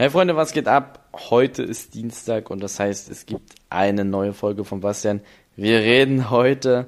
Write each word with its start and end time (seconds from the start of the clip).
Hey 0.00 0.10
Freunde, 0.10 0.36
was 0.36 0.52
geht 0.52 0.68
ab? 0.68 1.08
Heute 1.12 1.64
ist 1.64 1.94
Dienstag 1.94 2.50
und 2.50 2.62
das 2.62 2.78
heißt, 2.78 3.10
es 3.10 3.26
gibt 3.26 3.56
eine 3.68 4.04
neue 4.04 4.32
Folge 4.32 4.64
von 4.64 4.78
Bastian. 4.78 5.22
Wir 5.56 5.80
reden 5.80 6.30
heute 6.30 6.86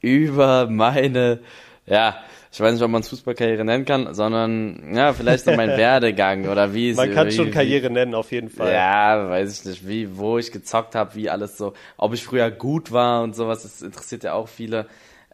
über 0.00 0.66
meine, 0.66 1.38
ja, 1.86 2.16
ich 2.50 2.60
weiß 2.60 2.72
nicht, 2.72 2.82
ob 2.82 2.90
man 2.90 3.02
es 3.02 3.08
Fußballkarriere 3.10 3.64
nennen 3.64 3.84
kann, 3.84 4.12
sondern 4.12 4.92
ja, 4.92 5.12
vielleicht 5.12 5.44
so 5.44 5.52
mein 5.52 5.68
Werdegang 5.76 6.48
oder 6.48 6.74
wie 6.74 6.90
es 6.90 6.96
Man 6.96 7.14
kann 7.14 7.28
wie, 7.28 7.30
schon 7.30 7.46
wie, 7.46 7.50
Karriere 7.52 7.90
nennen, 7.90 8.12
auf 8.12 8.32
jeden 8.32 8.50
Fall. 8.50 8.72
Ja, 8.72 9.30
weiß 9.30 9.60
ich 9.60 9.64
nicht, 9.64 9.86
wie, 9.86 10.18
wo 10.18 10.36
ich 10.36 10.50
gezockt 10.50 10.96
habe, 10.96 11.14
wie 11.14 11.30
alles 11.30 11.56
so, 11.56 11.74
ob 11.96 12.12
ich 12.12 12.24
früher 12.24 12.50
gut 12.50 12.90
war 12.90 13.22
und 13.22 13.36
sowas, 13.36 13.62
das 13.62 13.82
interessiert 13.82 14.24
ja 14.24 14.32
auch 14.32 14.48
viele. 14.48 14.88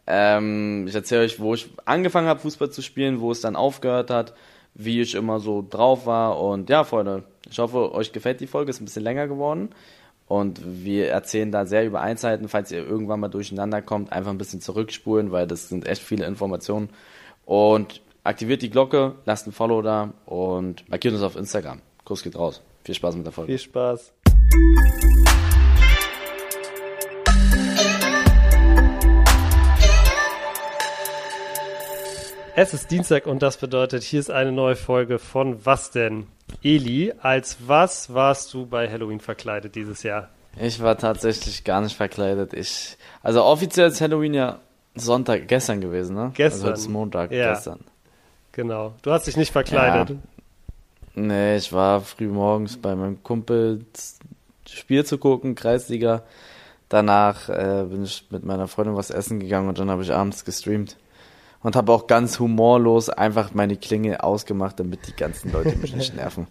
Ähm, 0.05 0.85
ich 0.87 0.93
erzähle 0.93 1.23
euch, 1.23 1.39
wo 1.39 1.55
ich 1.55 1.71
angefangen 1.85 2.27
habe, 2.27 2.39
Fußball 2.41 2.69
zu 2.69 2.83
spielen, 2.83 3.19
wo 3.19 3.31
es 3.31 3.41
dann 3.41 3.55
aufgehört 3.55 4.11
hat, 4.11 4.35
wie 4.79 5.01
ich 5.01 5.13
immer 5.13 5.39
so 5.39 5.63
drauf 5.67 6.05
war. 6.05 6.41
Und 6.41 6.69
ja, 6.69 6.83
Freunde, 6.83 7.23
ich 7.49 7.59
hoffe, 7.59 7.93
euch 7.93 8.11
gefällt 8.11 8.39
die 8.39 8.47
Folge, 8.47 8.69
ist 8.71 8.81
ein 8.81 8.85
bisschen 8.85 9.03
länger 9.03 9.27
geworden. 9.27 9.69
Und 10.27 10.61
wir 10.63 11.09
erzählen 11.09 11.51
da 11.51 11.65
sehr 11.65 11.85
über 11.85 12.01
Einzelheiten. 12.01 12.47
Falls 12.47 12.71
ihr 12.71 12.87
irgendwann 12.87 13.19
mal 13.19 13.27
durcheinander 13.27 13.81
kommt, 13.81 14.11
einfach 14.13 14.31
ein 14.31 14.37
bisschen 14.37 14.61
zurückspulen, 14.61 15.31
weil 15.31 15.47
das 15.47 15.69
sind 15.69 15.85
echt 15.85 16.01
viele 16.01 16.25
Informationen. 16.25 16.89
Und 17.45 18.01
aktiviert 18.23 18.61
die 18.61 18.69
Glocke, 18.69 19.15
lasst 19.25 19.47
ein 19.47 19.51
Follow 19.51 19.81
da 19.81 20.13
und 20.25 20.87
markiert 20.89 21.13
uns 21.13 21.23
auf 21.23 21.35
Instagram. 21.35 21.81
Kuss 22.05 22.23
geht 22.23 22.37
raus. 22.37 22.61
Viel 22.83 22.95
Spaß 22.95 23.15
mit 23.15 23.25
der 23.25 23.33
Folge. 23.33 23.51
Viel 23.51 23.59
Spaß. 23.59 24.13
Es 32.61 32.73
ist 32.73 32.91
Dienstag 32.91 33.25
und 33.25 33.41
das 33.41 33.55
bedeutet, 33.55 34.03
hier 34.03 34.19
ist 34.19 34.29
eine 34.29 34.51
neue 34.51 34.75
Folge 34.75 35.17
von 35.17 35.65
Was 35.65 35.91
denn? 35.91 36.27
Eli, 36.61 37.13
als 37.21 37.55
was 37.67 38.13
warst 38.13 38.53
du 38.53 38.65
bei 38.65 38.91
Halloween 38.91 39.21
verkleidet 39.21 39.75
dieses 39.75 40.03
Jahr? 40.03 40.27
Ich 40.59 40.81
war 40.81 40.97
tatsächlich 40.97 41.63
gar 41.63 41.79
nicht 41.79 41.95
verkleidet. 41.95 42.53
Ich, 42.53 42.97
also 43.23 43.45
offiziell 43.45 43.87
ist 43.87 44.01
Halloween 44.01 44.33
ja 44.33 44.59
Sonntag, 44.93 45.47
gestern 45.47 45.79
gewesen, 45.79 46.17
ne? 46.17 46.31
Gestern. 46.33 46.59
Also 46.59 46.67
heute 46.67 46.79
ist 46.81 46.89
Montag, 46.89 47.31
Ja. 47.31 47.53
gestern. 47.53 47.79
Genau. 48.51 48.93
Du 49.03 49.11
hast 49.11 49.27
dich 49.27 49.37
nicht 49.37 49.53
verkleidet. 49.53 50.17
Nee, 51.15 51.55
ich 51.55 51.71
war 51.71 52.01
früh 52.01 52.27
morgens 52.27 52.75
bei 52.75 52.93
meinem 52.93 53.23
Kumpel 53.23 53.85
Spiel 54.69 55.05
zu 55.05 55.17
gucken, 55.17 55.55
Kreisliga. 55.55 56.23
Danach 56.89 57.47
äh, 57.47 57.85
bin 57.89 58.03
ich 58.03 58.25
mit 58.31 58.43
meiner 58.43 58.67
Freundin 58.67 58.97
was 58.97 59.11
essen 59.11 59.39
gegangen 59.39 59.69
und 59.69 59.79
dann 59.79 59.89
habe 59.89 60.03
ich 60.03 60.11
abends 60.11 60.43
gestreamt. 60.43 60.97
Und 61.61 61.75
habe 61.75 61.91
auch 61.91 62.07
ganz 62.07 62.39
humorlos 62.39 63.09
einfach 63.09 63.53
meine 63.53 63.75
Klinge 63.75 64.23
ausgemacht, 64.23 64.79
damit 64.79 65.07
die 65.07 65.15
ganzen 65.15 65.51
Leute 65.51 65.75
mich 65.75 65.93
nicht 65.95 66.15
nerven. 66.17 66.47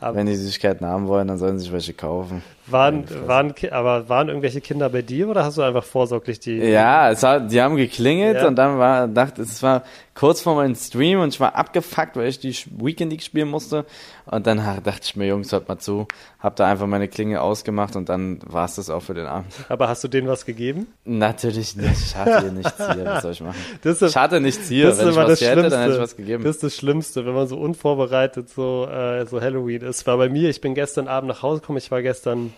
Aber- 0.00 0.16
Wenn 0.16 0.26
die 0.26 0.34
Süßigkeiten 0.36 0.86
haben 0.86 1.06
wollen, 1.08 1.28
dann 1.28 1.38
sollen 1.38 1.58
sie 1.58 1.64
sich 1.64 1.72
welche 1.72 1.94
kaufen. 1.94 2.42
Waren, 2.72 3.04
waren, 3.26 3.54
aber 3.70 4.08
waren 4.08 4.28
irgendwelche 4.28 4.60
Kinder 4.60 4.88
bei 4.88 5.02
dir 5.02 5.28
oder 5.28 5.44
hast 5.44 5.58
du 5.58 5.62
einfach 5.62 5.84
vorsorglich 5.84 6.40
die? 6.40 6.56
Ja, 6.58 7.10
es 7.10 7.22
hat, 7.22 7.50
die 7.50 7.60
haben 7.60 7.76
geklingelt 7.76 8.36
Ja. 8.36 8.46
und 8.48 8.56
dann 8.56 8.78
war, 8.78 9.08
dachte, 9.08 9.42
es 9.42 9.62
war 9.62 9.82
kurz 10.14 10.42
vor 10.42 10.54
meinem 10.54 10.74
Stream 10.74 11.20
und 11.20 11.28
ich 11.32 11.40
war 11.40 11.54
abgefuckt, 11.54 12.16
weil 12.16 12.26
ich 12.28 12.38
die 12.38 12.54
Weekend 12.78 13.10
League 13.10 13.22
spielen 13.22 13.48
musste. 13.48 13.86
Und 14.26 14.46
dann 14.46 14.58
dachte 14.84 15.00
ich 15.02 15.16
mir, 15.16 15.26
Jungs, 15.26 15.50
hört 15.50 15.68
mal 15.68 15.78
zu, 15.78 16.06
hab 16.38 16.56
da 16.56 16.66
einfach 16.66 16.86
meine 16.86 17.08
Klinge 17.08 17.40
ausgemacht 17.40 17.96
und 17.96 18.08
dann 18.08 18.38
war 18.46 18.66
es 18.66 18.76
das 18.76 18.90
auch 18.90 19.00
für 19.02 19.14
den 19.14 19.26
Abend. 19.26 19.52
Aber 19.68 19.88
hast 19.88 20.04
du 20.04 20.08
denen 20.08 20.28
was 20.28 20.44
gegeben? 20.44 20.86
Natürlich 21.04 21.74
nicht, 21.76 21.90
ich 21.98 22.16
hatte 22.16 22.52
nichts 22.52 22.74
hier, 22.76 23.04
was 23.06 23.22
soll 23.22 23.32
ich 23.32 23.40
machen? 23.40 23.56
Das 23.82 24.02
ist, 24.02 24.10
Ich 24.10 24.16
hatte 24.16 24.40
nichts 24.40 24.68
hier, 24.68 24.86
das 24.86 24.98
ist 24.98 25.04
wenn 25.04 25.10
ich 25.10 25.16
was 25.16 25.40
hätte, 25.40 25.68
dann 25.70 25.80
hätte 25.80 25.94
ich 25.94 26.00
was 26.00 26.16
gegeben. 26.16 26.44
Das 26.44 26.56
ist 26.56 26.62
das 26.64 26.76
Schlimmste, 26.76 27.24
wenn 27.26 27.34
man 27.34 27.48
so 27.48 27.56
unvorbereitet 27.56 28.50
so, 28.50 28.86
äh, 28.86 29.24
so 29.26 29.40
Halloween 29.40 29.80
ist. 29.82 30.06
War 30.06 30.16
bei 30.18 30.28
mir, 30.28 30.50
ich 30.50 30.60
bin 30.60 30.74
gestern 30.74 31.08
Abend 31.08 31.28
nach 31.30 31.42
Hause 31.42 31.60
gekommen, 31.60 31.78
ich 31.78 31.90
war 31.90 32.02
gestern 32.02 32.52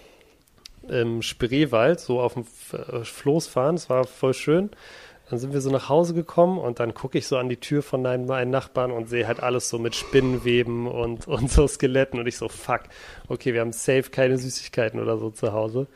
im 0.89 1.23
Spreewald, 1.23 2.01
so 2.01 2.21
auf 2.21 2.35
dem 2.35 2.45
äh, 2.73 3.05
Floß 3.05 3.47
fahren, 3.47 3.77
es 3.77 3.89
war 3.89 4.05
voll 4.05 4.35
schön. 4.35 4.71
Dann 5.31 5.39
sind 5.39 5.55
wir 5.55 5.63
so 5.63 5.71
nach 5.71 5.89
Hause 5.89 6.13
gekommen 6.13 6.59
und 6.59 6.79
dann 6.79 6.93
gucke 6.93 7.17
ich 7.17 7.27
so 7.27 7.39
an 7.39 7.49
die 7.49 7.57
Tür 7.57 7.83
von 7.83 8.03
meinen, 8.03 8.27
meinen 8.27 8.51
Nachbarn 8.51 8.91
und 8.91 9.09
sehe 9.09 9.27
halt 9.27 9.41
alles 9.41 9.71
so 9.71 9.79
mit 9.79 9.95
Spinnenweben 9.95 10.87
und, 10.87 11.27
und 11.29 11.51
so 11.51 11.67
Skeletten 11.67 12.21
und 12.21 12.27
ich 12.27 12.37
so, 12.37 12.49
fuck, 12.49 12.83
okay, 13.29 13.55
wir 13.55 13.63
haben 13.63 13.73
safe 13.73 14.11
keine 14.11 14.37
Süßigkeiten 14.37 15.01
oder 15.01 15.17
so 15.17 15.31
zu 15.31 15.53
Hause. 15.53 15.87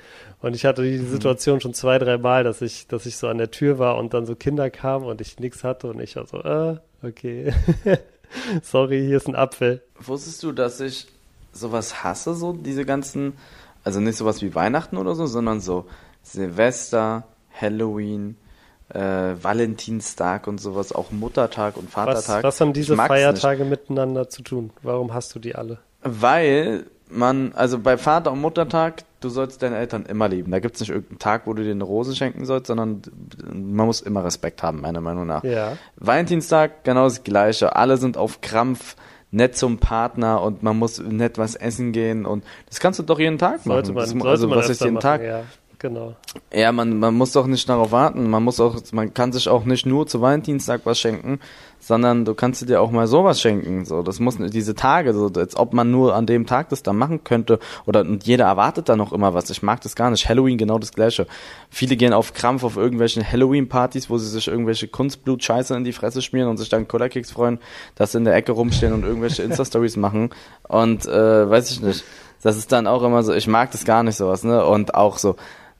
Und 0.40 0.56
ich 0.56 0.64
hatte 0.64 0.82
die 0.82 0.98
Situation 0.98 1.60
schon 1.60 1.74
zwei, 1.74 1.98
drei 1.98 2.16
Mal, 2.16 2.44
dass 2.44 2.62
ich, 2.62 2.86
dass 2.86 3.04
ich 3.04 3.18
so 3.18 3.28
an 3.28 3.36
der 3.36 3.50
Tür 3.50 3.78
war 3.78 3.98
und 3.98 4.14
dann 4.14 4.24
so 4.24 4.34
Kinder 4.36 4.70
kamen 4.70 5.04
und 5.04 5.20
ich 5.20 5.38
nichts 5.38 5.64
hatte 5.64 5.88
und 5.88 6.00
ich 6.00 6.16
war 6.16 6.26
so, 6.26 6.38
äh, 6.38 6.76
okay. 7.02 7.52
Sorry, 8.62 9.04
hier 9.06 9.18
ist 9.18 9.28
ein 9.28 9.36
Apfel. 9.36 9.82
Wusstest 10.00 10.42
du, 10.42 10.52
dass 10.52 10.80
ich 10.80 11.08
sowas 11.52 12.04
hasse, 12.04 12.34
so 12.34 12.52
diese 12.52 12.84
ganzen, 12.84 13.34
also 13.86 14.00
nicht 14.00 14.16
sowas 14.16 14.42
wie 14.42 14.52
Weihnachten 14.56 14.96
oder 14.96 15.14
so, 15.14 15.26
sondern 15.26 15.60
so 15.60 15.86
Silvester, 16.22 17.22
Halloween, 17.58 18.36
äh, 18.88 18.98
Valentinstag 19.40 20.48
und 20.48 20.58
sowas, 20.60 20.92
auch 20.92 21.12
Muttertag 21.12 21.76
und 21.76 21.86
Was, 21.86 21.92
Vatertag. 21.94 22.42
was 22.42 22.60
haben 22.60 22.70
Ich 22.70 22.74
diese 22.74 22.96
Feiertage 22.96 23.64
miteinander 23.64 24.28
zu 24.28 24.42
tun? 24.42 24.70
Warum 24.82 25.14
hast 25.14 25.36
du 25.36 25.38
die 25.38 25.54
alle? 25.54 25.74
Nicht, 25.74 25.80
weil 26.02 26.86
man, 27.08 27.52
also 27.54 27.78
bei 27.78 27.96
Vater- 27.96 28.32
und 28.32 28.40
Muttertag, 28.40 29.04
du 29.20 29.28
sollst 29.28 29.62
deine 29.62 29.76
Eltern 29.76 30.04
immer 30.04 30.28
lieben. 30.28 30.50
Da 30.50 30.58
gibt's 30.58 30.80
nicht 30.80 30.90
irgendeinen 30.90 31.20
Tag, 31.20 31.46
wo 31.46 31.54
du 31.54 31.62
dir 31.62 31.70
eine 31.70 31.84
Rose 31.84 32.16
schenken 32.16 32.44
sollst, 32.44 32.66
sondern 32.66 33.02
man 33.52 33.86
muss 33.86 34.00
immer 34.00 34.24
Respekt 34.24 34.64
haben, 34.64 34.80
meiner 34.80 35.00
Meinung 35.00 35.28
nach. 35.28 35.44
Ja. 35.44 35.78
Valentinstag 35.94 36.82
genau 36.82 37.04
das 37.04 37.22
gleiche. 37.22 37.76
Alle 37.76 37.98
sind 37.98 38.16
auf 38.16 38.40
Krampf 38.40 38.96
nett 39.30 39.56
zum 39.56 39.78
Partner 39.78 40.42
und 40.42 40.62
man 40.62 40.78
muss 40.78 40.98
nett 40.98 41.38
was 41.38 41.54
essen 41.54 41.92
gehen 41.92 42.26
und 42.26 42.44
das 42.68 42.80
kannst 42.80 42.98
du 42.98 43.02
doch 43.02 43.18
jeden 43.18 43.38
Tag 43.38 43.66
machen. 43.66 43.84
Sollte 43.84 43.92
man, 43.92 44.18
das, 44.18 44.26
also 44.26 44.50
was 44.50 44.68
ist 44.68 44.80
jeden 44.80 44.94
machen, 44.94 45.02
Tag? 45.02 45.22
Ja, 45.22 45.42
genau. 45.78 46.14
Ja, 46.52 46.72
man, 46.72 46.98
man 46.98 47.14
muss 47.14 47.32
doch 47.32 47.46
nicht 47.46 47.68
darauf 47.68 47.92
warten. 47.92 48.30
Man 48.30 48.42
muss 48.42 48.60
auch, 48.60 48.76
man 48.92 49.12
kann 49.12 49.32
sich 49.32 49.48
auch 49.48 49.64
nicht 49.64 49.86
nur 49.86 50.06
zu 50.06 50.20
Valentinstag 50.20 50.82
was 50.84 51.00
schenken, 51.00 51.40
sondern 51.86 52.24
du 52.24 52.34
kannst 52.34 52.68
dir 52.68 52.80
auch 52.80 52.90
mal 52.90 53.06
sowas 53.06 53.40
schenken. 53.40 53.84
So, 53.84 54.02
das 54.02 54.18
muss 54.18 54.38
diese 54.38 54.74
Tage, 54.74 55.14
so 55.14 55.30
als 55.36 55.56
ob 55.56 55.72
man 55.72 55.92
nur 55.92 56.16
an 56.16 56.26
dem 56.26 56.44
Tag 56.44 56.68
das 56.70 56.82
dann 56.82 56.96
machen 56.96 57.22
könnte. 57.22 57.60
Oder 57.86 58.00
und 58.00 58.26
jeder 58.26 58.46
erwartet 58.46 58.88
da 58.88 58.96
noch 58.96 59.12
immer 59.12 59.34
was. 59.34 59.48
Ich 59.50 59.62
mag 59.62 59.80
das 59.82 59.94
gar 59.94 60.10
nicht. 60.10 60.28
Halloween 60.28 60.58
genau 60.58 60.80
das 60.80 60.92
gleiche. 60.92 61.28
Viele 61.70 61.94
gehen 61.94 62.12
auf 62.12 62.34
Krampf 62.34 62.64
auf 62.64 62.76
irgendwelchen 62.76 63.24
Halloween-Partys, 63.24 64.10
wo 64.10 64.18
sie 64.18 64.28
sich 64.28 64.48
irgendwelche 64.48 64.88
Kunstblut-Scheiße 64.88 65.76
in 65.76 65.84
die 65.84 65.92
Fresse 65.92 66.22
schmieren 66.22 66.48
und 66.48 66.56
sich 66.56 66.68
dann 66.68 66.88
Cola-Kicks 66.88 67.30
freuen, 67.30 67.60
dass 67.94 68.10
sie 68.10 68.18
in 68.18 68.24
der 68.24 68.34
Ecke 68.34 68.50
rumstehen 68.50 68.92
und 68.92 69.04
irgendwelche 69.04 69.44
Insta-Stories 69.44 69.96
machen. 69.96 70.30
Und 70.66 71.06
äh, 71.06 71.48
weiß 71.48 71.70
ich 71.70 71.82
nicht. 71.82 72.02
Das 72.42 72.56
ist 72.56 72.72
dann 72.72 72.88
auch 72.88 73.04
immer 73.04 73.22
so, 73.22 73.32
ich 73.32 73.46
mag 73.46 73.70
das 73.70 73.84
gar 73.84 74.02
nicht 74.02 74.16
sowas, 74.16 74.42
ne? 74.42 74.66
Und 74.66 74.94
auch 74.94 75.18
so, 75.18 75.36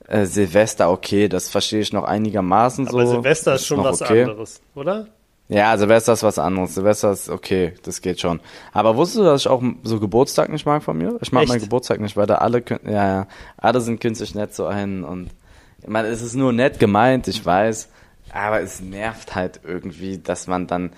äh, 0.06 0.25
Silvester, 0.25 0.88
okay, 0.88 1.28
das 1.28 1.49
verstehe 1.49 1.81
ich 1.81 1.93
noch 1.93 2.05
einigermaßen 2.05 2.87
so. 2.87 2.97
Aber 2.97 3.09
Silvester 3.09 3.56
ist 3.56 3.67
schon 3.67 3.78
noch 3.78 3.87
was 3.87 4.03
okay. 4.03 4.23
anderes, 4.23 4.61
oder? 4.77 5.09
Ja, 5.49 5.77
Silvester 5.79 6.12
ist 6.12 6.23
was 6.23 6.39
anderes. 6.39 6.75
Silvester 6.75 7.12
ist 7.12 7.29
okay, 7.29 7.75
das 7.84 8.01
geht 8.01 8.21
schon. 8.21 8.41
Aber 8.73 8.97
wusstest 8.97 9.19
du, 9.19 9.25
dass 9.25 9.43
ich 9.43 9.49
auch 9.49 9.62
so 9.84 10.01
Geburtstag 10.01 10.49
nicht 10.49 10.67
mag 10.67 10.83
von 10.83 10.99
mir? 10.99 11.17
Ich 11.21 11.31
mag 11.31 11.45
Echt? 11.45 11.51
meinen 11.51 11.61
Geburtstag 11.61 12.01
nicht, 12.01 12.17
weil 12.17 12.27
da 12.27 12.37
alle, 12.37 12.65
ja, 12.84 12.91
ja, 12.91 13.27
alle 13.56 13.81
sind 13.81 14.01
künstlich 14.01 14.35
nett 14.35 14.55
zu 14.55 14.67
einen 14.67 15.05
und 15.05 15.31
ich 15.83 15.89
meine, 15.89 16.09
es 16.09 16.23
ist 16.23 16.35
nur 16.35 16.53
nett 16.53 16.81
gemeint, 16.81 17.29
ich 17.29 17.45
weiß, 17.45 17.89
aber 18.33 18.61
es 18.61 18.81
nervt 18.81 19.37
halt 19.37 19.61
irgendwie, 19.62 20.19
dass 20.19 20.49
man 20.49 20.67
dann, 20.67 20.91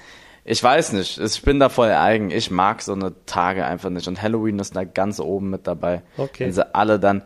ich 0.45 0.63
weiß 0.63 0.95
nicht, 0.95 1.19
ich 1.19 1.43
bin 1.43 1.61
da 1.61 1.69
voll 1.69 1.91
eigen, 1.91 2.31
ich 2.31 2.51
mag 2.51 2.81
so 2.81 2.95
eine 2.95 3.13
Tage 3.27 3.67
einfach 3.67 3.91
nicht 3.91 4.09
und 4.09 4.23
Halloween 4.23 4.59
ist 4.61 4.75
da 4.75 4.85
ganz 4.85 5.21
oben 5.21 5.51
mit 5.51 5.67
dabei. 5.67 6.03
Okay. 6.17 6.47
Wenn 6.47 6.53
sie 6.53 6.75
alle 6.75 6.99
dann, 6.99 7.23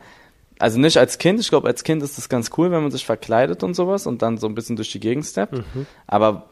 also 0.58 0.80
nicht 0.80 0.96
als 0.96 1.18
Kind, 1.18 1.38
ich 1.38 1.50
glaube, 1.50 1.68
als 1.68 1.84
Kind 1.84 2.02
ist 2.02 2.18
das 2.18 2.28
ganz 2.28 2.50
cool, 2.56 2.72
wenn 2.72 2.82
man 2.82 2.90
sich 2.90 3.06
verkleidet 3.06 3.62
und 3.62 3.74
sowas 3.74 4.08
und 4.08 4.22
dann 4.22 4.38
so 4.38 4.48
ein 4.48 4.56
bisschen 4.56 4.74
durch 4.74 4.90
die 4.90 5.00
Gegend 5.00 5.24
steppt. 5.24 5.52
Mhm. 5.52 5.86
Aber 6.08 6.51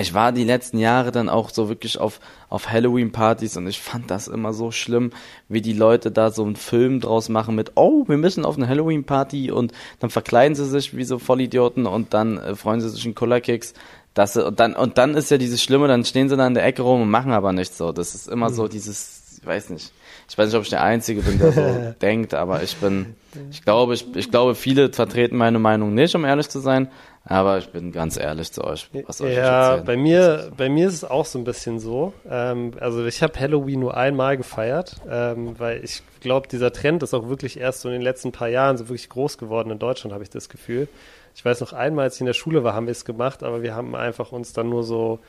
ich 0.00 0.14
war 0.14 0.32
die 0.32 0.44
letzten 0.44 0.78
Jahre 0.78 1.12
dann 1.12 1.28
auch 1.28 1.50
so 1.50 1.68
wirklich 1.68 1.98
auf, 1.98 2.20
auf 2.48 2.70
Halloween-Partys 2.70 3.56
und 3.56 3.66
ich 3.66 3.80
fand 3.80 4.10
das 4.10 4.28
immer 4.28 4.52
so 4.52 4.70
schlimm, 4.70 5.10
wie 5.48 5.60
die 5.60 5.72
Leute 5.72 6.10
da 6.10 6.30
so 6.30 6.44
einen 6.44 6.56
Film 6.56 7.00
draus 7.00 7.28
machen 7.28 7.54
mit, 7.54 7.72
oh, 7.76 8.04
wir 8.06 8.16
müssen 8.16 8.44
auf 8.44 8.56
eine 8.56 8.68
Halloween-Party 8.68 9.50
und 9.50 9.72
dann 9.98 10.10
verkleiden 10.10 10.54
sie 10.54 10.66
sich 10.66 10.96
wie 10.96 11.04
so 11.04 11.18
Vollidioten 11.18 11.86
und 11.86 12.14
dann 12.14 12.38
äh, 12.38 12.54
freuen 12.54 12.80
sie 12.80 12.88
sich 12.88 13.04
in 13.06 13.14
Color-Kicks. 13.14 13.74
Das, 14.14 14.36
und, 14.36 14.58
dann, 14.58 14.74
und 14.74 14.98
dann 14.98 15.14
ist 15.14 15.30
ja 15.30 15.38
dieses 15.38 15.62
Schlimme, 15.62 15.86
dann 15.86 16.04
stehen 16.04 16.28
sie 16.28 16.36
da 16.36 16.46
in 16.46 16.54
der 16.54 16.64
Ecke 16.64 16.82
rum 16.82 17.02
und 17.02 17.10
machen 17.10 17.32
aber 17.32 17.52
nichts 17.52 17.78
so. 17.78 17.92
Das 17.92 18.14
ist 18.14 18.28
immer 18.28 18.50
so 18.50 18.66
dieses, 18.66 19.38
ich 19.40 19.46
weiß 19.46 19.70
nicht. 19.70 19.92
Ich 20.28 20.38
weiß 20.38 20.46
nicht, 20.46 20.56
ob 20.56 20.62
ich 20.62 20.70
der 20.70 20.82
Einzige 20.82 21.22
bin, 21.22 21.38
der 21.38 21.52
so 21.52 21.94
denkt, 22.00 22.34
aber 22.34 22.62
ich 22.62 22.76
bin, 22.76 23.16
ich 23.50 23.62
glaube, 23.62 23.94
ich, 23.94 24.06
ich 24.14 24.30
glaube, 24.30 24.54
viele 24.54 24.92
vertreten 24.92 25.36
meine 25.36 25.58
Meinung 25.58 25.94
nicht, 25.94 26.14
um 26.14 26.24
ehrlich 26.24 26.48
zu 26.48 26.60
sein. 26.60 26.88
Aber 27.24 27.58
ich 27.58 27.68
bin 27.68 27.92
ganz 27.92 28.16
ehrlich 28.18 28.50
zu 28.50 28.64
euch. 28.64 28.88
Was 29.06 29.20
euch 29.20 29.36
Ja, 29.36 29.76
bei 29.76 29.96
mir, 29.96 30.50
bei 30.56 30.68
mir 30.68 30.88
ist 30.88 30.94
es 30.94 31.04
auch 31.04 31.26
so 31.26 31.38
ein 31.38 31.44
bisschen 31.44 31.78
so. 31.78 32.14
Ähm, 32.28 32.72
also 32.80 33.04
ich 33.04 33.22
habe 33.22 33.38
Halloween 33.38 33.80
nur 33.80 33.96
einmal 33.96 34.36
gefeiert, 34.36 34.96
ähm, 35.08 35.58
weil 35.58 35.84
ich 35.84 36.02
glaube, 36.20 36.48
dieser 36.48 36.72
Trend 36.72 37.02
ist 37.02 37.12
auch 37.12 37.28
wirklich 37.28 37.60
erst 37.60 37.82
so 37.82 37.88
in 37.88 37.92
den 37.92 38.02
letzten 38.02 38.32
paar 38.32 38.48
Jahren 38.48 38.78
so 38.78 38.88
wirklich 38.88 39.08
groß 39.10 39.36
geworden 39.36 39.70
in 39.70 39.78
Deutschland, 39.78 40.14
habe 40.14 40.24
ich 40.24 40.30
das 40.30 40.48
Gefühl. 40.48 40.88
Ich 41.34 41.44
weiß 41.44 41.60
noch 41.60 41.72
einmal, 41.72 42.04
als 42.04 42.16
ich 42.16 42.20
in 42.20 42.26
der 42.26 42.32
Schule 42.32 42.64
war, 42.64 42.74
haben 42.74 42.86
wir 42.86 42.92
es 42.92 43.04
gemacht, 43.04 43.42
aber 43.42 43.62
wir 43.62 43.74
haben 43.74 43.94
einfach 43.94 44.32
uns 44.32 44.52
dann 44.52 44.68
nur 44.68 44.82
so 44.82 45.20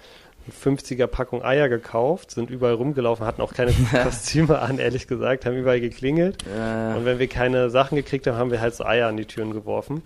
eine 0.45 0.75
50er 0.75 1.07
Packung 1.07 1.43
Eier 1.43 1.69
gekauft, 1.69 2.31
sind 2.31 2.49
überall 2.49 2.73
rumgelaufen, 2.73 3.25
hatten 3.25 3.41
auch 3.41 3.53
keine 3.53 3.73
Kostüme 4.03 4.59
an, 4.59 4.79
ehrlich 4.79 5.07
gesagt, 5.07 5.45
haben 5.45 5.55
überall 5.55 5.81
geklingelt. 5.81 6.37
Ja. 6.55 6.95
Und 6.95 7.05
wenn 7.05 7.19
wir 7.19 7.27
keine 7.27 7.69
Sachen 7.69 7.95
gekriegt 7.95 8.27
haben, 8.27 8.37
haben 8.37 8.51
wir 8.51 8.61
halt 8.61 8.75
so 8.75 8.85
Eier 8.85 9.07
an 9.07 9.17
die 9.17 9.25
Türen 9.25 9.51
geworfen. 9.51 10.01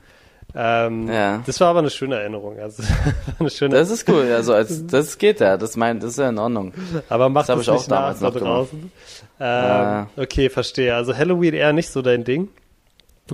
Ähm, 0.56 1.08
Ja. 1.12 1.44
Das 1.46 1.60
war 1.60 1.68
aber 1.70 1.80
eine 1.80 1.90
schöne 1.90 2.16
Erinnerung. 2.16 2.58
Also, 2.60 2.82
eine 3.40 3.50
schöne, 3.50 3.76
Das 3.76 3.90
ist 3.90 4.08
cool, 4.10 4.32
also 4.32 4.54
als, 4.54 4.88
das 4.88 5.18
geht 5.18 5.40
ja, 5.42 5.58
das 5.58 5.76
meint, 5.76 6.02
das 6.02 6.12
ist 6.12 6.20
ja 6.20 6.30
in 6.30 6.38
Ordnung. 6.38 6.74
aber 7.10 7.28
macht 7.30 7.50
das 7.50 7.58
das 7.58 7.64
ich 7.64 7.70
auch 7.72 7.74
nicht 7.78 7.90
nach 7.90 7.98
damals 7.98 8.20
da 8.20 8.26
noch 8.28 8.34
gemacht. 8.34 8.48
draußen. 8.50 8.80
Ähm, 8.82 8.90
Ja. 9.40 10.08
Okay, 10.18 10.50
verstehe. 10.50 10.96
Also 10.96 11.16
Halloween 11.16 11.54
eher 11.54 11.74
nicht 11.74 11.90
so 11.90 12.02
dein 12.02 12.24
Ding. 12.24 12.48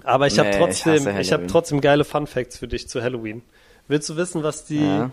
Aber 0.04 0.26
ich 0.28 0.40
habe 0.40 0.50
Nee, 0.50 0.56
ich 0.56 0.62
trotzdem, 0.62 1.06
hasse 1.08 1.20
ich, 1.22 1.32
habe 1.34 1.48
trotzdem 1.48 1.82
geile 1.82 2.06
Fun 2.06 2.26
Facts 2.26 2.58
für 2.58 2.68
dich 2.68 2.88
zu 2.88 3.04
Halloween. 3.04 3.42
Willst 3.88 4.10
du 4.10 4.16
wissen, 4.16 4.42
was 4.42 4.66
die 4.66 4.84
Ja. 4.84 5.12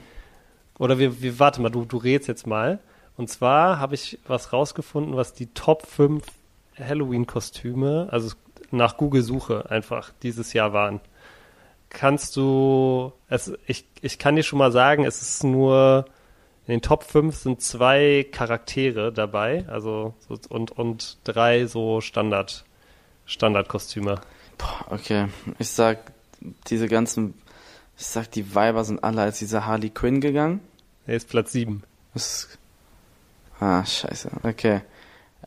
oder 0.79 0.99
wir, 0.99 1.21
wir 1.21 1.39
warte 1.39 1.61
mal, 1.61 1.69
du, 1.71 1.85
du 1.85 1.97
redest 1.97 2.29
jetzt 2.29 2.47
mal. 2.47 2.79
Und 3.17 3.29
zwar 3.29 3.81
habe 3.81 3.97
ich 3.97 4.19
was 4.29 4.53
rausgefunden, 4.53 5.17
was 5.17 5.33
die 5.35 5.47
Top 5.49 5.85
5 5.87 6.23
Halloween-Kostüme, 6.79 8.09
also 8.11 8.35
nach 8.71 8.97
Google-Suche 8.97 9.71
einfach 9.71 10.13
dieses 10.23 10.53
Jahr 10.53 10.73
waren. 10.73 11.01
Kannst 11.91 12.37
du, 12.37 13.13
es, 13.29 13.53
ich, 13.67 13.87
ich 14.03 14.19
kann 14.19 14.37
dir 14.37 14.43
schon 14.43 14.59
mal 14.59 14.73
sagen, 14.73 15.05
es 15.05 15.23
ist 15.23 15.45
nur, 15.45 16.05
in 16.67 16.73
den 16.73 16.83
Top 16.83 17.03
5 17.05 17.35
sind 17.35 17.63
zwei 17.63 18.27
Charaktere 18.31 19.13
dabei, 19.13 19.65
also 19.69 20.15
so, 20.29 20.39
und, 20.51 20.71
und 20.73 21.17
drei 21.25 21.67
so 21.67 22.01
Standard, 22.01 22.65
Standardkostüme. 23.25 24.21
Boah, 24.59 24.87
okay, 24.91 25.29
ich 25.59 25.71
sag, 25.71 26.13
diese 26.67 26.89
ganzen, 26.89 27.35
ich 27.97 28.07
sag, 28.07 28.31
die 28.33 28.55
Weiber 28.55 28.85
sind 28.85 29.03
alle 29.03 29.23
als 29.23 29.39
diese 29.39 29.65
Harley 29.65 29.91
Quinn 29.91 30.21
gegangen. 30.21 30.61
Er 31.07 31.17
ist 31.17 31.29
Platz 31.29 31.53
7. 31.53 31.83
Das 32.13 32.45
ist, 32.45 32.59
ah, 33.61 33.85
scheiße, 33.85 34.31
okay. 34.43 34.83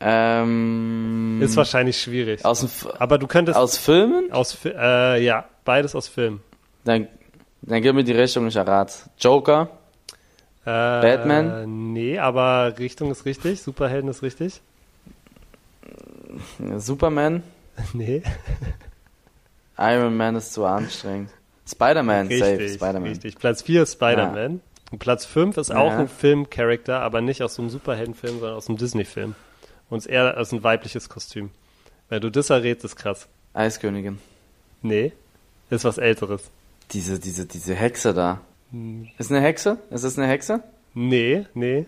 Ähm, 0.00 1.40
Ist 1.42 1.56
wahrscheinlich 1.56 2.00
schwierig. 2.00 2.44
aus, 2.44 2.86
Aber 2.98 3.18
du 3.18 3.26
könntest 3.26 3.58
aus 3.58 3.76
Filmen? 3.78 4.32
aus, 4.32 4.56
äh, 4.64 5.22
ja, 5.22 5.44
beides 5.64 5.94
aus 5.94 6.08
Filmen. 6.08 6.42
Dann, 6.84 7.08
dann 7.62 7.82
gib 7.82 7.94
mir 7.94 8.02
die 8.04 8.12
Richtung, 8.12 8.46
ich 8.46 8.56
errate. 8.56 8.92
Joker? 9.18 9.68
Äh, 10.64 10.66
Batman? 10.66 11.92
Nee, 11.92 12.18
aber 12.18 12.74
Richtung 12.78 13.10
ist 13.10 13.24
richtig. 13.26 13.62
Superhelden 13.62 14.08
ist 14.10 14.22
richtig. 14.22 14.60
Superman? 16.78 17.42
Nee. 17.94 18.22
Iron 19.78 20.14
Man 20.16 20.36
ist 20.36 20.52
zu 20.52 20.64
anstrengend. 20.66 21.30
Spider-Man, 21.66 22.28
safe, 22.28 22.44
Richtig, 22.58 22.74
Spider-Man. 22.74 23.02
richtig. 23.08 23.38
Platz 23.38 23.62
4 23.62 23.82
ist 23.84 23.92
Spider-Man. 23.94 24.60
Und 24.90 24.98
Platz 24.98 25.24
5 25.24 25.56
ist 25.56 25.70
auch 25.74 25.90
Ja. 25.92 25.98
ein 26.00 26.08
Filmcharakter, 26.08 27.00
aber 27.00 27.22
nicht 27.22 27.42
aus 27.42 27.54
so 27.54 27.62
einem 27.62 27.70
Superheldenfilm, 27.70 28.40
sondern 28.40 28.56
aus 28.58 28.68
einem 28.68 28.76
Disney-Film. 28.76 29.34
Und 29.92 29.98
ist 29.98 30.06
eher 30.06 30.38
als 30.38 30.52
ein 30.52 30.62
weibliches 30.62 31.10
Kostüm. 31.10 31.50
Wenn 32.08 32.22
du 32.22 32.30
das 32.30 32.48
errätst, 32.48 32.82
ist 32.82 32.96
krass. 32.96 33.28
Eiskönigin. 33.52 34.20
Nee, 34.80 35.12
ist 35.68 35.84
was 35.84 35.98
Älteres. 35.98 36.50
Diese, 36.92 37.20
diese, 37.20 37.44
diese 37.44 37.74
Hexe 37.74 38.14
da. 38.14 38.40
Ist 39.18 39.30
eine 39.30 39.42
Hexe? 39.42 39.76
Ist 39.90 40.02
das 40.04 40.16
eine 40.16 40.28
Hexe? 40.28 40.62
Nee, 40.94 41.44
nee. 41.52 41.84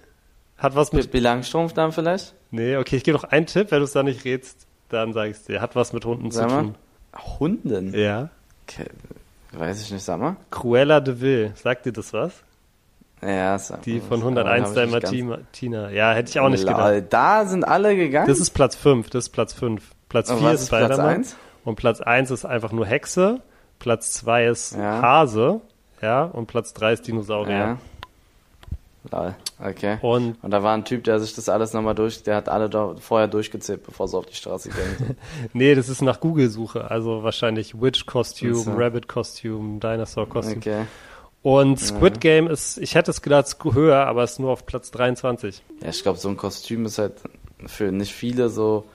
Hat 0.59 0.77
was 0.77 0.93
mit. 0.93 1.05
Pippi 1.05 1.19
Langstrumpf 1.19 1.73
dann 1.73 1.93
vielleicht? 1.93 2.35
Nee, 2.51 2.77
okay, 2.77 2.97
ich 2.97 3.05
gebe 3.05 3.17
noch 3.17 3.25
einen 3.25 3.47
Tipp, 3.47 3.71
wenn 3.71 3.79
du 3.79 3.85
es 3.85 3.93
da 3.93 4.03
nicht 4.03 4.27
rätst, 4.27 4.67
dann 4.91 5.15
sag 5.15 5.31
ich 5.31 5.39
dir. 5.39 5.63
Hat 5.63 5.75
was 5.75 5.95
mit 5.95 6.05
Hunden 6.05 6.31
Sag 6.31 6.51
zu 6.51 6.55
mal. 6.55 6.63
tun. 6.63 6.75
Hunden? 7.39 7.99
Ja. 7.99 8.29
Okay. 8.69 8.85
Weiß 9.53 9.81
ich 9.81 9.91
nicht, 9.91 10.05
sag 10.05 10.21
mal. 10.21 10.37
Cruella 10.51 11.01
de 11.01 11.23
Vil, 11.23 11.53
sagt 11.57 11.87
dir 11.87 11.93
das 11.93 12.13
was? 12.13 12.35
Ja, 13.25 13.59
Die 13.85 14.01
von 14.01 14.21
Aber 14.21 14.29
101 14.51 14.69
hab 14.69 14.77
ich 14.77 14.93
nicht 14.93 15.05
Dalmatiner. 15.05 15.91
Ja, 15.91 16.13
hätte 16.13 16.31
ich 16.31 16.41
auch 16.41 16.49
nicht 16.49 16.67
ganz- 16.67 16.77
gedacht. 16.77 16.91
Lol, 16.93 17.03
Da 17.03 17.45
sind 17.47 17.65
alle 17.65 17.97
gegangen? 17.97 18.29
Das 18.29 18.39
ist 18.39 18.51
Platz 18.51 18.77
5, 18.77 19.11
das 19.11 19.25
ist 19.25 19.31
Platz 19.31 19.53
5. 19.53 19.83
Platz 20.09 20.31
Und 20.31 20.39
4 20.39 20.49
was 20.49 20.61
ist 20.63 20.67
Spider-Man. 20.69 21.25
Und 21.65 21.77
Platz 21.77 22.01
1 22.01 22.31
ist 22.31 22.45
einfach 22.45 22.73
nur 22.73 22.87
Hexe. 22.87 23.41
Platz 23.79 24.13
2 24.13 24.47
ist 24.47 24.77
Ja. 24.77 25.01
Hase. 25.03 25.61
Ja, 26.03 26.25
und 26.25 26.47
Platz 26.47 26.75
3 26.75 26.93
ist 26.93 27.07
Dinosaurier. 27.07 27.57
Ja. 27.57 27.79
Lol, 29.13 29.35
okay. 29.63 29.99
Und 30.01 30.37
Und 30.43 30.51
da 30.51 30.63
war 30.63 30.75
ein 30.75 30.85
Typ, 30.87 31.05
der 31.05 31.21
sich 31.21 31.35
das 31.35 31.51
alles 31.51 31.75
nochmal 31.75 31.95
durch, 31.95 32.23
der 32.23 32.37
hat 32.37 32.49
alle 32.49 32.71
da 32.71 32.95
vorher 32.99 33.29
durchgezählt, 33.29 33.85
bevor 33.85 34.09
sie 34.09 34.17
auf 34.17 34.25
die 34.27 34.35
Straße 34.35 34.71
sind. 34.71 35.17
nee, 35.53 35.75
das 35.75 35.91
ist 35.91 36.01
nach 36.01 36.21
Google-Suche. 36.21 36.91
Also 36.91 37.23
wahrscheinlich 37.23 37.75
so. 37.79 38.73
Rabbit-Kostüm, 38.75 39.79
Dinosaur-Kostüm. 39.81 40.57
Okay. 40.59 40.83
Und 41.45 41.79
Squid 41.79 42.23
Game 42.23 42.47
ist, 42.47 42.79
ich 42.79 42.95
hätte 42.95 43.11
es 43.11 43.21
gedacht, 43.21 43.45
es 43.47 43.59
höher, 43.75 44.07
aber 44.07 44.25
ist 44.25 44.41
nur 44.41 44.51
auf 44.51 44.65
Platz 44.65 44.91
23. 44.93 45.63
Ja, 45.83 45.91
ich 45.91 46.03
glaube, 46.03 46.19
so 46.19 46.31
ein 46.31 46.39
Kostüm 46.39 46.87
ist 46.87 46.97
halt 46.99 47.13
für 47.67 47.93
nicht 47.93 48.15
viele 48.15 48.49
so. 48.49 48.87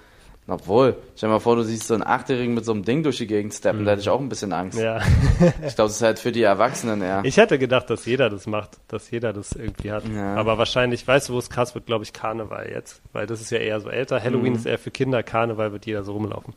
Obwohl, 0.48 0.96
stell 1.16 1.30
dir 1.30 1.34
mal 1.34 1.40
vor, 1.40 1.58
du 1.58 1.62
siehst 1.64 1.86
so 1.86 1.94
einen 1.94 2.02
Achtjährigen 2.02 2.56
mit 2.56 2.66
so 2.66 2.72
einem 2.72 2.84
Ding 2.84 3.04
durch 3.04 3.18
die 3.18 3.28
Gegend 3.28 3.54
steppen, 3.54 3.86
da 3.86 3.92
hätte 3.92 4.02
ich 4.02 4.10
auch 4.10 4.20
ein 4.20 4.30
bisschen 4.30 4.52
Angst. 4.52 4.80
Mhm. 4.80 4.84
Ja. 4.84 5.00
Ich 5.68 5.76
glaube, 5.76 5.90
das 5.90 5.98
ist 5.98 6.02
halt 6.02 6.18
für 6.18 6.32
die 6.32 6.42
Erwachsenen 6.42 7.04
eher. 7.04 7.22
Ich 7.24 7.38
hätte 7.38 7.60
gedacht, 7.60 7.88
dass 7.92 8.06
jeder 8.08 8.32
das 8.32 8.48
macht, 8.48 8.80
dass 8.88 9.12
jeder 9.12 9.32
das 9.32 9.52
irgendwie 9.52 9.92
hat. 9.92 10.06
Ja. 10.08 10.34
Aber 10.36 10.58
wahrscheinlich, 10.58 11.08
weißt 11.08 11.30
du, 11.30 11.34
wo 11.34 11.38
es 11.38 11.52
krass 11.52 11.76
wird, 11.76 11.86
glaube 11.86 12.04
ich, 12.04 12.14
Karneval 12.14 12.68
jetzt. 12.74 13.04
Weil 13.14 13.28
das 13.28 13.42
ist 13.42 13.52
ja 13.52 13.60
eher 13.60 13.80
so 13.80 13.90
älter. 13.90 14.24
Halloween 14.24 14.54
Mhm. 14.54 14.58
ist 14.58 14.66
eher 14.66 14.80
für 14.80 14.90
Kinder, 14.90 15.22
Karneval 15.22 15.72
wird 15.72 15.86
jeder 15.86 16.04
so 16.04 16.14
rumlaufen. 16.14 16.56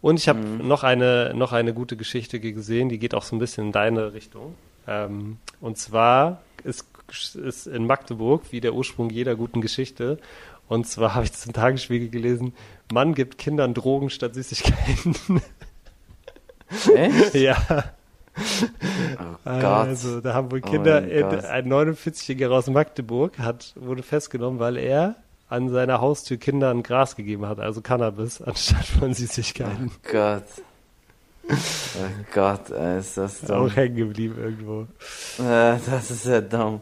Und 0.00 0.18
ich 0.18 0.28
habe 0.28 0.40
Mhm. 0.40 0.66
noch 0.66 0.82
eine 0.82 1.32
noch 1.32 1.52
eine 1.52 1.72
gute 1.74 1.96
Geschichte 1.96 2.40
gesehen, 2.40 2.88
die 2.88 2.98
geht 2.98 3.14
auch 3.14 3.22
so 3.22 3.36
ein 3.36 3.38
bisschen 3.38 3.66
in 3.66 3.72
deine 3.72 4.14
Richtung. 4.14 4.56
Ähm, 4.86 5.38
und 5.60 5.78
zwar 5.78 6.42
ist, 6.64 6.86
ist 7.34 7.66
in 7.66 7.86
Magdeburg, 7.86 8.44
wie 8.50 8.60
der 8.60 8.74
Ursprung 8.74 9.10
jeder 9.10 9.36
guten 9.36 9.60
Geschichte. 9.60 10.18
Und 10.68 10.86
zwar 10.86 11.14
habe 11.14 11.24
ich 11.24 11.30
das 11.30 11.46
im 11.46 11.52
Tagesspiegel 11.52 12.08
gelesen, 12.08 12.54
Mann 12.92 13.14
gibt 13.14 13.38
Kindern 13.38 13.74
Drogen 13.74 14.10
statt 14.10 14.34
Süßigkeiten. 14.34 15.42
Echt? 16.94 17.34
ja. 17.34 17.56
Oh 19.18 19.36
Gott. 19.44 19.64
Also, 19.64 20.20
da 20.20 20.34
haben 20.34 20.50
wohl 20.50 20.62
Oh 20.64 20.70
Kinder, 20.70 21.00
mein 21.00 21.10
in, 21.10 21.22
Gott. 21.22 21.44
ein 21.44 21.72
49-Jähriger 21.72 22.50
aus 22.50 22.68
Magdeburg 22.68 23.38
hat, 23.38 23.72
wurde 23.76 24.02
festgenommen, 24.02 24.60
weil 24.60 24.76
er 24.76 25.16
an 25.48 25.68
seiner 25.68 26.00
Haustür 26.00 26.36
Kindern 26.36 26.82
Gras 26.82 27.16
gegeben 27.16 27.46
hat, 27.46 27.60
also 27.60 27.80
Cannabis, 27.80 28.42
anstatt 28.42 28.84
von 28.84 29.14
Süßigkeiten. 29.14 29.90
Oh 29.94 30.08
Gott. 30.12 30.44
Oh 31.48 32.24
Gott, 32.34 32.70
ey, 32.70 32.98
ist 32.98 33.16
das 33.16 33.40
dumm. 33.42 33.56
Auch 33.70 33.76
hängen 33.76 33.96
geblieben 33.96 34.34
irgendwo. 34.38 34.82
Äh, 35.42 35.78
das 35.88 36.10
ist 36.10 36.26
ja 36.26 36.40
dumm. 36.40 36.80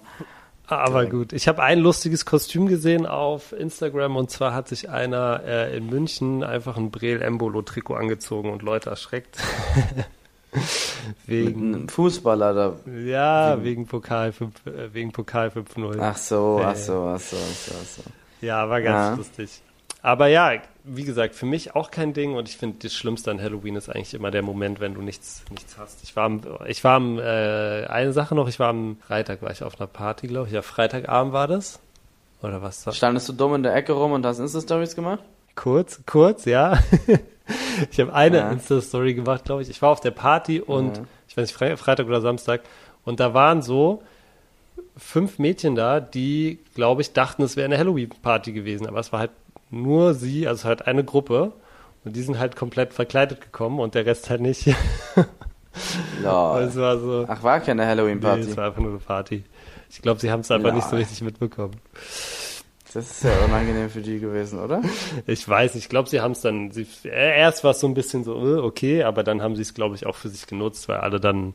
Aber 0.67 1.05
gut, 1.05 1.35
ich 1.35 1.47
habe 1.47 1.63
ein 1.63 1.79
lustiges 1.79 2.25
Kostüm 2.25 2.67
gesehen 2.69 3.05
auf 3.07 3.53
Instagram 3.53 4.17
und 4.17 4.31
zwar 4.31 4.55
hat 4.55 4.67
sich 4.69 4.89
einer 4.89 5.43
äh, 5.45 5.77
in 5.77 5.91
München 5.91 6.43
einfach 6.43 6.79
ein 6.79 6.91
Brel 6.91 7.21
Embolo 7.21 7.61
Trikot 7.61 7.95
angezogen 7.97 8.51
und 8.51 8.63
Leute 8.63 8.89
erschreckt. 8.89 9.37
wegen 11.27 11.89
Fußballer 11.89 12.55
da. 12.55 12.91
ja, 13.05 13.63
wegen 13.63 13.87
Pokal 13.87 14.33
5 14.33 14.67
äh, 14.67 14.95
wegen 14.95 15.13
Pokal 15.13 15.49
5-0. 15.49 15.99
Ach 16.01 16.17
so, 16.17 16.61
ach 16.65 16.77
so, 16.77 17.05
ach 17.15 17.21
so, 17.21 17.37
ach 17.37 17.55
so, 17.55 17.73
ach 17.81 17.87
so. 17.87 18.03
Ja, 18.41 18.69
war 18.69 18.81
ganz 18.81 18.95
Ja. 19.11 19.15
lustig. 19.17 19.61
Aber 20.03 20.29
ja, 20.29 20.53
wie 20.87 21.05
gesagt, 21.05 21.35
für 21.35 21.47
mich 21.47 21.75
auch 21.75 21.91
kein 21.91 22.13
Ding 22.13 22.35
und 22.35 22.49
ich 22.49 22.57
finde, 22.59 22.77
das 22.83 22.93
Schlimmste 22.95 23.31
an 23.31 23.41
Halloween 23.41 23.75
ist 23.77 23.89
eigentlich 23.89 24.13
immer 24.15 24.31
der 24.31 24.43
Moment, 24.43 24.81
wenn 24.81 24.95
du 24.95 25.01
nichts, 25.01 25.43
nichts 25.51 25.79
hast. 25.79 26.03
Ich 26.05 26.15
war 26.15 26.25
am, 26.25 26.43
ich 26.67 26.85
war 26.85 26.97
am, 26.97 27.19
äh, 27.19 27.87
eine 27.87 28.13
Sache 28.13 28.35
noch, 28.35 28.49
ich 28.49 28.59
war 28.59 28.69
am 28.69 28.99
Freitag, 29.07 29.41
war 29.43 29.51
ich 29.51 29.63
auf 29.63 29.81
einer 29.81 29.87
Party, 29.87 30.27
glaube 30.27 30.49
ich. 30.49 30.53
Ja, 30.53 30.61
Freitagabend 30.63 31.33
war 31.33 31.49
das. 31.49 31.81
Oder 32.43 32.61
was? 32.61 32.87
Standest 32.95 33.29
du 33.31 33.33
dumm 33.33 33.55
in 33.55 33.63
der 33.63 33.75
Ecke 33.75 33.93
rum 33.93 34.13
und 34.13 34.27
hast 34.27 34.39
Insta-Stories 34.39 34.95
gemacht? 34.95 35.21
Kurz, 35.55 36.03
kurz, 36.05 36.45
ja. 36.45 36.79
ich 37.91 37.99
habe 38.01 38.13
eine 38.13 38.37
Ja. 38.39 38.51
Insta-Story 38.51 39.15
gemacht, 39.15 39.45
glaube 39.45 39.63
ich. 39.63 39.71
Ich 39.71 39.81
war 39.81 39.91
auf 39.91 40.01
der 40.01 40.11
Party 40.11 40.61
und 40.61 40.99
Ja. 40.99 41.05
ich 41.29 41.37
weiß 41.37 41.49
nicht, 41.49 41.57
Fre 41.57 41.77
Freitag 41.79 42.07
oder 42.07 42.21
Samstag 42.21 42.61
und 43.07 43.21
da 43.21 43.33
waren 43.33 43.63
so 43.63 44.03
fünf 44.97 45.39
Mädchen 45.39 45.75
da, 45.75 46.01
die, 46.01 46.59
glaube 46.75 47.01
ich, 47.03 47.13
dachten, 47.15 47.43
es 47.43 47.57
wäre 47.57 47.65
eine 47.65 47.79
Halloween-Party 47.79 48.53
gewesen, 48.53 48.87
aber 48.87 49.01
es 49.01 49.13
war 49.13 49.21
halt 49.21 49.31
nur 49.83 50.15
sie, 50.15 50.47
also 50.49 50.65
halt 50.69 50.87
eine 50.87 51.05
Gruppe 51.05 51.53
und 52.05 52.17
die 52.17 52.23
sind 52.23 52.39
halt 52.39 52.57
komplett 52.57 52.93
verkleidet 52.93 53.41
gekommen 53.41 53.81
und 53.81 53.95
der 53.95 54.07
Rest 54.07 54.31
halt 54.31 54.41
nicht. 54.41 54.67
Lol. 56.23 56.63
es 56.63 56.77
war 56.77 56.99
so, 56.99 57.25
Ach, 57.29 57.43
war 57.43 57.61
keine 57.61 57.83
nee, 57.83 57.89
Halloween-Party. 57.89 58.43
es 58.43 58.57
war 58.57 58.67
einfach 58.67 58.81
nur 58.81 58.91
eine 58.91 58.99
Party. 59.01 59.45
Ich 59.91 60.03
glaube, 60.03 60.21
sie 60.21 60.31
haben 60.31 60.41
es 60.41 60.51
einfach 60.51 60.73
nicht 60.73 60.89
so 60.89 60.97
richtig 60.97 61.23
mitbekommen. 61.23 61.75
das 62.93 62.95
ist 62.95 63.25
ja 63.25 63.33
unangenehm 63.45 63.91
für 63.91 64.01
die 64.01 64.21
gewesen, 64.21 64.59
oder? 64.61 64.83
Ich 65.27 65.49
weiß, 65.49 65.75
ich 65.75 65.89
glaube, 65.89 66.09
sie 66.09 66.21
haben 66.21 66.33
es 66.33 66.41
dann, 66.43 66.71
sie, 66.71 66.87
erst 67.05 67.65
war 67.65 67.73
es 67.73 67.81
so 67.81 67.87
ein 67.89 67.95
bisschen 67.95 68.25
so, 68.25 68.35
äh, 68.35 68.61
okay, 68.61 69.03
aber 69.03 69.23
dann 69.25 69.43
haben 69.43 69.57
sie 69.57 69.63
es, 69.63 69.75
glaube 69.75 69.95
ich, 69.97 70.07
auch 70.07 70.17
für 70.17 70.29
sich 70.29 70.47
genutzt, 70.47 70.89
weil 70.89 70.99
alle 70.99 71.19
dann, 71.21 71.55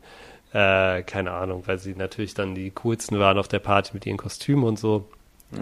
äh, 0.51 1.03
keine 1.03 1.31
Ahnung, 1.31 1.63
weil 1.65 1.79
sie 1.79 1.95
natürlich 1.95 2.33
dann 2.33 2.55
die 2.55 2.71
coolsten 2.71 3.19
waren 3.19 3.37
auf 3.37 3.47
der 3.47 3.59
Party 3.59 3.91
mit 3.93 4.05
ihren 4.05 4.17
Kostümen 4.17 4.63
und 4.65 4.79
so. 4.79 5.07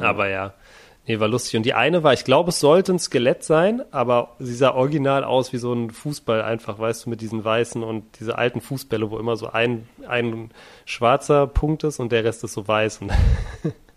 Aber 0.01 0.27
ja, 0.29 0.53
nee, 1.07 1.19
war 1.19 1.27
lustig. 1.27 1.57
Und 1.57 1.63
die 1.63 1.73
eine 1.73 2.03
war, 2.03 2.13
ich 2.13 2.23
glaube, 2.25 2.49
es 2.49 2.59
sollte 2.59 2.93
ein 2.93 2.99
Skelett 2.99 3.43
sein, 3.43 3.81
aber 3.91 4.35
sie 4.39 4.53
sah 4.53 4.73
original 4.73 5.23
aus 5.23 5.53
wie 5.53 5.57
so 5.57 5.73
ein 5.73 5.89
Fußball 5.89 6.41
einfach, 6.41 6.79
weißt 6.79 7.05
du, 7.05 7.09
mit 7.09 7.21
diesen 7.21 7.43
weißen 7.43 7.81
und 7.83 8.19
diese 8.19 8.37
alten 8.37 8.61
Fußbälle, 8.61 9.09
wo 9.09 9.17
immer 9.17 9.35
so 9.35 9.47
ein, 9.47 9.87
ein 10.07 10.51
schwarzer 10.85 11.47
Punkt 11.47 11.83
ist 11.83 11.99
und 11.99 12.11
der 12.11 12.23
Rest 12.23 12.43
ist 12.43 12.53
so 12.53 12.67
weiß. 12.67 13.01
Und 13.01 13.11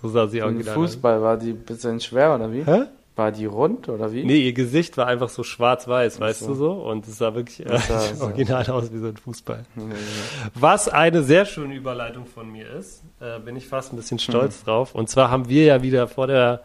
So 0.00 0.08
sah 0.08 0.26
sie 0.28 0.42
original 0.42 0.70
aus. 0.70 0.74
Fußball 0.74 1.20
war 1.20 1.36
die 1.36 1.50
ein 1.50 1.58
bisschen 1.58 2.00
schwer, 2.00 2.34
oder 2.34 2.50
wie? 2.52 2.64
Hä? 2.64 2.84
War 3.20 3.32
die 3.32 3.44
rund, 3.44 3.90
oder 3.90 4.14
wie? 4.14 4.24
Nee, 4.24 4.38
ihr 4.38 4.54
Gesicht 4.54 4.96
war 4.96 5.06
einfach 5.06 5.28
so 5.28 5.42
schwarz-weiß, 5.42 6.20
weißt 6.20 6.40
so. 6.40 6.46
du 6.46 6.54
so? 6.54 6.72
Und 6.72 7.06
es 7.06 7.18
sah 7.18 7.34
wirklich 7.34 7.60
äh, 7.66 7.78
so. 8.14 8.24
original 8.24 8.66
aus 8.70 8.90
wie 8.94 8.98
so 8.98 9.08
ein 9.08 9.18
Fußball. 9.18 9.62
Was 10.54 10.88
eine 10.88 11.22
sehr 11.22 11.44
schöne 11.44 11.74
Überleitung 11.74 12.24
von 12.24 12.50
mir 12.50 12.70
ist, 12.70 13.02
äh, 13.20 13.38
bin 13.38 13.56
ich 13.56 13.68
fast 13.68 13.92
ein 13.92 13.96
bisschen 13.96 14.18
stolz 14.18 14.64
drauf. 14.64 14.94
Und 14.94 15.10
zwar 15.10 15.30
haben 15.30 15.50
wir 15.50 15.64
ja 15.64 15.82
wieder 15.82 16.08
vor 16.08 16.28
der, 16.28 16.62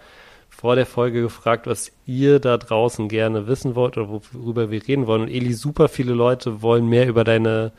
vor 0.47 0.77
der 0.77 0.85
Folge 0.85 1.24
gefragt, 1.24 1.67
was 1.67 1.91
ihr 2.05 2.39
da 2.39 2.55
draußen 2.55 3.09
gerne 3.09 3.47
wissen 3.47 3.75
wollt 3.75 3.97
oder 3.97 4.07
worüber 4.07 4.71
wir 4.71 4.88
reden 4.88 5.07
wollen. 5.07 5.24
Und 5.24 5.27
Eli, 5.27 5.51
super 5.51 5.89
viele 5.89 6.13
Leute 6.13 6.62
wollen 6.62 6.88
mehr 6.88 7.05
über 7.05 7.25
deine, 7.25 7.74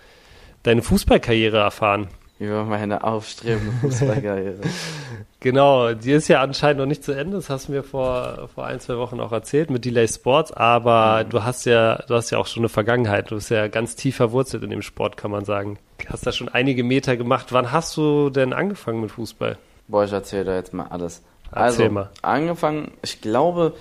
deine 0.64 0.83
Fußballkarriere 0.83 1.56
erfahren. 1.56 2.09
Über 2.38 2.64
meine 2.64 3.04
aufstrebende 3.04 3.73
Fußballkarriere. 3.80 4.61
Genau, 5.47 5.93
die 5.95 6.11
ist 6.11 6.26
ja 6.26 6.43
anscheinend 6.43 6.81
noch 6.81 6.87
nicht 6.87 7.05
zu 7.05 7.12
Ende. 7.12 7.37
Das 7.37 7.50
hast 7.50 7.69
du 7.69 7.73
mir 7.73 7.85
vor, 7.85 8.49
vor 8.53 8.67
ein, 8.67 8.81
zwei 8.81 8.97
Wochen 8.97 9.21
auch 9.21 9.31
erzählt 9.31 9.71
mit 9.71 9.85
Delay 9.85 10.09
Sports. 10.09 10.50
Aber 10.50 11.23
du 11.23 11.45
hast 11.45 11.67
ja, 11.67 12.03
du 12.09 12.17
hast 12.17 12.31
ja 12.31 12.38
auch 12.38 12.49
schon 12.49 12.62
eine 12.62 12.69
Vergangenheit. 12.69 13.31
Du 13.31 13.37
bist 13.37 13.50
ja 13.50 13.69
ganz 13.69 13.95
tief 13.95 14.17
verwurzelt 14.17 14.65
in 14.65 14.71
dem 14.71 14.83
Sport, 14.83 15.17
kann 15.17 15.31
man 15.31 15.45
sagen. 15.45 15.79
Hast 16.09 16.26
da 16.26 16.33
schon 16.33 16.49
einige 16.49 16.83
Meter 16.83 17.17
gemacht. 17.17 17.53
Wann 17.53 17.71
hast 17.71 17.97
du 17.97 18.29
denn 18.29 18.53
angefangen 18.53 19.00
mit 19.00 19.12
Fußball? 19.12 19.57
Boah, 19.87 20.03
ich 20.03 20.11
erzähle 20.11 20.47
da 20.47 20.57
jetzt 20.57 20.75
mal 20.75 20.88
alles. 20.88 21.23
Erzähl 21.53 21.85
also, 21.85 21.91
mal. 21.91 22.11
angefangen, 22.23 22.91
ich 23.05 23.21
glaube, 23.21 23.75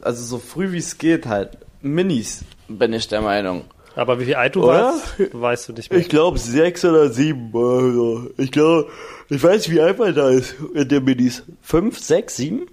also 0.00 0.24
so 0.24 0.38
früh 0.38 0.72
wie 0.72 0.78
es 0.78 0.96
geht 0.96 1.26
halt, 1.26 1.58
Minis, 1.82 2.46
bin 2.66 2.94
ich 2.94 3.08
der 3.08 3.20
Meinung. 3.20 3.64
Aber 3.96 4.20
wie 4.20 4.24
viel 4.24 4.34
alt 4.34 4.54
du 4.54 4.64
Oder? 4.64 4.92
warst, 4.92 5.34
weißt 5.34 5.68
du 5.68 5.72
nicht 5.72 5.90
mehr. 5.90 6.00
Ich 6.00 6.08
glaube 6.08 6.38
sechs 6.38 6.84
oder 6.84 7.10
sieben. 7.10 7.50
Also. 7.54 8.30
Ich 8.36 8.52
glaube, 8.52 8.88
ich 9.28 9.42
weiß 9.42 9.66
nicht, 9.66 9.70
wie 9.70 9.80
alt 9.80 9.98
man 9.98 10.14
da 10.14 10.30
ist 10.30 10.54
in 10.74 10.88
den 10.88 11.04
Minis. 11.04 11.42
Fünf, 11.60 11.98
sechs, 11.98 12.36
sieben? 12.36 12.66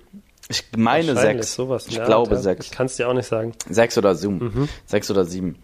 Ich 0.50 0.64
meine 0.78 1.16
sechs. 1.16 1.56
Sowas 1.56 1.88
ich 1.88 1.96
der 1.96 2.06
glaube 2.06 2.30
Art, 2.30 2.38
ja. 2.38 2.44
sechs. 2.44 2.68
Ich 2.68 2.72
kann 2.72 2.86
es 2.86 2.96
dir 2.96 3.10
auch 3.10 3.14
nicht 3.14 3.28
sagen. 3.28 3.54
Sechs 3.70 3.98
oder 3.98 4.16
sieben. 4.16 4.70
Sechs 4.86 5.12
oder 5.12 5.26
sieben. 5.26 5.58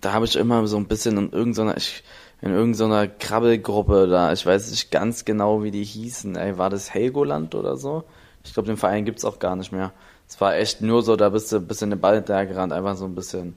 Da 0.00 0.12
habe 0.12 0.24
ich 0.24 0.36
immer 0.36 0.66
so 0.66 0.76
ein 0.76 0.86
bisschen 0.86 1.18
in 1.18 1.30
irgendeiner, 1.32 1.76
ich, 1.76 2.04
in 2.40 2.52
irgendeiner 2.52 3.06
Krabbelgruppe 3.06 4.06
da, 4.06 4.32
ich 4.32 4.44
weiß 4.46 4.70
nicht 4.70 4.90
ganz 4.90 5.24
genau, 5.24 5.62
wie 5.62 5.70
die 5.70 5.84
hießen. 5.84 6.36
Ey, 6.36 6.56
war 6.56 6.70
das 6.70 6.92
Helgoland 6.94 7.54
oder 7.54 7.76
so? 7.76 8.04
Ich 8.44 8.54
glaube, 8.54 8.66
den 8.66 8.76
Verein 8.76 9.04
gibt's 9.04 9.24
auch 9.24 9.38
gar 9.38 9.56
nicht 9.56 9.72
mehr. 9.72 9.92
Es 10.28 10.40
war 10.40 10.56
echt 10.56 10.80
nur 10.80 11.02
so, 11.02 11.16
da 11.16 11.30
bist 11.30 11.52
du 11.52 11.56
ein 11.56 11.66
bisschen 11.66 11.90
den 11.90 12.00
Ball 12.00 12.16
hinterhergerannt, 12.16 12.72
einfach 12.72 12.96
so 12.96 13.04
ein 13.04 13.14
bisschen. 13.14 13.56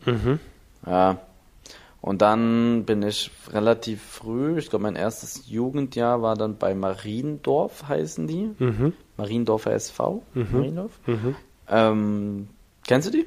Ja. 0.85 1.19
Und 2.01 2.21
dann 2.21 2.85
bin 2.85 3.01
ich 3.01 3.31
relativ 3.51 4.01
früh, 4.03 4.57
ich 4.57 4.69
glaube, 4.69 4.83
mein 4.83 4.95
erstes 4.95 5.49
Jugendjahr 5.49 6.21
war 6.21 6.35
dann 6.35 6.57
bei 6.57 6.75
Mariendorf, 6.75 7.87
heißen 7.87 8.27
die. 8.27 8.51
Mhm. 8.59 8.93
Mariendorfer 9.17 9.71
SV. 9.73 10.21
Mariendorf. 10.53 10.91
Ähm, 11.67 12.47
kennst 12.85 13.07
du 13.07 13.11
die? 13.11 13.25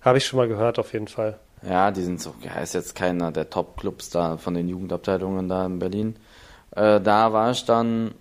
Habe 0.00 0.18
ich 0.18 0.26
schon 0.26 0.38
mal 0.38 0.48
gehört, 0.48 0.78
auf 0.78 0.92
jeden 0.92 1.08
Fall. 1.08 1.38
Ja, 1.62 1.90
die 1.90 2.02
sind 2.02 2.20
so, 2.20 2.34
ja, 2.42 2.60
ist 2.60 2.74
jetzt 2.74 2.94
keiner 2.94 3.32
der 3.32 3.50
Top-Clubs 3.50 4.10
da 4.10 4.36
von 4.36 4.54
den 4.54 4.68
Jugendabteilungen 4.68 5.48
da 5.48 5.66
in 5.66 5.78
Berlin. 5.78 6.16
Äh, 6.72 7.00
da 7.00 7.32
war 7.32 7.50
ich 7.50 7.64
dann 7.64 8.12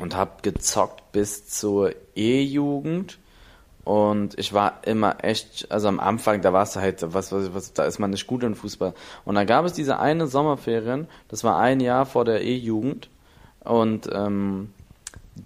und 0.00 0.16
habe 0.16 0.42
gezockt 0.42 1.12
bis 1.12 1.48
zur 1.48 1.92
E-Jugend. 2.14 3.18
Und 3.86 4.36
ich 4.36 4.52
war 4.52 4.80
immer 4.82 5.22
echt, 5.22 5.70
also 5.70 5.86
am 5.86 6.00
Anfang, 6.00 6.42
da 6.42 6.52
warst 6.52 6.74
du 6.74 6.80
halt, 6.80 7.04
was, 7.14 7.30
was, 7.30 7.54
was, 7.54 7.72
da 7.72 7.84
ist 7.84 8.00
man 8.00 8.10
nicht 8.10 8.26
gut 8.26 8.42
in 8.42 8.56
Fußball. 8.56 8.94
Und 9.24 9.36
dann 9.36 9.46
gab 9.46 9.64
es 9.64 9.74
diese 9.74 10.00
eine 10.00 10.26
Sommerferien, 10.26 11.06
das 11.28 11.44
war 11.44 11.56
ein 11.60 11.78
Jahr 11.78 12.04
vor 12.04 12.24
der 12.24 12.42
E-Jugend. 12.42 13.08
Und 13.60 14.10
ähm, 14.12 14.72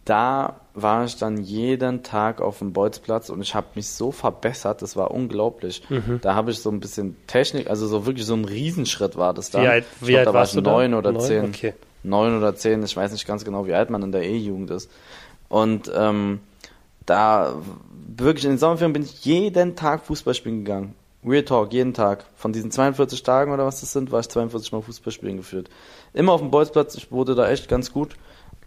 da 0.06 0.56
war 0.72 1.04
ich 1.04 1.18
dann 1.18 1.36
jeden 1.36 2.02
Tag 2.02 2.40
auf 2.40 2.60
dem 2.60 2.72
Bolzplatz 2.72 3.28
und 3.28 3.42
ich 3.42 3.54
habe 3.54 3.66
mich 3.74 3.88
so 3.88 4.10
verbessert, 4.10 4.80
das 4.80 4.96
war 4.96 5.10
unglaublich. 5.10 5.82
Da 6.22 6.34
habe 6.34 6.50
ich 6.50 6.60
so 6.60 6.70
ein 6.70 6.80
bisschen 6.80 7.18
Technik, 7.26 7.68
also 7.68 7.86
so 7.88 8.06
wirklich 8.06 8.24
so 8.24 8.32
ein 8.32 8.46
Riesenschritt 8.46 9.16
war 9.18 9.34
das 9.34 9.50
da. 9.50 9.62
Wie 9.62 9.68
alt, 9.68 9.84
ich 10.00 10.06
wie 10.06 10.12
glaub, 10.12 10.18
alt 10.18 10.26
da 10.26 10.32
war 10.32 10.40
warst 10.40 10.56
ich 10.56 10.62
du 10.62 10.70
neun 10.70 10.94
oder 10.94 11.12
Neun? 11.12 11.20
zehn. 11.20 11.44
Okay. 11.44 11.74
Neun 12.04 12.38
oder 12.38 12.56
zehn, 12.56 12.82
ich 12.82 12.96
weiß 12.96 13.12
nicht 13.12 13.26
ganz 13.26 13.44
genau, 13.44 13.66
wie 13.66 13.74
alt 13.74 13.90
man 13.90 14.02
in 14.02 14.12
der 14.12 14.22
E-Jugend 14.22 14.70
ist. 14.70 14.90
Und 15.50 15.92
ähm, 15.94 16.40
da 17.10 17.54
wirklich 18.16 18.44
in 18.44 18.52
den 18.52 18.58
Sommerferien 18.58 18.92
bin 18.92 19.02
ich 19.02 19.24
jeden 19.24 19.76
Tag 19.76 20.04
Fußball 20.04 20.34
spielen 20.34 20.64
gegangen. 20.64 20.94
Real 21.26 21.44
Talk, 21.44 21.72
jeden 21.72 21.92
Tag. 21.92 22.24
Von 22.34 22.52
diesen 22.52 22.70
42 22.70 23.22
Tagen 23.22 23.52
oder 23.52 23.66
was 23.66 23.80
das 23.80 23.92
sind, 23.92 24.10
war 24.10 24.20
ich 24.20 24.28
42 24.28 24.72
Mal 24.72 24.80
Fußball 24.80 25.12
spielen 25.12 25.36
geführt. 25.36 25.68
Immer 26.14 26.32
auf 26.32 26.40
dem 26.40 26.50
Bolzplatz, 26.50 26.94
ich 26.94 27.12
wurde 27.12 27.34
da 27.34 27.48
echt 27.50 27.68
ganz 27.68 27.92
gut. 27.92 28.16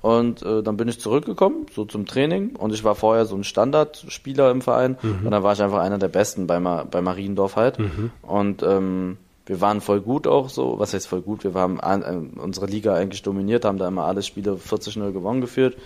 Und 0.01 0.43
äh, 0.43 0.61
dann 0.61 0.75
bin 0.75 0.89
ich 0.89 0.99
zurückgekommen, 0.99 1.65
so 1.73 1.85
zum 1.85 2.05
Training. 2.05 2.57
Und 2.57 2.73
ich 2.73 2.83
war 2.83 2.93
vorher 2.93 3.25
so 3.25 3.35
ein 3.35 3.45
Standardspieler 3.45 4.51
im 4.51 4.61
Verein. 4.61 4.97
Und 5.23 5.31
dann 5.31 5.43
war 5.43 5.53
ich 5.53 5.63
einfach 5.63 5.79
einer 5.79 5.97
der 5.97 6.09
Besten 6.09 6.45
bei, 6.45 6.59
Ma 6.59 6.83
bei 6.83 7.01
Mariendorf 7.01 7.55
halt. 7.55 7.77
Und 8.21 8.61
ähm, 8.63 9.17
wir 9.45 9.61
waren 9.61 9.81
voll 9.81 10.01
gut 10.01 10.27
auch 10.27 10.49
so. 10.49 10.77
Was 10.77 10.93
heißt 10.93 11.07
voll 11.07 11.21
gut? 11.21 11.43
Wir 11.43 11.53
haben 11.53 11.79
an, 11.79 12.01
äh, 12.03 12.39
unsere 12.39 12.65
Liga 12.65 12.93
eigentlich 12.93 13.23
dominiert, 13.23 13.65
haben 13.65 13.77
da 13.77 13.87
immer 13.87 14.03
alle 14.03 14.21
Spiele 14.21 14.53
40-0 14.55 15.11
gewonnen 15.11 15.41
geführt. 15.41 15.77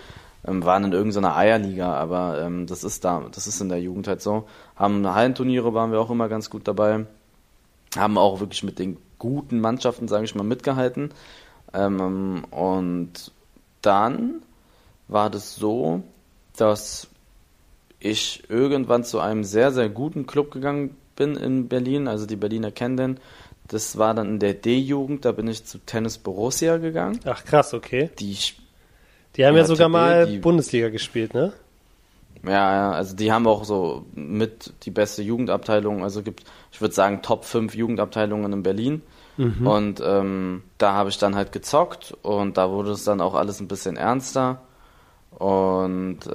Ähm, 0.46 0.64
waren 0.64 0.84
in 0.84 0.92
irgendeiner 0.92 1.36
Eierliga, 1.36 1.94
aber 1.94 2.40
ähm, 2.40 2.66
das 2.66 2.84
ist 2.84 3.04
da, 3.04 3.26
das 3.32 3.46
ist 3.46 3.60
in 3.60 3.68
der 3.68 3.80
Jugend 3.80 4.06
halt 4.06 4.22
so. 4.22 4.46
Haben 4.76 5.06
Hallenturniere 5.06 5.74
waren 5.74 5.90
wir 5.90 6.00
auch 6.00 6.10
immer 6.10 6.28
ganz 6.28 6.48
gut 6.48 6.68
dabei. 6.68 7.06
Haben 7.96 8.18
auch 8.18 8.40
wirklich 8.40 8.62
mit 8.62 8.78
den 8.78 8.98
guten 9.18 9.60
Mannschaften, 9.60 10.06
sage 10.06 10.24
ich 10.24 10.34
mal, 10.34 10.44
mitgehalten. 10.44 11.10
Ähm, 11.74 12.44
und 12.50 13.32
dann 13.82 14.42
war 15.08 15.30
das 15.30 15.56
so, 15.56 16.02
dass 16.56 17.08
ich 18.00 18.44
irgendwann 18.48 19.04
zu 19.04 19.18
einem 19.18 19.44
sehr, 19.44 19.72
sehr 19.72 19.88
guten 19.88 20.26
Club 20.26 20.50
gegangen 20.50 20.96
bin 21.16 21.36
in 21.36 21.68
Berlin. 21.68 22.08
Also 22.08 22.26
die 22.26 22.36
Berliner 22.36 22.70
kennen 22.70 22.96
den. 22.96 23.20
Das 23.66 23.98
war 23.98 24.14
dann 24.14 24.28
in 24.28 24.38
der 24.38 24.54
D-Jugend, 24.54 25.24
da 25.24 25.32
bin 25.32 25.46
ich 25.46 25.64
zu 25.64 25.78
Tennis 25.78 26.16
Borussia 26.16 26.78
gegangen. 26.78 27.20
Ach 27.24 27.44
krass, 27.44 27.74
okay. 27.74 28.10
Die, 28.18 28.36
Die 29.38 29.46
haben 29.46 29.54
ja, 29.54 29.60
Ja, 29.62 29.66
sogar 29.66 29.88
mal 29.88 30.26
die- 30.26 30.38
Bundesliga 30.38 30.88
gespielt, 30.90 31.32
ne? 31.32 31.52
ja, 32.44 32.50
ja, 32.74 32.92
also 32.92 33.16
die 33.16 33.32
haben 33.32 33.46
auch 33.46 33.64
so 33.64 34.04
mit 34.14 34.72
die 34.84 34.90
beste 34.90 35.22
Jugendabteilung. 35.22 36.02
Also 36.02 36.22
gibt, 36.22 36.44
ich 36.72 36.80
würde 36.80 36.94
sagen, 36.94 37.22
Top 37.22 37.44
5 37.44 37.74
Jugendabteilungen 37.74 38.52
in 38.52 38.62
Berlin. 38.62 39.02
Und 39.64 40.02
ähm, 40.04 40.64
da 40.78 40.94
habe 40.94 41.10
ich 41.10 41.18
dann 41.18 41.36
halt 41.36 41.52
gezockt 41.52 42.12
und 42.22 42.56
da 42.56 42.70
wurde 42.70 42.90
es 42.90 43.04
dann 43.04 43.20
auch 43.20 43.34
alles 43.34 43.60
ein 43.60 43.68
bisschen 43.68 43.96
ernster. 43.96 44.60
Und 45.30 46.26
äh, 46.26 46.32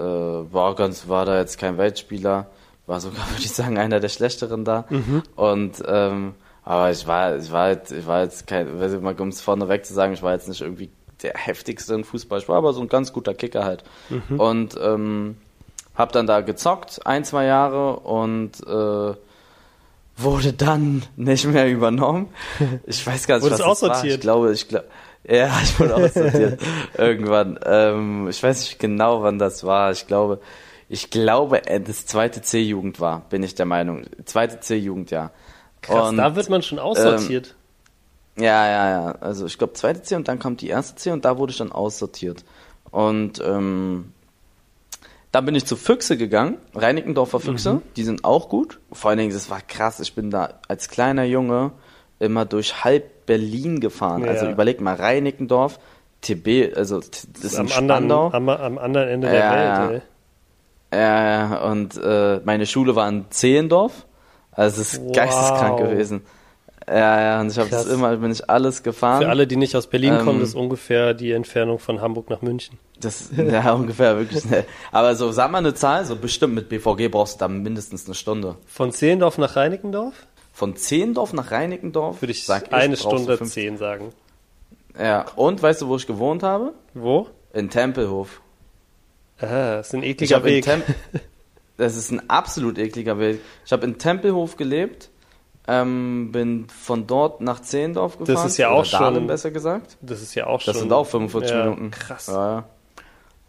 war 0.54 0.76
ganz, 0.76 1.10
war 1.10 1.26
da 1.26 1.38
jetzt 1.38 1.58
kein 1.58 1.78
Weltspieler, 1.78 2.48
war 2.88 3.02
sogar, 3.02 3.20
würde 3.32 3.44
ich 3.44 3.52
sagen, 3.52 3.78
einer 3.78 4.00
der 4.00 4.08
schlechteren 4.10 4.64
da. 4.64 4.86
Und 5.36 5.84
ähm, 5.86 6.36
aber 6.64 6.92
ich 6.92 7.06
war, 7.08 7.36
ich 7.36 7.52
war 7.52 7.72
jetzt, 7.72 7.92
ich 7.92 8.08
war 8.08 8.22
jetzt 8.24 8.48
kein, 8.48 8.80
weiß 8.80 8.94
ich 8.94 9.02
mal, 9.02 9.20
um 9.20 9.28
es 9.28 9.42
vorneweg 9.42 9.86
zu 9.86 9.94
sagen, 9.94 10.14
ich 10.14 10.24
war 10.24 10.32
jetzt 10.34 10.48
nicht 10.48 10.62
irgendwie 10.62 10.90
der 11.24 11.34
heftigste 11.36 11.94
im 11.94 12.04
Fußball. 12.04 12.40
Ich 12.40 12.50
war 12.50 12.58
aber 12.58 12.74
so 12.74 12.82
ein 12.82 12.90
ganz 12.90 13.14
guter 13.14 13.34
Kicker 13.34 13.64
halt. 13.64 13.84
Und 14.38 14.78
ähm, 14.82 15.38
hab 15.96 16.12
dann 16.12 16.28
da 16.28 16.42
gezockt, 16.42 17.06
ein, 17.06 17.24
zwei 17.24 17.46
Jahre 17.46 18.00
und 18.00 18.52
äh, 18.66 19.16
wurde 20.18 20.54
dann 20.54 21.04
nicht 21.16 21.46
mehr 21.46 21.70
übernommen. 21.70 22.30
Ich 22.86 23.06
weiß 23.06 23.28
gar 23.28 23.36
nicht, 23.36 23.44
was 23.46 23.52
das 23.52 23.60
war. 23.62 23.68
aussortiert? 23.68 24.16
Ich 24.16 24.22
glaube, 24.22 24.52
ich 24.52 24.68
glaube, 24.68 24.86
ja, 25.24 25.52
ich 25.64 25.80
wurde 25.80 25.96
aussortiert 25.96 26.60
irgendwann. 26.98 27.60
Ähm, 27.66 28.28
ich 28.30 28.42
weiß 28.42 28.62
nicht 28.62 28.80
genau, 28.80 29.24
wann 29.24 29.40
das 29.40 29.64
war. 29.64 29.92
Ich 29.92 30.08
glaube, 30.08 30.40
ich 30.90 31.10
glaube, 31.10 31.66
äh, 31.68 31.80
das 31.80 32.06
zweite 32.06 32.42
C-Jugend 32.42 33.00
war, 33.00 33.22
bin 33.30 33.44
ich 33.44 33.56
der 33.56 33.66
Meinung. 33.66 34.04
Zweite 34.26 34.60
C-Jugend, 34.60 35.12
ja. 35.12 35.32
Krass, 35.82 36.10
Und, 36.10 36.18
da 36.18 36.36
wird 36.36 36.50
man 36.50 36.62
schon 36.62 36.80
aussortiert. 36.80 37.56
Ja, 38.38 38.68
ja, 38.68 38.90
ja. 38.90 39.12
Also 39.22 39.46
ich 39.46 39.58
glaube 39.58 39.74
zweite 39.74 40.02
C 40.02 40.16
und 40.16 40.28
dann 40.28 40.40
kommt 40.40 40.62
die 40.62 40.70
erste 40.70 40.96
C 40.96 41.12
und 41.12 41.26
da 41.26 41.38
wurde 41.38 41.52
ich 41.52 41.58
dann 41.58 41.72
aussortiert. 41.72 42.44
Und 42.92 43.42
ähm, 43.46 44.12
dann 45.32 45.46
bin 45.46 45.56
ich 45.56 45.66
zu 45.66 45.76
Füchse 45.76 46.16
gegangen, 46.16 46.58
Reinickendorfer 46.76 47.40
Füchse, 47.40 47.82
die 47.96 48.04
sind 48.04 48.24
auch 48.24 48.50
gut. 48.50 48.80
Vor 48.92 49.10
allen 49.10 49.18
Dingen, 49.18 49.34
das 49.34 49.50
war 49.50 49.62
krass, 49.62 50.00
ich 50.00 50.14
bin 50.14 50.30
da 50.30 50.60
als 50.68 50.90
kleiner 50.90 51.24
Junge 51.24 51.72
immer 52.20 52.46
durch 52.46 52.84
halb 52.84 53.26
Berlin 53.26 53.80
gefahren. 53.80 54.24
Ja. 54.24 54.30
Also 54.30 54.48
überleg 54.48 54.80
mal, 54.80 54.94
Reinickendorf, 54.96 55.80
TB, 56.22 56.76
also 56.78 57.00
das 57.00 57.26
ist 57.44 57.56
am, 57.58 57.68
anderen, 57.72 58.12
am, 58.12 58.50
am 58.50 58.78
anderen 58.78 59.10
Ende 59.10 59.28
Ja, 59.28 59.34
der 59.34 59.42
ja. 59.42 59.90
Welt, 59.90 60.02
Ja, 60.94 61.24
ja, 61.50 61.64
und 61.72 61.98
äh, 61.98 62.40
meine 62.46 62.66
Schule 62.68 62.96
war 62.96 63.10
in 63.10 63.26
Zehlendorf. 63.32 64.06
Also 64.52 64.82
es 64.82 64.94
ist 64.94 65.02
Wow. 65.02 65.16
geisteskrank 65.16 65.80
gewesen. 65.80 66.22
Ja, 66.88 67.22
ja, 67.22 67.42
und 67.42 67.52
ich 67.52 67.58
habe 67.58 67.70
das 67.70 67.86
immer, 67.88 68.16
bin 68.18 68.32
ich 68.32 68.50
alles 68.50 68.84
gefahren. 68.84 69.24
Für 69.24 69.30
alle, 69.30 69.48
die 69.48 69.56
nicht 69.56 69.76
aus 69.76 69.88
Berlin 69.88 70.18
kommen, 70.18 70.36
Ähm, 70.36 70.40
das 70.42 70.50
ist 70.50 70.56
ungefähr 70.56 71.14
die 71.14 71.32
Entfernung 71.32 71.80
von 71.80 72.02
Hamburg 72.02 72.30
nach 72.30 72.42
München. 72.42 72.78
Das, 73.00 73.30
ja, 73.36 73.72
ungefähr, 73.74 74.18
wirklich 74.18 74.44
schnell. 74.44 74.66
Aber 74.92 75.16
so, 75.16 75.32
sag 75.32 75.52
mal 75.52 75.60
eine 75.60 75.74
Zahl, 75.74 76.06
so 76.06 76.16
bestimmt 76.16 76.56
mit 76.56 76.70
BVG 76.70 77.10
brauchst 77.10 77.36
du 77.36 77.40
da 77.40 77.48
mindestens 77.48 78.06
eine 78.06 78.16
Stunde. 78.16 78.58
Von 78.66 78.92
Zehlendorf 78.92 79.38
nach 79.38 79.56
Reinickendorf 79.56 80.14
Von 80.52 80.76
Zehlendorf 80.76 81.32
nach 81.34 81.52
Reinickendorf 81.52 82.22
würde 82.22 82.32
ich 82.32 82.46
sag 82.46 82.74
eine 82.74 82.98
Stunde 82.98 83.40
zehn 83.42 83.78
sagen. 83.78 84.10
Ja, 85.00 85.26
und 85.36 85.62
weißt 85.62 85.82
du, 85.82 85.88
wo 85.88 85.96
ich 85.96 86.06
gewohnt 86.06 86.44
habe? 86.44 86.74
Wo? 86.94 87.28
In 87.54 87.70
Tempelhof. 87.70 88.42
Ah, 89.40 89.78
das 89.78 89.88
ist 89.88 89.94
ein 89.94 90.04
Ich 90.04 90.10
ekliger 90.10 90.36
habe 90.36 90.52
in 90.52 90.66
Weg. 90.66 90.84
Das 91.76 91.98
ist 91.98 92.12
ein 92.12 92.30
absolut 92.30 92.78
ekliger 92.78 93.18
Weg. 93.18 93.40
Ich 93.66 93.72
habe 93.72 93.86
in 93.86 93.98
Tempelhof 93.98 94.58
gelebt, 94.58 95.10
ähm, 95.68 96.32
bin 96.32 96.68
von 96.68 97.08
dort 97.08 97.42
nach 97.42 97.62
Zehendorf 97.62 98.18
gefahren. 98.18 98.48
ist 98.48 98.58
ja 98.58 98.70
auch 98.70 98.86
Dahlem, 98.86 99.16
schon- 99.16 99.28
besser 99.28 99.52
gesagt. 99.52 99.98
Das 100.02 100.22
ist 100.22 100.36
ja 100.36 100.48
auch 100.48 100.60
schon. 100.62 100.74
Das 100.74 100.82
sind 100.82 100.92
auch 100.92 101.06
45 101.06 101.52
ja, 101.52 101.64
Minuten. 101.64 101.92
Krass. 101.92 102.28
Ja. 102.28 102.66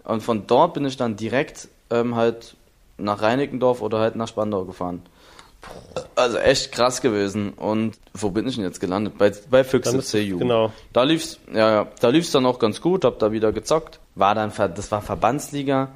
Und 0.05 0.23
von 0.23 0.47
dort 0.47 0.75
bin 0.75 0.85
ich 0.85 0.97
dann 0.97 1.17
direkt 1.17 1.69
ähm, 1.91 2.15
halt 2.15 2.57
nach 2.99 3.23
Reinickendorf 3.23 3.83
oder 3.83 3.99
halt 3.99 4.17
nach 4.17 4.29
Spandau 4.29 4.65
gefahren. 4.65 5.03
Also 6.15 6.39
echt 6.39 6.73
krass 6.73 7.01
gewesen. 7.01 7.51
Und 7.55 7.99
wo 8.13 8.31
bin 8.31 8.47
ich 8.47 8.57
denn 8.57 8.65
jetzt 8.65 8.81
gelandet? 8.81 9.17
Bei, 9.19 9.33
bei 9.51 9.65
Füchse 9.65 9.99
CU. 10.01 10.39
genau. 10.39 10.73
Da 10.93 11.03
lief's, 11.05 11.41
ja, 11.53 11.71
ja, 11.71 11.87
da 12.01 12.09
lief's 12.09 12.31
dann 12.33 12.45
auch 12.47 12.59
ganz 12.59 12.81
gut, 12.81 13.05
hab 13.05 13.19
da 13.19 13.33
wieder 13.33 13.51
gezockt. 13.53 13.99
War 14.15 14.35
dann, 14.35 14.53
das 14.57 14.93
war 14.93 15.01
Verbandsliga. 15.01 15.89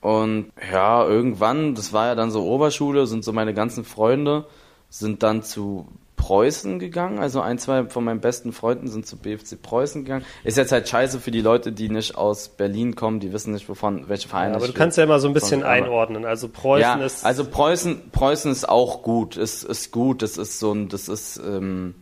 Und 0.00 0.50
ja, 0.72 1.06
irgendwann, 1.06 1.76
das 1.76 1.92
war 1.92 2.06
ja 2.06 2.14
dann 2.16 2.32
so 2.32 2.44
Oberschule, 2.44 3.06
sind 3.06 3.22
so 3.24 3.32
meine 3.32 3.54
ganzen 3.54 3.84
Freunde, 3.84 4.46
sind 4.92 5.22
dann 5.22 5.42
zu 5.42 5.86
Preußen 6.16 6.78
gegangen. 6.78 7.18
Also 7.18 7.40
ein, 7.40 7.58
zwei 7.58 7.86
von 7.86 8.04
meinen 8.04 8.20
besten 8.20 8.52
Freunden 8.52 8.88
sind 8.88 9.06
zu 9.06 9.16
BFC 9.16 9.60
Preußen 9.60 10.04
gegangen. 10.04 10.24
Ist 10.44 10.58
jetzt 10.58 10.70
halt 10.70 10.86
scheiße 10.86 11.18
für 11.18 11.30
die 11.30 11.40
Leute, 11.40 11.72
die 11.72 11.88
nicht 11.88 12.14
aus 12.16 12.50
Berlin 12.50 12.94
kommen, 12.94 13.18
die 13.18 13.32
wissen 13.32 13.54
nicht, 13.54 13.68
wovon, 13.70 14.08
welche 14.08 14.28
Vereine 14.28 14.52
Ja, 14.52 14.56
aber 14.58 14.66
du 14.66 14.74
kannst 14.74 14.98
ja 14.98 15.04
immer 15.04 15.18
so 15.18 15.28
ein 15.28 15.34
bisschen 15.34 15.64
einordnen. 15.64 16.26
Also 16.26 16.48
Preußen 16.48 17.00
ja, 17.00 17.04
ist. 17.04 17.24
also 17.24 17.46
Preußen, 17.46 18.10
Preußen 18.12 18.52
ist 18.52 18.68
auch 18.68 19.02
gut, 19.02 19.36
ist, 19.36 19.64
ist 19.64 19.92
gut, 19.92 20.20
das 20.20 20.36
ist 20.36 20.60
so 20.60 20.72
ein, 20.72 20.88
das 20.90 21.08
ist, 21.08 21.38
ähm, 21.38 21.94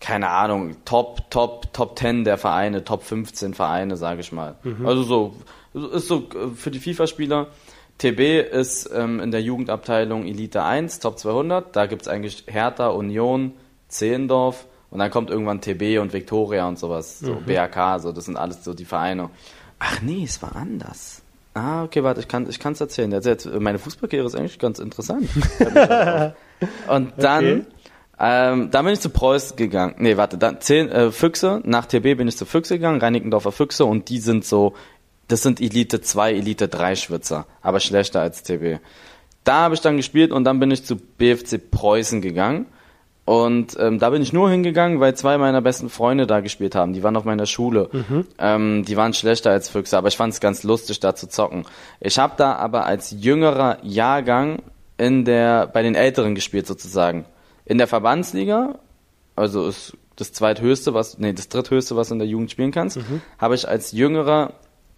keine 0.00 0.30
Ahnung, 0.30 0.76
Top, 0.86 1.30
Top, 1.30 1.72
Top 1.74 1.98
10 1.98 2.24
der 2.24 2.38
Vereine, 2.38 2.84
Top 2.84 3.04
15 3.04 3.52
Vereine, 3.52 3.96
sage 3.98 4.20
ich 4.22 4.32
mal. 4.32 4.56
Mhm. 4.64 4.86
Also 4.86 5.02
so, 5.02 5.36
ist 5.74 6.08
so 6.08 6.28
äh, 6.30 6.56
für 6.56 6.70
die 6.70 6.80
FIFA-Spieler. 6.80 7.48
TB 7.98 8.20
ist 8.52 8.90
ähm, 8.94 9.20
in 9.20 9.30
der 9.30 9.42
Jugendabteilung 9.42 10.24
Elite 10.26 10.62
1, 10.62 10.98
Top 11.00 11.18
200. 11.18 11.74
Da 11.76 11.86
gibt's 11.86 12.08
eigentlich 12.08 12.44
Hertha, 12.48 12.88
Union, 12.88 13.52
Zehlendorf 13.88 14.66
und 14.90 14.98
dann 14.98 15.10
kommt 15.10 15.30
irgendwann 15.30 15.60
TB 15.60 16.00
und 16.00 16.12
Viktoria 16.12 16.66
und 16.66 16.78
sowas. 16.78 17.20
So 17.20 17.34
Mhm. 17.34 17.44
BRK, 17.44 17.98
so, 18.00 18.12
das 18.12 18.24
sind 18.24 18.36
alles 18.36 18.64
so 18.64 18.74
die 18.74 18.84
Vereine. 18.84 19.30
Ach 19.78 20.00
nee, 20.02 20.24
es 20.24 20.42
war 20.42 20.56
anders. 20.56 21.22
Ah, 21.54 21.84
okay, 21.84 22.02
warte, 22.02 22.20
ich 22.20 22.28
kann 22.28 22.48
ich 22.48 22.58
kann's 22.58 22.80
erzählen. 22.80 23.12
Jetzt, 23.12 23.26
jetzt, 23.26 23.46
meine 23.46 23.78
Fußballkarriere 23.78 24.26
ist 24.26 24.34
eigentlich 24.34 24.58
ganz 24.58 24.78
interessant. 24.78 25.28
und 26.88 27.12
dann, 27.18 27.44
Okay. 27.44 27.64
ähm, 28.18 28.70
dann 28.70 28.84
bin 28.84 28.94
ich 28.94 29.00
zu 29.00 29.10
Preußen 29.10 29.56
gegangen. 29.56 29.94
Nee, 29.98 30.16
warte, 30.16 30.38
dann 30.38 30.60
zehn 30.60 30.88
äh, 30.88 31.10
Füchse. 31.10 31.60
Nach 31.64 31.84
TB 31.86 32.16
bin 32.16 32.28
ich 32.28 32.36
zu 32.36 32.46
Füchse 32.46 32.74
gegangen, 32.76 33.00
Reinickendorfer 33.00 33.52
Füchse 33.52 33.84
und 33.84 34.08
die 34.08 34.18
sind 34.18 34.44
so, 34.44 34.74
das 35.32 35.42
sind 35.42 35.62
Elite 35.62 36.02
2, 36.02 36.34
Elite 36.34 36.68
3 36.68 36.94
Schwitzer, 36.94 37.46
aber 37.62 37.80
schlechter 37.80 38.20
als 38.20 38.42
TB. 38.42 38.80
Da 39.44 39.54
habe 39.54 39.74
ich 39.74 39.80
dann 39.80 39.96
gespielt 39.96 40.30
und 40.30 40.44
dann 40.44 40.60
bin 40.60 40.70
ich 40.70 40.84
zu 40.84 40.96
BFC 40.96 41.58
Preußen 41.70 42.20
gegangen. 42.20 42.66
Und 43.24 43.76
ähm, 43.80 43.98
da 43.98 44.10
bin 44.10 44.20
ich 44.20 44.34
nur 44.34 44.50
hingegangen, 44.50 45.00
weil 45.00 45.14
zwei 45.14 45.38
meiner 45.38 45.62
besten 45.62 45.88
Freunde 45.88 46.26
da 46.26 46.40
gespielt 46.40 46.74
haben. 46.74 46.92
Die 46.92 47.02
waren 47.02 47.16
auf 47.16 47.24
meiner 47.24 47.46
Schule. 47.46 47.88
Ähm, 48.38 48.84
die 48.84 48.96
waren 48.96 49.14
schlechter 49.14 49.52
als 49.52 49.70
Füchse, 49.70 49.96
aber 49.96 50.08
ich 50.08 50.16
fand 50.16 50.34
es 50.34 50.40
ganz 50.40 50.64
lustig, 50.64 51.00
da 51.00 51.14
zu 51.14 51.28
zocken. 51.28 51.64
Ich 52.00 52.18
habe 52.18 52.34
da 52.36 52.56
aber 52.56 52.84
als 52.84 53.12
jüngerer 53.12 53.78
Jahrgang 53.82 54.60
in 54.98 55.24
der 55.24 55.66
bei 55.66 55.82
den 55.82 55.94
Älteren 55.94 56.34
gespielt 56.34 56.66
sozusagen. 56.66 57.24
In 57.64 57.78
der 57.78 57.86
Verbandsliga, 57.86 58.80
also 59.34 59.66
ist 59.66 59.96
das 60.16 60.32
zweithöchste, 60.32 60.92
was 60.92 61.16
nee, 61.18 61.32
das 61.32 61.48
dritthöchste, 61.48 61.96
was 61.96 62.08
du 62.08 62.14
in 62.14 62.18
der 62.18 62.28
Jugend 62.28 62.50
spielen 62.50 62.70
kannst, 62.70 62.98
habe 63.38 63.54
ich 63.54 63.66
als 63.66 63.92
jüngerer 63.92 64.52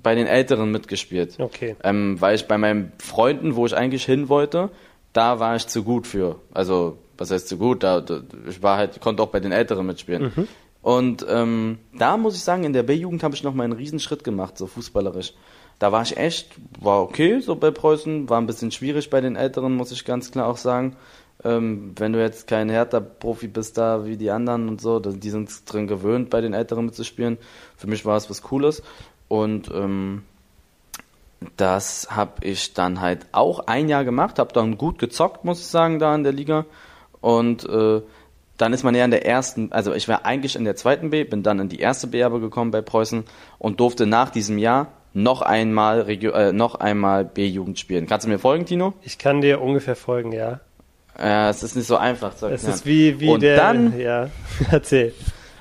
bei 0.05 0.15
den 0.15 0.29
Älteren 0.29 0.71
mitgespielt. 0.71 1.35
Okay. 1.41 1.75
Ähm, 1.83 2.21
weil 2.21 2.37
ich 2.37 2.47
bei 2.47 2.59
meinen 2.59 2.93
Freunden, 2.99 3.57
wo 3.57 3.67
ich 3.67 3.77
eigentlich 3.77 4.05
hin 4.05 4.29
wollte, 4.29 4.71
da 5.13 5.41
war 5.41 5.57
ich 5.57 5.67
zu 5.67 5.83
gut 5.83 6.07
für. 6.07 6.37
Also, 6.53 6.99
was 7.19 7.33
heißt 7.33 7.49
zu 7.49 7.57
gut? 7.57 7.83
Da, 7.83 8.01
da 8.01 8.21
ich 8.49 8.63
war 8.63 8.77
halt, 8.77 9.01
konnte 9.01 9.23
auch 9.23 9.29
bei 9.29 9.41
den 9.41 9.51
Älteren 9.51 9.87
mitspielen. 9.87 10.31
Und 10.83 11.25
ähm, 11.29 11.79
da 11.99 12.17
muss 12.17 12.37
ich 12.37 12.45
sagen, 12.45 12.65
in 12.65 12.75
der 12.75 12.83
B-Jugend 12.83 13.23
habe 13.23 13.35
ich 13.35 13.43
noch 13.43 13.55
mal 13.55 13.65
einen 13.65 13.73
Riesenschritt 13.73 14.23
gemacht, 14.23 14.59
so 14.59 14.67
fußballerisch. 14.67 15.33
Da 15.79 15.91
war 15.91 16.03
ich 16.03 16.17
echt, 16.17 16.51
war 16.79 17.03
okay 17.03 17.41
so 17.41 17.57
bei 17.57 17.71
Preußen, 17.71 18.29
war 18.29 18.41
ein 18.41 18.47
bisschen 18.47 18.71
schwierig 18.71 19.11
bei 19.11 19.21
den 19.21 19.35
Älteren, 19.35 19.75
muss 19.75 19.93
ich 19.93 20.05
ganz 20.05 20.31
klar 20.31 20.47
auch 20.47 20.59
sagen. 20.59 20.97
Ähm, 21.43 21.93
wenn 21.97 22.13
du 22.13 22.21
jetzt 22.21 22.47
kein 22.47 22.69
Hertha-Profi 22.69 23.49
bist 23.49 23.77
da 23.77 24.05
wie 24.07 24.17
die 24.17 24.31
anderen 24.31 24.69
und 24.69 24.81
so, 24.81 25.01
die 25.01 25.31
sind 25.31 25.51
drin 25.67 25.87
gewöhnt, 25.87 26.31
bei 26.31 26.41
den 26.41 26.55
Älteren 26.55 26.87
mitzuspielen. 26.87 27.39
Für 27.77 27.87
mich 27.87 28.05
war 28.05 28.17
es 28.17 28.31
was 28.31 28.43
Cooles. 28.43 28.83
Und 29.29 29.71
ähm, 29.73 30.23
das 31.57 32.09
habe 32.11 32.47
ich 32.47 32.75
dann 32.75 33.01
halt 33.01 33.27
auch 33.33 33.67
ein 33.67 33.89
Jahr 33.89 34.05
gemacht, 34.05 34.39
habe 34.39 34.53
dann 34.53 34.79
gut 34.79 34.99
gezockt, 34.99 35.45
muss 35.45 35.61
ich 35.61 35.67
sagen, 35.67 35.99
da 35.99 36.15
in 36.15 36.25
der 36.25 36.33
Liga. 36.33 36.67
Und 37.21 37.69
äh, 37.69 38.03
dann 38.57 38.73
ist 38.73 38.85
man 38.85 38.95
ja 38.95 39.05
in 39.05 39.11
der 39.11 39.27
ersten, 39.27 39.73
also 39.73 39.93
ich 39.95 40.09
war 40.09 40.25
eigentlich 40.25 40.57
in 40.57 40.65
der 40.65 40.77
zweiten 40.77 41.11
B, 41.11 41.25
bin 41.25 41.43
dann 41.43 41.59
in 41.59 41.69
die 41.69 41.81
erste 41.81 42.07
B 42.07 42.23
aber 42.23 42.41
gekommen 42.41 42.71
bei 42.71 42.83
Preußen 42.83 43.25
und 43.59 43.81
durfte 43.81 44.07
nach 44.07 44.31
diesem 44.31 44.59
Jahr 44.59 44.89
noch 45.13 45.43
einmal 45.43 46.03
Regio 46.03 46.33
äh, 46.33 46.53
noch 46.53 46.77
einmal 46.77 47.25
B-Jugend 47.25 47.79
spielen. 47.79 48.07
Kannst 48.07 48.27
du 48.27 48.31
mir 48.31 48.39
folgen, 48.39 48.67
Tino? 48.67 48.95
Ich 49.03 49.19
kann 49.19 49.41
dir 49.41 49.61
ungefähr 49.61 49.97
folgen, 49.97 50.33
ja. 50.33 50.61
Äh, 51.19 51.49
es 51.49 51.63
ist 51.63 51.77
nicht 51.77 51.87
so 51.87 51.97
einfach. 51.97 52.33
Sag 52.37 52.53
Es 52.53 52.65
ja. 52.65 52.71
ist 52.71 52.85
wie, 52.85 53.21
wie 53.21 53.29
und 53.29 53.43
der. 53.43 53.57
Dann, 53.57 53.99
ja, 53.99 54.29
erzähl. 54.71 55.15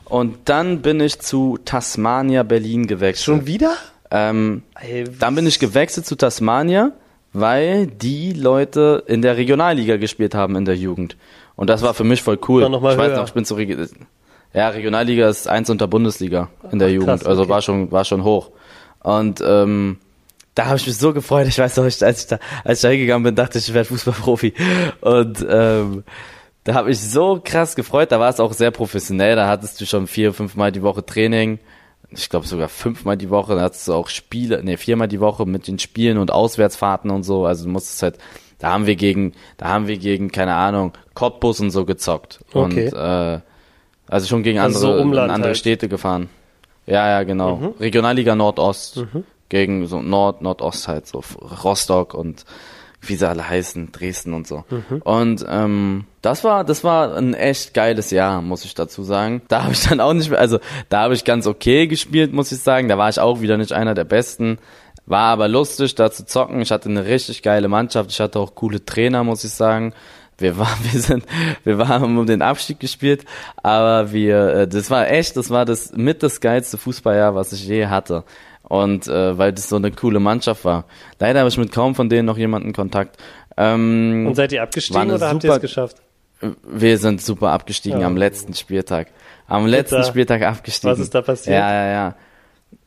Und 0.06 0.38
dann 0.46 0.82
bin 0.82 1.00
ich 1.00 1.20
zu 1.20 1.58
Tasmania 1.66 2.44
Berlin 2.44 2.88
gewechselt. 2.88 3.24
Schon 3.26 3.46
wieder? 3.48 3.74
Ähm, 4.12 4.64
Ey, 4.80 5.06
Dann 5.20 5.36
bin 5.36 5.48
ich 5.48 5.60
gewechselt 5.60 6.06
zu 6.06 6.16
Tasmania, 6.16 6.92
weil 7.34 7.88
die 7.88 8.34
Leute 8.34 9.04
in 9.08 9.22
der 9.22 9.38
Regionalliga 9.38 9.98
gespielt 9.98 10.36
haben 10.36 10.56
in 10.56 10.66
der 10.66 10.76
Jugend. 10.76 11.18
Und 11.56 11.70
das 11.70 11.82
war 11.82 11.94
für 11.94 12.04
mich 12.04 12.22
voll 12.22 12.40
cool. 12.48 12.68
Noch 12.70 12.82
mal 12.82 12.94
ich 12.94 12.98
weiß 13.00 13.10
höher. 13.12 13.18
noch, 13.18 13.28
ich 13.28 13.34
bin 13.34 13.46
zu 13.46 13.56
Regi 13.56 13.78
Ja, 14.54 14.70
Regionalliga 14.70 15.28
ist 15.30 15.48
eins 15.48 15.70
unter 15.70 15.88
Bundesliga 15.88 16.50
in 16.72 16.80
der 16.80 16.90
Ach, 16.90 16.92
Jugend. 16.94 17.10
krass, 17.10 17.26
Also 17.26 17.44
okay. 17.44 17.52
war 17.52 17.62
schon 17.62 17.92
war 17.92 18.06
schon 18.06 18.24
hoch. 18.24 18.52
Und 19.02 19.42
ähm, 19.46 19.98
da 20.56 20.66
habe 20.68 20.78
ich 20.78 20.86
mich 20.86 20.98
so 20.98 21.14
gefreut. 21.14 21.48
Ich 21.48 21.58
weiß 21.58 21.78
noch, 21.78 21.84
als 21.86 22.00
ich 22.02 22.28
da, 22.28 22.38
als 22.64 22.80
ich 22.80 22.82
da 22.84 22.90
hingegangen 22.90 23.24
bin, 23.24 23.36
dachte 23.36 23.58
ich, 23.58 23.68
ich 23.68 23.74
werde 23.74 23.90
Fußballprofi. 23.90 24.54
Und 25.02 25.44
ähm, 25.50 26.04
da 26.64 26.74
habe 26.76 26.92
ich 26.92 27.00
so 27.00 27.42
krass 27.44 27.76
gefreut. 27.76 28.12
Da 28.12 28.20
war 28.20 28.30
es 28.30 28.40
auch 28.40 28.54
sehr 28.54 28.72
professionell. 28.72 29.36
Da 29.36 29.48
hattest 29.48 29.80
du 29.82 29.86
schon 29.86 30.08
vier, 30.08 30.34
fünfmal 30.34 30.72
die 30.72 30.82
Woche 30.82 31.06
Training. 31.06 31.60
Ich 32.10 32.30
glaube 32.30 32.48
sogar 32.48 32.70
fünfmal 32.70 33.18
die 33.18 33.30
Woche. 33.30 33.56
Da 33.56 33.62
hattest 33.62 33.88
du 33.88 33.94
auch 33.94 34.08
Spiele, 34.08 34.64
nee, 34.64 34.78
viermal 34.78 35.08
die 35.08 35.20
Woche 35.20 35.46
mit 35.46 35.68
den 35.68 35.80
Spielen 35.80 36.18
und 36.18 36.32
Auswärtsfahrten 36.32 37.12
und 37.12 37.24
so. 37.24 37.46
Also 37.46 37.66
du 37.66 37.72
musstest 37.72 38.04
halt, 38.04 38.18
da 38.60 38.72
haben 38.72 38.86
wir 38.86 38.96
gegen, 38.96 39.34
da 39.58 39.68
haben 39.68 39.88
wir 39.88 39.98
gegen, 39.98 40.32
keine 40.32 40.54
Ahnung, 40.54 40.94
Cottbus 41.16 41.60
und 41.60 41.72
so 41.72 41.86
gezockt. 41.86 42.40
Okay. 42.54 42.86
Und 42.86 42.94
äh, 42.94 43.40
also 44.08 44.28
schon 44.28 44.44
gegen 44.44 44.60
Also 44.60 44.80
so 44.80 44.88
andere, 44.88 45.02
Umland 45.02 45.32
andere 45.32 45.50
halt. 45.50 45.58
Städte 45.58 45.90
gefahren. 45.90 46.30
Ja, 46.86 47.10
ja, 47.10 47.24
genau. 47.24 47.74
Regionalliga 47.80 48.36
Nordost. 48.36 49.06
Gegen 49.50 49.86
so 49.88 50.02
Nord, 50.02 50.42
Nordost 50.42 50.88
halt, 50.88 51.08
so 51.08 51.24
Rostock 51.64 52.14
und 52.14 52.46
wie 53.08 53.16
sie 53.16 53.28
alle 53.28 53.48
heißen, 53.48 53.92
Dresden 53.92 54.34
und 54.34 54.48
so. 54.48 54.64
Und 55.04 55.46
ähm, 55.48 56.06
das 56.22 56.44
war, 56.44 56.64
das 56.64 56.84
war 56.84 57.16
ein 57.16 57.34
echt 57.34 57.74
geiles 57.74 58.12
Jahr, 58.12 58.42
muss 58.42 58.66
ich 58.66 58.74
dazu 58.74 59.04
sagen. 59.04 59.42
Da 59.48 59.64
habe 59.64 59.74
ich 59.74 59.88
dann 59.88 60.00
auch 60.00 60.14
nicht 60.14 60.30
mehr, 60.30 60.40
also 60.40 60.60
da 60.90 61.02
habe 61.02 61.14
ich 61.14 61.26
ganz 61.26 61.48
okay 61.48 61.88
gespielt, 61.88 62.34
muss 62.34 62.52
ich 62.52 62.60
sagen. 62.60 62.88
Da 62.88 62.98
war 62.98 63.10
ich 63.10 63.20
auch 63.20 63.42
wieder 63.42 63.58
nicht 63.58 63.74
einer 63.74 63.94
der 63.94 64.06
Besten. 64.06 64.58
War 65.06 65.34
aber 65.34 65.48
lustig, 65.48 65.96
da 65.96 66.12
zu 66.12 66.26
zocken. 66.26 66.62
Ich 66.62 66.72
hatte 66.72 66.88
eine 66.88 67.06
richtig 67.06 67.42
geile 67.42 67.68
Mannschaft. 67.68 68.12
Ich 68.12 68.20
hatte 68.22 68.40
auch 68.40 68.56
coole 68.56 68.86
Trainer, 68.86 69.24
muss 69.24 69.44
ich 69.44 69.52
sagen. 69.52 69.94
Wir 70.38 70.58
waren, 70.58 70.78
wir 70.92 71.00
sind, 71.00 71.26
wir 71.64 71.78
waren 71.78 72.18
um 72.18 72.26
den 72.26 72.42
Abstieg 72.42 72.80
gespielt, 72.80 73.26
aber 73.58 74.12
wir, 74.12 74.48
äh, 74.54 74.68
das 74.68 74.90
war 74.90 75.10
echt, 75.10 75.38
das 75.38 75.50
war 75.50 75.66
das 75.66 75.94
mit 75.94 76.24
das 76.24 76.42
geilste 76.42 76.78
Fußballjahr, 76.78 77.36
was 77.36 77.54
ich 77.54 77.68
je 77.68 77.88
hatte. 77.88 78.24
Und 78.64 79.08
äh, 79.08 79.38
weil 79.38 79.52
das 79.54 79.70
so 79.70 79.76
eine 79.76 79.92
coole 79.92 80.20
Mannschaft 80.20 80.64
war. 80.66 80.86
Leider 81.20 81.40
habe 81.40 81.50
ich 81.50 81.58
mit 81.58 81.72
kaum 81.72 81.96
von 81.96 82.10
denen 82.10 82.26
noch 82.26 82.38
jemanden 82.38 82.74
Kontakt. 82.74 83.18
Ähm, 83.58 84.26
Und 84.28 84.36
seid 84.36 84.52
ihr 84.54 84.64
abgestiegen 84.64 85.12
oder 85.12 85.28
habt 85.30 85.44
ihr 85.44 85.50
super- 85.52 85.56
es 85.56 85.62
geschafft? 85.62 85.98
wir 86.68 86.98
sind 86.98 87.22
super 87.22 87.52
abgestiegen 87.52 88.02
Ja. 88.02 88.08
am 88.08 88.18
letzten 88.18 88.54
Spieltag. 88.54 89.08
Am 89.48 89.66
letzten. 89.66 90.04
Spieltag 90.04 90.42
abgestiegen. 90.42 90.92
Was 90.92 91.00
ist 91.00 91.14
da 91.16 91.22
passiert? 91.22 91.58
Ja, 91.58 91.72
ja, 91.72 91.92
ja. 91.92 92.16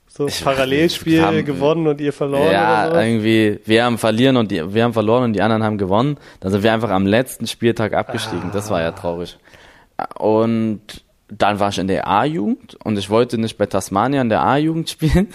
So 0.09 0.27
Ich- 0.27 0.43
Parallelspiel 0.43 1.23
haben- 1.23 1.45
gewonnen 1.45 1.87
und 1.87 2.01
ihr 2.01 2.13
verloren 2.13 2.51
ja, 2.53 2.87
oder 2.89 2.95
so? 2.97 3.01
irgendwie, 3.07 3.61
wir 3.65 3.85
haben 3.85 3.99
verlieren 3.99 4.37
und 4.39 4.51
die, 4.51 4.75
wir 4.75 4.83
haben 4.85 4.93
verloren 4.95 5.25
und 5.25 5.33
die 5.35 5.43
anderen 5.43 5.63
haben 5.63 5.79
gewonnen. 5.79 6.17
Dann 6.41 6.53
sind 6.53 6.63
wir 6.63 6.73
einfach 6.73 6.91
am 6.91 7.07
letzten 7.07 7.47
Spieltag 7.47 7.93
abgestiegen. 7.95 8.51
Das 8.53 8.71
war 8.71 8.81
ja 8.81 8.93
traurig. 8.93 9.39
Und 10.19 10.81
dann 11.29 11.59
war 11.59 11.71
ich 11.71 11.79
in 11.79 11.89
der 11.89 12.07
A-Jugend 12.07 12.77
und 12.85 12.99
ich 12.99 13.11
wollte 13.11 13.39
nicht 13.39 13.59
bei 13.59 13.67
Tasmania 13.67 14.21
in 14.21 14.29
der 14.29 14.43
A-Jugend 14.43 14.91
spielen, 14.91 15.29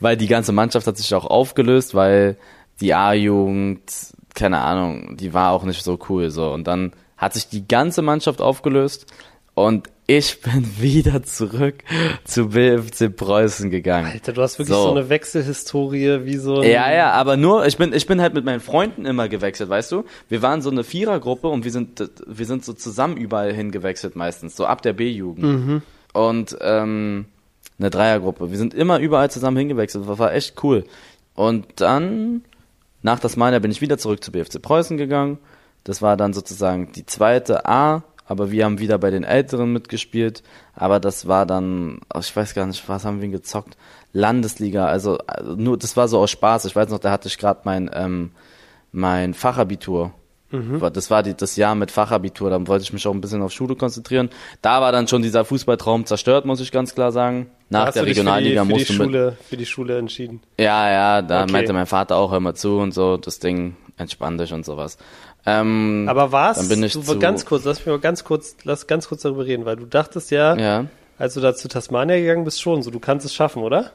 weil 0.00 0.16
die 0.16 0.28
ganze 0.28 0.52
Mannschaft 0.52 0.86
hat 0.86 0.96
sich 0.96 1.14
auch 1.14 1.26
aufgelöst, 1.26 1.94
weil 1.94 2.36
die 2.80 2.94
A-Jugend, 2.94 3.82
keine 4.34 4.60
Ahnung, 4.60 5.16
die 5.16 5.32
war 5.34 5.52
auch 5.52 5.64
nicht 5.64 5.82
so 5.84 5.98
cool 6.08 6.30
so. 6.30 6.50
Und 6.52 6.66
dann 6.66 6.92
hat 7.16 7.34
sich 7.34 7.48
die 7.48 7.68
ganze 7.68 8.02
Mannschaft 8.02 8.40
aufgelöst 8.40 9.06
Und 9.54 9.88
ich 10.06 10.40
bin 10.42 10.68
wieder 10.78 11.22
zurück 11.22 11.76
zu 12.24 12.48
BFC 12.48 13.14
Preußen 13.14 13.70
gegangen. 13.70 14.10
Alter, 14.12 14.32
du 14.32 14.42
hast 14.42 14.58
wirklich 14.58 14.76
so, 14.76 14.84
So. 14.84 14.90
eine 14.90 15.08
Wechselhistorie 15.08 16.24
wie 16.24 16.36
so 16.36 16.60
ein. 16.60 16.70
Ja, 16.70 16.92
ja, 16.92 17.12
aber 17.12 17.36
nur, 17.36 17.66
ich 17.66 17.76
bin, 17.78 17.92
ich 17.92 18.06
bin 18.06 18.20
halt 18.20 18.34
mit 18.34 18.44
meinen 18.44 18.60
Freunden 18.60 19.06
immer 19.06 19.28
gewechselt, 19.28 19.70
weißt 19.70 19.92
du? 19.92 20.04
Wir 20.28 20.42
waren 20.42 20.60
so 20.60 20.70
eine 20.70 20.84
Vierergruppe 20.84 21.48
und 21.48 21.64
wir 21.64 21.70
sind, 21.72 22.10
wir 22.26 22.46
sind 22.46 22.64
so 22.64 22.74
zusammen 22.74 23.16
überall 23.16 23.52
hingewechselt 23.52 24.14
meistens, 24.14 24.56
so 24.56 24.66
ab 24.66 24.82
der 24.82 24.92
B-Jugend. 24.92 25.82
Und 26.12 26.56
ähm, 26.60 27.24
eine 27.78 27.90
Dreiergruppe. 27.90 28.50
Wir 28.50 28.58
sind 28.58 28.74
immer 28.74 28.98
überall 29.00 29.30
zusammen 29.30 29.56
hingewechselt. 29.56 30.08
Das 30.08 30.18
war 30.18 30.34
echt 30.34 30.62
cool. 30.62 30.84
Und 31.34 31.66
dann, 31.80 32.44
nach 33.02 33.18
das 33.18 33.36
Mal, 33.36 33.58
bin 33.60 33.70
ich 33.70 33.80
wieder 33.80 33.98
zurück 33.98 34.22
zu 34.22 34.32
BFC 34.32 34.60
Preußen 34.60 34.96
gegangen. 34.96 35.38
Das 35.82 36.02
war 36.02 36.16
dann 36.16 36.32
sozusagen 36.32 36.92
die 36.92 37.04
zweite 37.06 37.66
A, 37.66 38.04
aber 38.26 38.50
wir 38.50 38.64
haben 38.64 38.78
wieder 38.78 38.98
bei 38.98 39.10
den 39.10 39.24
Älteren 39.24 39.72
mitgespielt. 39.72 40.42
Aber 40.74 41.00
das 41.00 41.26
war 41.28 41.46
dann, 41.46 42.00
ich 42.18 42.34
weiß 42.34 42.54
gar 42.54 42.66
nicht, 42.66 42.88
was 42.88 43.04
haben 43.04 43.20
wir 43.20 43.28
gezockt? 43.28 43.76
Landesliga, 44.12 44.86
also, 44.86 45.18
also 45.26 45.56
nur, 45.56 45.76
das 45.76 45.96
war 45.96 46.08
so 46.08 46.18
aus 46.20 46.30
Spaß. 46.30 46.64
Ich 46.66 46.76
weiß 46.76 46.88
noch, 46.90 46.98
da 47.00 47.10
hatte 47.10 47.28
ich 47.28 47.36
gerade 47.38 47.60
mein, 47.64 47.90
ähm, 47.92 48.30
mein 48.92 49.34
Fachabitur. 49.34 50.12
War- 50.56 50.92
Das 50.92 51.10
war 51.10 51.24
die, 51.24 51.34
das 51.34 51.56
Jahr 51.56 51.74
mit 51.74 51.90
Fachabitur, 51.90 52.48
dann 52.48 52.68
wollte 52.68 52.84
ich 52.84 52.92
mich 52.92 53.04
auch 53.08 53.12
ein 53.12 53.20
bisschen 53.20 53.42
auf 53.42 53.50
Schule 53.50 53.74
konzentrieren. 53.74 54.30
Da 54.62 54.80
war 54.80 54.92
dann 54.92 55.08
schon 55.08 55.20
dieser 55.20 55.44
Fußballtraum 55.44 56.06
zerstört, 56.06 56.44
muss 56.46 56.60
ich 56.60 56.70
ganz 56.70 56.94
klar 56.94 57.10
sagen. 57.10 57.50
Da 57.70 57.86
Nach 57.86 57.92
der 57.92 58.06
Regionalliga 58.06 58.62
für 58.64 58.68
die, 58.68 58.72
für 58.72 58.78
musste 58.78 58.92
die 58.92 58.98
mit, 59.00 59.06
Schule, 59.08 59.36
für 59.48 59.56
die 59.56 59.66
Schule 59.66 59.98
entschieden. 59.98 60.40
ja, 60.56 60.88
ja, 60.92 61.22
da 61.22 61.42
Okay. 61.42 61.52
meinte 61.52 61.72
mein 61.72 61.86
Vater 61.86 62.14
auch, 62.16 62.38
mal 62.38 62.54
zu 62.54 62.78
und 62.78 62.94
so, 62.94 63.16
das 63.16 63.40
Ding 63.40 63.74
entspann 63.96 64.38
dich 64.38 64.52
und 64.52 64.64
sowas. 64.64 64.96
Ähm, 65.46 66.06
Aber 66.08 66.32
war's? 66.32 66.58
Dann 66.58 66.68
bin 66.68 66.82
ich 66.82 66.94
du, 66.94 67.18
ganz 67.18 67.44
kurz, 67.44 67.64
lass 67.64 67.78
mich 67.78 67.86
mal 67.86 67.98
ganz 67.98 68.24
kurz, 68.24 68.56
lass 68.64 68.86
ganz 68.86 69.08
kurz 69.08 69.22
darüber 69.22 69.44
reden, 69.44 69.64
weil 69.64 69.76
du 69.76 69.84
dachtest 69.84 70.30
ja, 70.30 70.56
ja, 70.56 70.86
als 71.18 71.34
du 71.34 71.40
da 71.40 71.54
zu 71.54 71.68
Tasmania 71.68 72.18
gegangen 72.18 72.44
bist, 72.44 72.62
schon 72.62 72.82
so, 72.82 72.90
du 72.90 72.98
kannst 72.98 73.26
es 73.26 73.34
schaffen, 73.34 73.62
oder? 73.62 73.92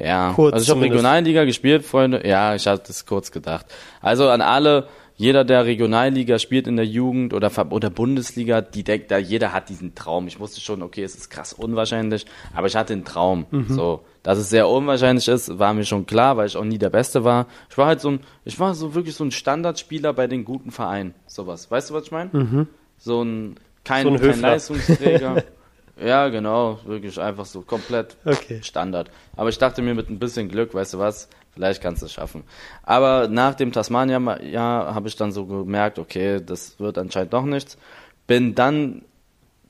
ja. 0.00 0.32
Kurz 0.34 0.54
also 0.54 0.64
ich 0.64 0.70
habe. 0.70 0.80
Regionalliga 0.80 1.44
gespielt, 1.44 1.84
Freunde. 1.84 2.26
Ja, 2.26 2.54
ich 2.54 2.66
hatte 2.66 2.84
das 2.88 3.06
kurz 3.06 3.30
gedacht. 3.30 3.66
Also 4.00 4.28
an 4.28 4.40
alle, 4.40 4.88
jeder, 5.16 5.44
der 5.44 5.66
Regionalliga 5.66 6.38
spielt 6.38 6.66
in 6.66 6.76
der 6.76 6.86
Jugend 6.86 7.34
oder, 7.34 7.50
oder 7.70 7.90
Bundesliga, 7.90 8.62
die 8.62 8.82
denkt, 8.82 9.10
da 9.10 9.18
jeder 9.18 9.52
hat 9.52 9.68
diesen 9.68 9.94
Traum. 9.94 10.26
Ich 10.26 10.40
wusste 10.40 10.60
schon, 10.60 10.82
okay, 10.82 11.04
es 11.04 11.14
ist 11.14 11.30
krass 11.30 11.52
unwahrscheinlich, 11.52 12.24
aber 12.54 12.66
ich 12.66 12.76
hatte 12.76 12.94
einen 12.94 13.04
Traum. 13.04 13.46
Mhm. 13.50 13.66
So, 13.68 14.00
dass 14.22 14.38
es 14.38 14.50
sehr 14.50 14.68
unwahrscheinlich 14.68 15.28
ist, 15.28 15.58
war 15.58 15.72
mir 15.74 15.84
schon 15.84 16.06
klar, 16.06 16.36
weil 16.36 16.46
ich 16.46 16.56
auch 16.56 16.64
nie 16.64 16.78
der 16.78 16.90
Beste 16.90 17.24
war. 17.24 17.46
Ich 17.70 17.78
war 17.78 17.86
halt 17.86 18.00
so 18.00 18.10
ein, 18.10 18.20
ich 18.44 18.58
war 18.60 18.74
so 18.74 18.94
wirklich 18.94 19.14
so 19.14 19.24
ein 19.24 19.30
Standardspieler 19.30 20.12
bei 20.12 20.26
den 20.26 20.44
guten 20.44 20.70
Vereinen. 20.70 21.14
Sowas. 21.26 21.70
Weißt 21.70 21.90
du, 21.90 21.94
was 21.94 22.04
ich 22.04 22.12
meine? 22.12 22.66
So 22.98 23.22
ein 23.22 23.56
kein, 23.84 24.06
Mhm. 24.06 24.18
So 24.18 24.24
ein 24.24 24.30
kein. 24.32 24.40
Leistungsträger. 24.40 25.44
ja, 26.04 26.28
genau, 26.28 26.80
wirklich 26.84 27.18
einfach 27.20 27.46
so 27.46 27.62
komplett 27.62 28.16
Okay. 28.24 28.60
Standard. 28.62 29.10
Aber 29.36 29.48
ich 29.48 29.58
dachte 29.58 29.80
mir 29.82 29.94
mit 29.94 30.10
ein 30.10 30.18
bisschen 30.18 30.48
Glück, 30.48 30.74
weißt 30.74 30.94
du 30.94 30.98
was, 30.98 31.28
vielleicht 31.54 31.82
kannst 31.82 32.02
du 32.02 32.06
es 32.06 32.12
schaffen. 32.12 32.44
Aber 32.82 33.26
nach 33.28 33.54
dem 33.54 33.72
Tasmania-Jahr 33.72 34.94
habe 34.94 35.08
ich 35.08 35.16
dann 35.16 35.32
so 35.32 35.46
gemerkt, 35.46 35.98
okay, 35.98 36.40
das 36.44 36.78
wird 36.78 36.98
anscheinend 36.98 37.32
doch 37.32 37.44
nichts. 37.44 37.78
Bin 38.26 38.54
dann 38.54 39.02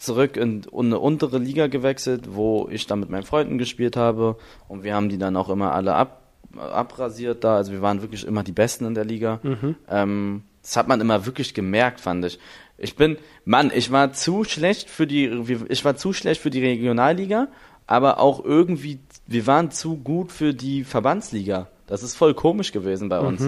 zurück 0.01 0.37
in 0.37 0.63
eine 0.77 0.99
untere 0.99 1.39
Liga 1.39 1.67
gewechselt, 1.67 2.35
wo 2.35 2.69
ich 2.71 2.87
dann 2.87 3.01
mit 3.01 3.11
meinen 3.11 3.23
Freunden 3.23 3.59
gespielt 3.59 3.97
habe 3.97 4.37
und 4.69 4.83
wir 4.83 4.95
haben 4.95 5.09
die 5.09 5.19
dann 5.19 5.37
auch 5.37 5.49
immer 5.49 5.73
alle 5.73 5.95
ab, 5.95 6.23
abrasiert 6.57 7.45
da. 7.45 7.57
Also 7.57 7.73
wir 7.73 7.83
waren 7.83 8.03
wirklich 8.03 8.27
immer 8.27 8.43
die 8.43 8.53
Besten 8.53 8.87
in 8.87 8.95
der 8.95 9.05
Liga. 9.05 9.41
Ähm, 9.89 10.43
das 10.63 10.77
hat 10.77 10.89
man 10.89 11.01
immer 11.01 11.27
wirklich 11.27 11.55
gemerkt, 11.55 12.01
fand 12.01 12.25
ich. 12.25 12.39
Ich 12.79 12.97
bin, 12.97 13.19
Mann, 13.45 13.71
ich 13.75 13.93
war 13.93 14.13
zu 14.13 14.45
schlecht 14.45 14.89
für 14.89 15.07
die, 15.07 15.27
ich 15.69 15.85
war 15.85 15.97
zu 15.97 16.13
schlecht 16.13 16.41
für 16.41 16.51
die 16.51 16.65
Regionalliga, 16.65 17.49
aber 17.87 18.21
auch 18.21 18.43
irgendwie, 18.45 19.01
wir 19.27 19.47
waren 19.47 19.71
zu 19.71 19.97
gut 19.97 20.33
für 20.33 20.55
die 20.55 20.85
Verbandsliga. 20.85 21.69
Das 21.87 22.03
ist 22.03 22.15
voll 22.15 22.35
komisch 22.35 22.73
gewesen 22.73 23.09
bei 23.09 23.19
uns. 23.19 23.43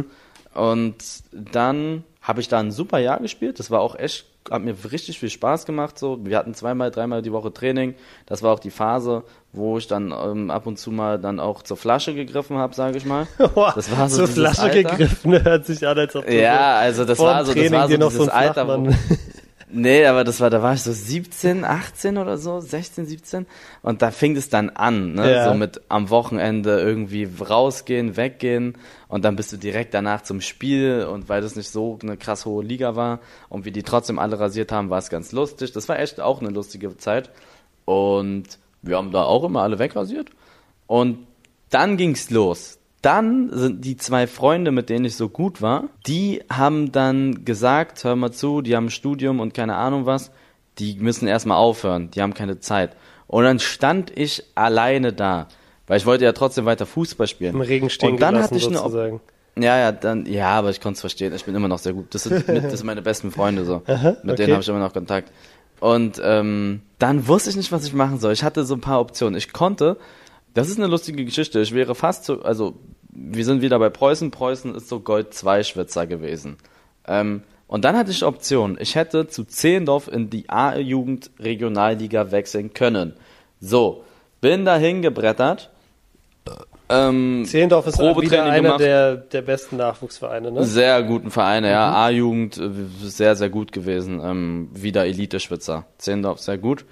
Und 0.54 0.96
dann 1.32 2.04
habe 2.20 2.40
ich 2.40 2.48
da 2.48 2.58
ein 2.60 2.70
super 2.70 2.98
Jahr 2.98 3.18
gespielt. 3.20 3.58
Das 3.58 3.70
war 3.70 3.80
auch 3.80 3.96
echt, 3.96 4.26
hat 4.50 4.62
mir 4.62 4.74
richtig 4.90 5.18
viel 5.18 5.30
Spaß 5.30 5.66
gemacht. 5.66 5.98
So, 5.98 6.24
wir 6.24 6.38
hatten 6.38 6.54
zweimal, 6.54 6.90
dreimal 6.90 7.20
die 7.22 7.32
Woche 7.32 7.52
Training. 7.52 7.94
Das 8.26 8.42
war 8.42 8.52
auch 8.52 8.60
die 8.60 8.70
Phase, 8.70 9.24
wo 9.52 9.76
ich 9.78 9.88
dann 9.88 10.12
ähm, 10.12 10.50
ab 10.50 10.66
und 10.66 10.78
zu 10.78 10.90
mal 10.90 11.18
dann 11.18 11.40
auch 11.40 11.62
zur 11.62 11.76
Flasche 11.76 12.14
gegriffen 12.14 12.58
habe, 12.58 12.74
sage 12.74 12.96
ich 12.96 13.04
mal. 13.04 13.26
Das 13.74 13.90
war 13.96 14.08
so 14.08 14.18
Zur 14.18 14.28
Flasche 14.28 14.62
Alter. 14.62 14.82
gegriffen, 14.82 15.42
hört 15.42 15.66
sich 15.66 15.86
an, 15.86 15.98
als 15.98 16.14
ob 16.14 16.26
du 16.26 16.40
Ja, 16.40 16.76
also 16.76 17.04
das 17.04 17.18
war 17.18 17.44
so, 17.44 17.52
das 17.52 17.60
Training 17.60 17.78
war 17.78 17.88
so 17.88 17.94
dir 17.94 17.98
noch 17.98 18.10
so 18.10 18.18
dieses 18.18 18.32
Alter, 18.32 18.68
wo. 18.68 18.88
Nee, 19.74 20.04
aber 20.04 20.22
das 20.22 20.40
war, 20.40 20.50
da 20.50 20.62
war 20.62 20.74
ich 20.74 20.82
so 20.82 20.92
17, 20.92 21.64
18 21.64 22.18
oder 22.18 22.36
so, 22.36 22.60
16, 22.60 23.06
17. 23.06 23.46
Und 23.80 24.02
da 24.02 24.10
fing 24.10 24.36
es 24.36 24.50
dann 24.50 24.68
an, 24.68 25.14
ne? 25.14 25.32
Ja. 25.32 25.48
So 25.48 25.54
mit 25.54 25.80
am 25.88 26.10
Wochenende 26.10 26.78
irgendwie 26.78 27.26
rausgehen, 27.40 28.18
weggehen. 28.18 28.76
Und 29.08 29.24
dann 29.24 29.34
bist 29.34 29.50
du 29.50 29.56
direkt 29.56 29.94
danach 29.94 30.22
zum 30.22 30.42
Spiel. 30.42 31.06
Und 31.10 31.30
weil 31.30 31.40
das 31.40 31.56
nicht 31.56 31.70
so 31.70 31.98
eine 32.02 32.18
krass 32.18 32.44
hohe 32.44 32.62
Liga 32.62 32.96
war 32.96 33.20
und 33.48 33.64
wir 33.64 33.72
die 33.72 33.82
trotzdem 33.82 34.18
alle 34.18 34.38
rasiert 34.38 34.72
haben, 34.72 34.90
war 34.90 34.98
es 34.98 35.08
ganz 35.08 35.32
lustig. 35.32 35.72
Das 35.72 35.88
war 35.88 35.98
echt 35.98 36.20
auch 36.20 36.42
eine 36.42 36.50
lustige 36.50 36.94
Zeit. 36.98 37.30
Und 37.86 38.58
wir 38.82 38.98
haben 38.98 39.10
da 39.10 39.22
auch 39.22 39.42
immer 39.42 39.62
alle 39.62 39.78
wegrasiert. 39.78 40.28
Und 40.86 41.26
dann 41.70 41.96
ging's 41.96 42.28
los. 42.28 42.78
Dann 43.02 43.50
sind 43.52 43.84
die 43.84 43.96
zwei 43.96 44.28
Freunde, 44.28 44.70
mit 44.70 44.88
denen 44.88 45.04
ich 45.04 45.16
so 45.16 45.28
gut 45.28 45.60
war, 45.60 45.88
die 46.06 46.42
haben 46.50 46.92
dann 46.92 47.44
gesagt, 47.44 48.04
hör 48.04 48.14
mal 48.14 48.30
zu, 48.30 48.62
die 48.62 48.76
haben 48.76 48.86
ein 48.86 48.90
Studium 48.90 49.40
und 49.40 49.54
keine 49.54 49.74
Ahnung 49.74 50.06
was, 50.06 50.30
die 50.78 50.94
müssen 50.94 51.26
erstmal 51.26 51.58
aufhören, 51.58 52.10
die 52.12 52.22
haben 52.22 52.32
keine 52.32 52.60
Zeit. 52.60 52.96
Und 53.26 53.44
dann 53.44 53.58
stand 53.58 54.16
ich 54.16 54.44
alleine 54.54 55.12
da, 55.12 55.48
weil 55.88 55.96
ich 55.96 56.06
wollte 56.06 56.24
ja 56.24 56.32
trotzdem 56.32 56.64
weiter 56.64 56.86
Fußball 56.86 57.26
spielen. 57.26 57.54
Im 57.54 57.60
Regen 57.60 57.90
stehen 57.90 58.12
und 58.12 58.22
dann 58.22 58.34
gelassen, 58.34 58.54
hatte 58.54 58.56
ich 58.56 58.66
eine 58.68 58.78
sozusagen. 58.78 59.20
ja, 59.58 59.78
ja, 59.78 59.92
dann, 59.92 60.26
ja, 60.26 60.50
aber 60.50 60.70
ich 60.70 60.80
konnte 60.80 60.94
es 60.94 61.00
verstehen. 61.00 61.34
Ich 61.34 61.44
bin 61.44 61.54
immer 61.56 61.68
noch 61.68 61.78
sehr 61.78 61.94
gut. 61.94 62.14
Das 62.14 62.22
sind, 62.22 62.48
das 62.48 62.78
sind 62.78 62.84
meine 62.84 63.02
besten 63.02 63.32
Freunde 63.32 63.64
so. 63.64 63.82
mit 63.86 63.88
okay. 63.88 64.36
denen 64.36 64.52
habe 64.52 64.62
ich 64.62 64.68
immer 64.68 64.78
noch 64.78 64.92
Kontakt. 64.92 65.32
Und 65.80 66.20
ähm, 66.24 66.82
dann 67.00 67.26
wusste 67.26 67.50
ich 67.50 67.56
nicht, 67.56 67.72
was 67.72 67.84
ich 67.84 67.92
machen 67.92 68.20
soll. 68.20 68.32
Ich 68.32 68.44
hatte 68.44 68.64
so 68.64 68.74
ein 68.74 68.80
paar 68.80 69.00
Optionen. 69.00 69.36
Ich 69.36 69.52
konnte, 69.52 69.96
das 70.54 70.68
ist 70.68 70.78
eine 70.78 70.86
lustige 70.86 71.24
Geschichte. 71.24 71.60
Ich 71.60 71.72
wäre 71.72 71.94
fast 71.94 72.24
so, 72.24 72.42
also 72.42 72.74
wir 73.10 73.44
sind 73.44 73.62
wieder 73.62 73.78
bei 73.78 73.90
Preußen. 73.90 74.30
Preußen 74.30 74.74
ist 74.74 74.88
so 74.88 75.00
Gold 75.00 75.34
2 75.34 75.62
Schwitzer 75.62 76.06
gewesen. 76.06 76.56
Ähm, 77.06 77.42
und 77.66 77.84
dann 77.84 77.96
hatte 77.96 78.10
ich 78.10 78.24
Optionen. 78.24 78.76
Ich 78.80 78.94
hätte 78.94 79.28
zu 79.28 79.44
Zehlendorf 79.44 80.08
in 80.08 80.28
die 80.28 80.48
A-Jugend 80.48 81.30
Regionalliga 81.38 82.30
wechseln 82.30 82.74
können. 82.74 83.14
So, 83.60 84.04
bin 84.40 84.64
dahin 84.64 85.00
gebrettert. 85.00 85.70
Ähm, 86.88 87.44
Zehlendorf 87.46 87.86
ist 87.86 87.98
wieder 87.98 88.44
einer 88.44 88.56
gemacht. 88.56 88.80
der, 88.80 89.16
der 89.16 89.42
besten 89.42 89.78
Nachwuchsvereine, 89.78 90.50
ne? 90.50 90.64
Sehr 90.64 91.02
guten 91.02 91.30
Vereine, 91.30 91.70
ja. 91.70 91.92
A-Jugend, 91.94 92.58
äh, 92.58 92.70
sehr, 93.02 93.36
sehr 93.36 93.48
gut 93.48 93.72
gewesen. 93.72 94.20
Ähm, 94.22 94.68
wieder 94.74 95.06
Elite-Schwitzer. 95.06 95.86
Zehndorf, 95.96 96.40
sehr 96.40 96.58
gut. 96.58 96.84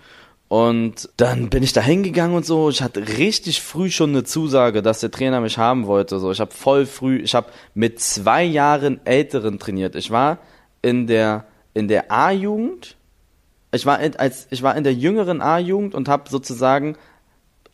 Und 0.50 1.08
dann 1.16 1.48
bin 1.48 1.62
ich 1.62 1.72
da 1.72 1.80
hingegangen 1.80 2.36
und 2.36 2.44
so. 2.44 2.70
Ich 2.70 2.82
hatte 2.82 3.06
richtig 3.06 3.62
früh 3.62 3.88
schon 3.88 4.10
eine 4.10 4.24
Zusage, 4.24 4.82
dass 4.82 4.98
der 4.98 5.12
Trainer 5.12 5.40
mich 5.40 5.58
haben 5.58 5.86
wollte. 5.86 6.18
So, 6.18 6.32
ich 6.32 6.40
habe 6.40 6.50
voll 6.50 6.86
früh, 6.86 7.18
ich 7.18 7.36
habe 7.36 7.46
mit 7.74 8.00
zwei 8.00 8.42
Jahren 8.42 8.98
Älteren 9.06 9.60
trainiert. 9.60 9.94
Ich 9.94 10.10
war 10.10 10.38
in 10.82 11.06
der 11.06 11.44
in 11.72 11.86
der 11.86 12.10
A-Jugend. 12.10 12.96
Ich 13.70 13.86
war 13.86 14.00
in, 14.00 14.16
als 14.16 14.48
ich 14.50 14.64
war 14.64 14.76
in 14.76 14.82
der 14.82 14.92
jüngeren 14.92 15.40
A-Jugend 15.40 15.94
und 15.94 16.08
habe 16.08 16.28
sozusagen 16.28 16.96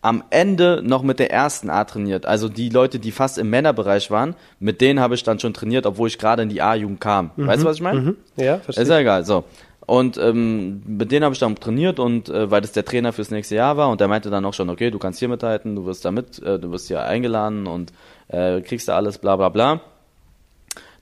am 0.03 0.23
Ende 0.29 0.83
noch 0.85 1.03
mit 1.03 1.19
der 1.19 1.31
ersten 1.31 1.71
A 1.71 1.85
trainiert. 1.85 2.27
Also 2.27 2.51
die 2.51 2.69
Leute, 2.69 2.99
die 2.99 3.11
fast 3.11 3.39
im 3.39 3.49
Männerbereich 3.49 4.11
waren, 4.11 4.37
mit 4.61 4.83
denen 4.83 5.01
habe 5.01 5.15
ich 5.15 5.23
dann 5.23 5.41
schon 5.41 5.55
trainiert, 5.55 5.87
obwohl 5.87 6.09
ich 6.09 6.19
gerade 6.19 6.43
in 6.43 6.51
die 6.51 6.61
A-Jugend 6.61 7.01
kam. 7.01 7.31
Weißt 7.37 7.63
du, 7.63 7.67
was 7.67 7.77
ich 7.77 7.83
meine? 7.83 8.01
Mhm. 8.01 8.17
Ja, 8.37 8.59
verstehe. 8.59 8.83
Ist 8.83 8.91
ja 8.91 8.99
egal, 8.99 9.25
so. 9.25 9.45
Und 9.87 10.19
ähm, 10.19 10.83
mit 10.85 11.13
denen 11.13 11.25
habe 11.25 11.33
ich 11.33 11.39
dann 11.39 11.55
trainiert 11.55 12.01
und 12.01 12.29
äh, 12.29 12.51
weil 12.51 12.61
das 12.61 12.73
der 12.73 12.85
Trainer 12.85 13.13
fürs 13.13 13.31
nächste 13.31 13.55
Jahr 13.55 13.77
war 13.77 13.89
und 13.89 14.01
der 14.01 14.09
meinte 14.09 14.31
dann 14.31 14.45
auch 14.45 14.53
schon, 14.53 14.69
okay, 14.69 14.91
du 14.91 14.99
kannst 14.99 15.21
hier 15.21 15.29
mithalten, 15.29 15.77
du 15.77 15.87
wirst 15.87 16.05
da 16.05 16.11
mit, 16.11 16.43
äh, 16.43 16.59
du 16.59 16.73
wirst 16.73 16.89
hier 16.89 17.05
eingeladen 17.05 17.69
und 17.69 17.93
äh, 18.27 18.61
kriegst 18.63 18.89
da 18.89 18.97
alles, 18.97 19.19
bla 19.19 19.37
bla 19.37 19.49
bla. 19.49 19.81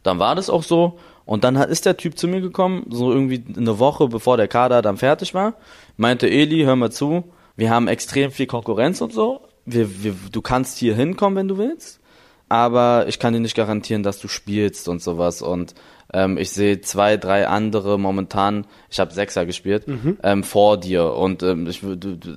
Dann 0.03 0.19
war 0.19 0.35
das 0.35 0.51
auch 0.51 0.63
so 0.63 0.99
und 1.25 1.45
dann 1.45 1.59
hat, 1.59 1.71
ist 1.71 1.87
der 1.87 1.97
Typ 1.97 2.19
zu 2.19 2.29
mir 2.29 2.43
gekommen, 2.43 2.85
so 2.91 3.11
irgendwie 3.11 3.43
eine 3.57 3.79
Woche 3.79 4.07
bevor 4.09 4.37
der 4.37 4.49
Kader 4.49 4.83
dann 4.83 4.99
fertig 4.99 5.33
war, 5.33 5.55
meinte 5.97 6.29
Eli, 6.29 6.65
hör 6.65 6.77
mal 6.77 6.93
zu, 6.93 7.25
wir 7.57 7.71
haben 7.71 7.89
extrem 7.89 8.33
viel 8.33 8.47
Konkurrenz 8.47 9.01
und 9.01 9.15
so, 9.15 9.41
wir, 9.65 10.05
wir, 10.05 10.15
du 10.31 10.43
kannst 10.43 10.77
hier 10.77 10.95
hinkommen, 10.95 11.37
wenn 11.37 11.49
du 11.49 11.57
willst, 11.57 12.01
aber 12.49 13.07
ich 13.09 13.19
kann 13.19 13.33
dir 13.33 13.41
nicht 13.41 13.57
garantieren, 13.57 14.03
dass 14.03 14.19
du 14.19 14.29
spielst 14.29 14.89
und 14.89 15.03
sowas. 15.03 15.43
Und 15.43 15.75
ähm, 16.15 16.39
ich 16.39 16.53
sehe 16.53 16.81
zwei, 16.81 17.17
drei 17.17 17.49
andere 17.49 17.99
momentan, 17.99 18.67
ich 18.89 19.01
habe 19.01 19.13
Sechser 19.13 19.45
gespielt, 19.45 19.85
ähm, 20.23 20.45
vor 20.45 20.79
dir. 20.79 21.13
Und 21.13 21.43
ähm, 21.43 21.67
ich, 21.67 21.83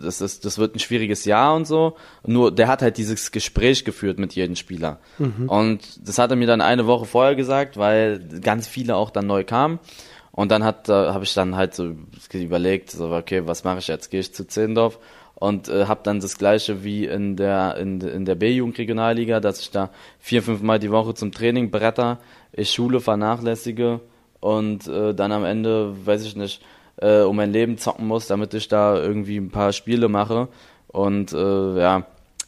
das, 0.04 0.20
ist, 0.20 0.46
das 0.46 0.58
wird 0.58 0.76
ein 0.76 0.80
schwieriges 0.80 1.26
Jahr 1.26 1.56
und 1.56 1.66
so. 1.66 1.96
Nur 2.26 2.54
der 2.54 2.68
hat 2.68 2.82
halt 2.82 2.98
dieses 2.98 3.32
Gespräch 3.32 3.86
geführt 3.86 4.18
mit 4.18 4.34
jedem 4.34 4.56
Spieler. 4.56 5.00
Und 5.48 6.08
das 6.08 6.18
hat 6.18 6.32
er 6.32 6.38
mir 6.38 6.48
dann 6.48 6.62
eine 6.62 6.88
Woche 6.88 7.06
vorher 7.06 7.36
gesagt, 7.36 7.78
weil 7.78 8.20
ganz 8.42 8.68
viele 8.68 8.96
auch 8.96 9.12
dann 9.12 9.28
neu 9.28 9.44
kamen. 9.44 9.80
Und 10.32 10.52
dann 10.52 10.64
hat, 10.64 10.90
da 10.90 11.14
habe 11.14 11.24
ich 11.24 11.34
dann 11.34 11.56
halt 11.56 11.74
so 11.76 11.96
überlegt, 12.34 12.92
so 12.92 13.12
okay, 13.12 13.46
was 13.46 13.64
mache 13.64 13.80
ich 13.80 13.88
jetzt? 13.88 14.10
Gehe 14.10 14.20
ich 14.20 14.34
zu 14.34 14.48
Zehlendorf 14.48 15.00
und 15.40 15.70
äh, 15.70 15.86
habe 15.86 16.02
dann 16.04 16.20
das 16.20 16.38
gleiche 16.38 16.84
wie 16.84 17.06
in 17.06 17.36
der 17.36 17.78
in, 17.78 18.02
in 18.02 18.26
der 18.26 18.36
B-Jugend-Regionalliga, 18.36 19.40
dass 19.40 19.62
ich 19.62 19.70
da 19.70 19.92
vier, 20.20 20.42
fünf 20.42 20.64
Mal 20.64 20.80
die 20.80 20.90
Woche 20.90 21.14
zum 21.14 21.32
Training 21.32 21.70
bretter, 21.70 22.18
ich 22.54 22.72
Schule 22.72 23.00
vernachlässige 23.00 24.02
und 24.40 24.88
äh, 24.88 25.14
dann 25.14 25.32
am 25.32 25.46
Ende, 25.46 25.96
weiß 26.06 26.26
ich 26.26 26.36
nicht, 26.36 26.62
äh, 26.98 27.22
um 27.22 27.36
mein 27.36 27.52
Leben 27.52 27.78
zocken 27.78 28.08
muss, 28.08 28.28
damit 28.28 28.54
ich 28.54 28.68
da 28.68 29.02
irgendwie 29.02 29.38
ein 29.38 29.52
paar 29.52 29.74
Spiele 29.74 30.10
mache. 30.10 30.48
Und 30.88 31.34
äh, 31.34 31.80
ja, 31.80 32.06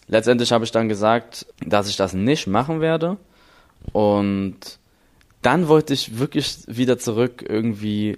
letztendlich 0.08 0.52
habe 0.52 0.66
ich 0.66 0.72
dann 0.72 0.90
gesagt, 0.90 1.46
dass 1.66 1.90
ich 1.90 1.98
das 1.98 2.14
nicht 2.14 2.48
machen 2.48 2.82
werde. 2.82 3.18
Und 3.92 4.80
dann 5.42 5.68
wollte 5.68 5.94
ich 5.94 6.20
wirklich 6.20 6.60
wieder 6.68 6.98
zurück 6.98 7.46
irgendwie 7.48 8.18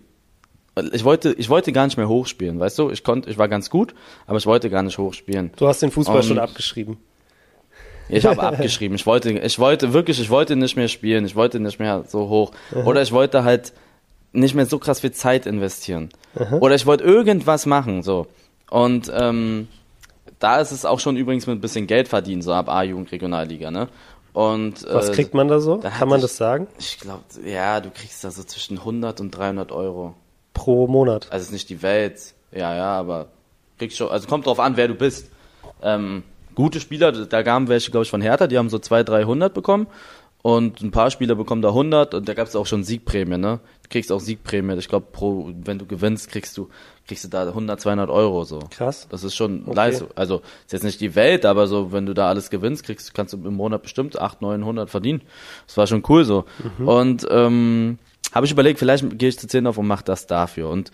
ich 0.93 1.03
wollte, 1.03 1.33
ich 1.33 1.49
wollte 1.49 1.73
gar 1.73 1.85
nicht 1.85 1.97
mehr 1.97 2.07
hochspielen, 2.07 2.59
weißt 2.59 2.79
du? 2.79 2.89
Ich 2.91 3.03
konnte, 3.03 3.29
ich 3.29 3.37
war 3.37 3.49
ganz 3.49 3.69
gut, 3.69 3.93
aber 4.25 4.37
ich 4.37 4.45
wollte 4.45 4.69
gar 4.69 4.83
nicht 4.83 4.97
hochspielen. 4.97 5.51
Du 5.57 5.67
hast 5.67 5.81
den 5.81 5.91
Fußball 5.91 6.17
um, 6.17 6.23
schon 6.23 6.39
abgeschrieben. 6.39 6.97
Ich 8.09 8.25
habe 8.25 8.41
abgeschrieben. 8.43 8.95
Ich 8.95 9.05
wollte, 9.05 9.31
ich 9.31 9.59
wollte 9.59 9.93
wirklich, 9.93 10.19
ich 10.19 10.29
wollte 10.29 10.55
nicht 10.55 10.75
mehr 10.75 10.87
spielen. 10.87 11.25
Ich 11.25 11.35
wollte 11.35 11.59
nicht 11.59 11.79
mehr 11.79 12.03
so 12.07 12.29
hoch. 12.29 12.51
Aha. 12.71 12.83
Oder 12.83 13.01
ich 13.01 13.11
wollte 13.11 13.43
halt 13.43 13.73
nicht 14.33 14.55
mehr 14.55 14.65
so 14.65 14.79
krass 14.79 15.01
viel 15.01 15.11
Zeit 15.11 15.45
investieren. 15.45 16.09
Aha. 16.35 16.57
Oder 16.57 16.75
ich 16.75 16.85
wollte 16.85 17.03
irgendwas 17.03 17.65
machen, 17.65 18.03
so. 18.03 18.27
Und 18.69 19.11
ähm, 19.13 19.67
da 20.39 20.59
ist 20.59 20.71
es 20.71 20.85
auch 20.85 20.99
schon 20.99 21.17
übrigens 21.17 21.47
mit 21.47 21.57
ein 21.57 21.61
bisschen 21.61 21.87
Geld 21.87 22.07
verdienen, 22.07 22.41
so 22.41 22.53
ab 22.53 22.69
A-Jugend 22.69 23.11
Regionalliga, 23.11 23.71
ne? 23.71 23.87
Und, 24.33 24.85
Was 24.89 25.09
äh, 25.09 25.13
kriegt 25.13 25.33
man 25.33 25.49
da 25.49 25.59
so? 25.59 25.79
Kann 25.79 26.07
man 26.07 26.19
ich, 26.19 26.23
das 26.23 26.37
sagen? 26.37 26.67
Ich 26.79 26.99
glaube, 26.99 27.23
ja, 27.45 27.81
du 27.81 27.89
kriegst 27.89 28.23
da 28.23 28.31
so 28.31 28.43
zwischen 28.43 28.77
100 28.77 29.19
und 29.19 29.31
300 29.31 29.73
Euro 29.73 30.15
pro 30.53 30.87
Monat. 30.87 31.27
Also 31.31 31.45
ist 31.45 31.51
nicht 31.51 31.69
die 31.69 31.81
Welt, 31.81 32.33
ja, 32.51 32.75
ja, 32.75 32.97
aber 32.97 33.27
kriegst 33.77 33.97
schon, 33.97 34.09
also 34.09 34.27
kommt 34.27 34.45
drauf 34.45 34.59
an, 34.59 34.77
wer 34.77 34.87
du 34.87 34.95
bist. 34.95 35.29
Ähm, 35.81 36.23
gute 36.61 36.79
Spieler, 36.79 37.11
da 37.11 37.41
gaben 37.41 37.67
welche, 37.67 37.91
glaube 37.91 38.03
ich, 38.03 38.09
von 38.09 38.21
Hertha, 38.21 38.47
die 38.47 38.57
haben 38.57 38.69
so 38.69 38.79
200, 38.79 39.09
300 39.09 39.53
bekommen 39.53 39.87
und 40.43 40.81
ein 40.81 40.91
paar 40.91 41.11
Spieler 41.11 41.35
bekommen 41.35 41.61
da 41.61 41.69
100 41.69 42.13
und 42.13 42.27
da 42.27 42.33
gab 42.33 42.47
es 42.47 42.55
auch 42.55 42.65
schon 42.65 42.83
Siegprämie, 42.83 43.37
ne? 43.37 43.59
Du 43.83 43.89
kriegst 43.89 44.11
auch 44.11 44.19
Siegprämie. 44.19 44.75
Ich 44.77 44.87
glaube, 44.87 45.07
pro, 45.11 45.51
wenn 45.63 45.79
du 45.79 45.85
gewinnst, 45.85 46.29
kriegst 46.29 46.57
du, 46.57 46.69
kriegst 47.07 47.23
du 47.23 47.27
da 47.27 47.47
100, 47.47 47.81
200 47.81 48.09
Euro 48.09 48.43
so. 48.43 48.59
Krass. 48.69 49.07
Das 49.09 49.23
ist 49.23 49.35
schon 49.35 49.63
okay. 49.65 49.75
Leistung. 49.75 50.09
Also, 50.15 50.41
ist 50.65 50.73
jetzt 50.73 50.83
nicht 50.83 51.01
die 51.01 51.15
Welt, 51.15 51.45
aber 51.45 51.67
so, 51.67 51.91
wenn 51.91 52.05
du 52.05 52.13
da 52.13 52.29
alles 52.29 52.49
gewinnst, 52.49 52.83
kriegst, 52.85 53.13
kannst 53.13 53.33
du 53.33 53.37
im 53.37 53.55
Monat 53.55 53.81
bestimmt 53.81 54.19
8, 54.19 54.41
900 54.41 54.89
verdienen. 54.89 55.21
Das 55.67 55.77
war 55.77 55.87
schon 55.87 56.03
cool 56.09 56.25
so. 56.25 56.45
Mhm. 56.77 56.87
Und, 56.87 57.27
ähm, 57.29 57.99
habe 58.31 58.45
ich 58.45 58.51
überlegt, 58.51 58.79
vielleicht 58.79 59.17
gehe 59.17 59.29
ich 59.29 59.37
zu 59.37 59.47
Zehndorf 59.47 59.77
und 59.77 59.87
mache 59.87 60.05
das 60.05 60.25
dafür. 60.25 60.69
Und 60.69 60.91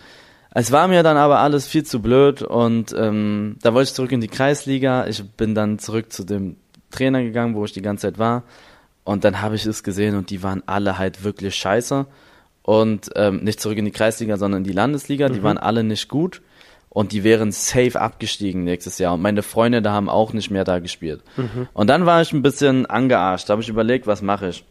es 0.50 0.72
war 0.72 0.88
mir 0.88 1.02
dann 1.02 1.16
aber 1.16 1.40
alles 1.40 1.66
viel 1.66 1.84
zu 1.84 2.00
blöd 2.00 2.42
und 2.42 2.94
ähm, 2.96 3.56
da 3.62 3.74
wollte 3.74 3.88
ich 3.88 3.94
zurück 3.94 4.12
in 4.12 4.20
die 4.20 4.28
Kreisliga. 4.28 5.06
Ich 5.06 5.22
bin 5.22 5.54
dann 5.54 5.78
zurück 5.78 6.12
zu 6.12 6.24
dem 6.24 6.56
Trainer 6.90 7.22
gegangen, 7.22 7.54
wo 7.54 7.64
ich 7.64 7.72
die 7.72 7.82
ganze 7.82 8.08
Zeit 8.08 8.18
war. 8.18 8.44
Und 9.04 9.24
dann 9.24 9.40
habe 9.40 9.54
ich 9.54 9.66
es 9.66 9.82
gesehen 9.82 10.16
und 10.16 10.30
die 10.30 10.42
waren 10.42 10.62
alle 10.66 10.98
halt 10.98 11.24
wirklich 11.24 11.54
scheiße. 11.54 12.06
Und 12.62 13.10
ähm, 13.16 13.42
nicht 13.44 13.60
zurück 13.60 13.78
in 13.78 13.86
die 13.86 13.90
Kreisliga, 13.90 14.36
sondern 14.36 14.60
in 14.60 14.64
die 14.64 14.72
Landesliga. 14.72 15.28
Die 15.28 15.40
mhm. 15.40 15.44
waren 15.44 15.58
alle 15.58 15.84
nicht 15.84 16.08
gut. 16.08 16.42
Und 16.90 17.12
die 17.12 17.24
wären 17.24 17.52
safe 17.52 18.00
abgestiegen 18.00 18.64
nächstes 18.64 18.98
Jahr. 18.98 19.14
Und 19.14 19.22
meine 19.22 19.42
Freunde 19.42 19.82
da 19.82 19.92
haben 19.92 20.08
auch 20.08 20.32
nicht 20.32 20.50
mehr 20.50 20.64
da 20.64 20.78
gespielt. 20.78 21.22
Mhm. 21.36 21.68
Und 21.72 21.86
dann 21.88 22.06
war 22.06 22.20
ich 22.20 22.32
ein 22.32 22.42
bisschen 22.42 22.86
angearscht. 22.86 23.48
Da 23.48 23.52
habe 23.52 23.62
ich 23.62 23.68
überlegt, 23.68 24.06
was 24.06 24.22
mache 24.22 24.48
ich. 24.48 24.64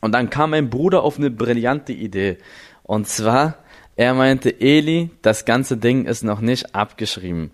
Und 0.00 0.12
dann 0.12 0.30
kam 0.30 0.50
mein 0.50 0.70
Bruder 0.70 1.02
auf 1.02 1.18
eine 1.18 1.30
brillante 1.30 1.92
Idee. 1.92 2.38
Und 2.82 3.08
zwar, 3.08 3.54
er 3.96 4.14
meinte, 4.14 4.60
Eli, 4.60 5.10
das 5.22 5.44
ganze 5.44 5.76
Ding 5.76 6.06
ist 6.06 6.24
noch 6.24 6.40
nicht 6.40 6.74
abgeschrieben. 6.74 7.50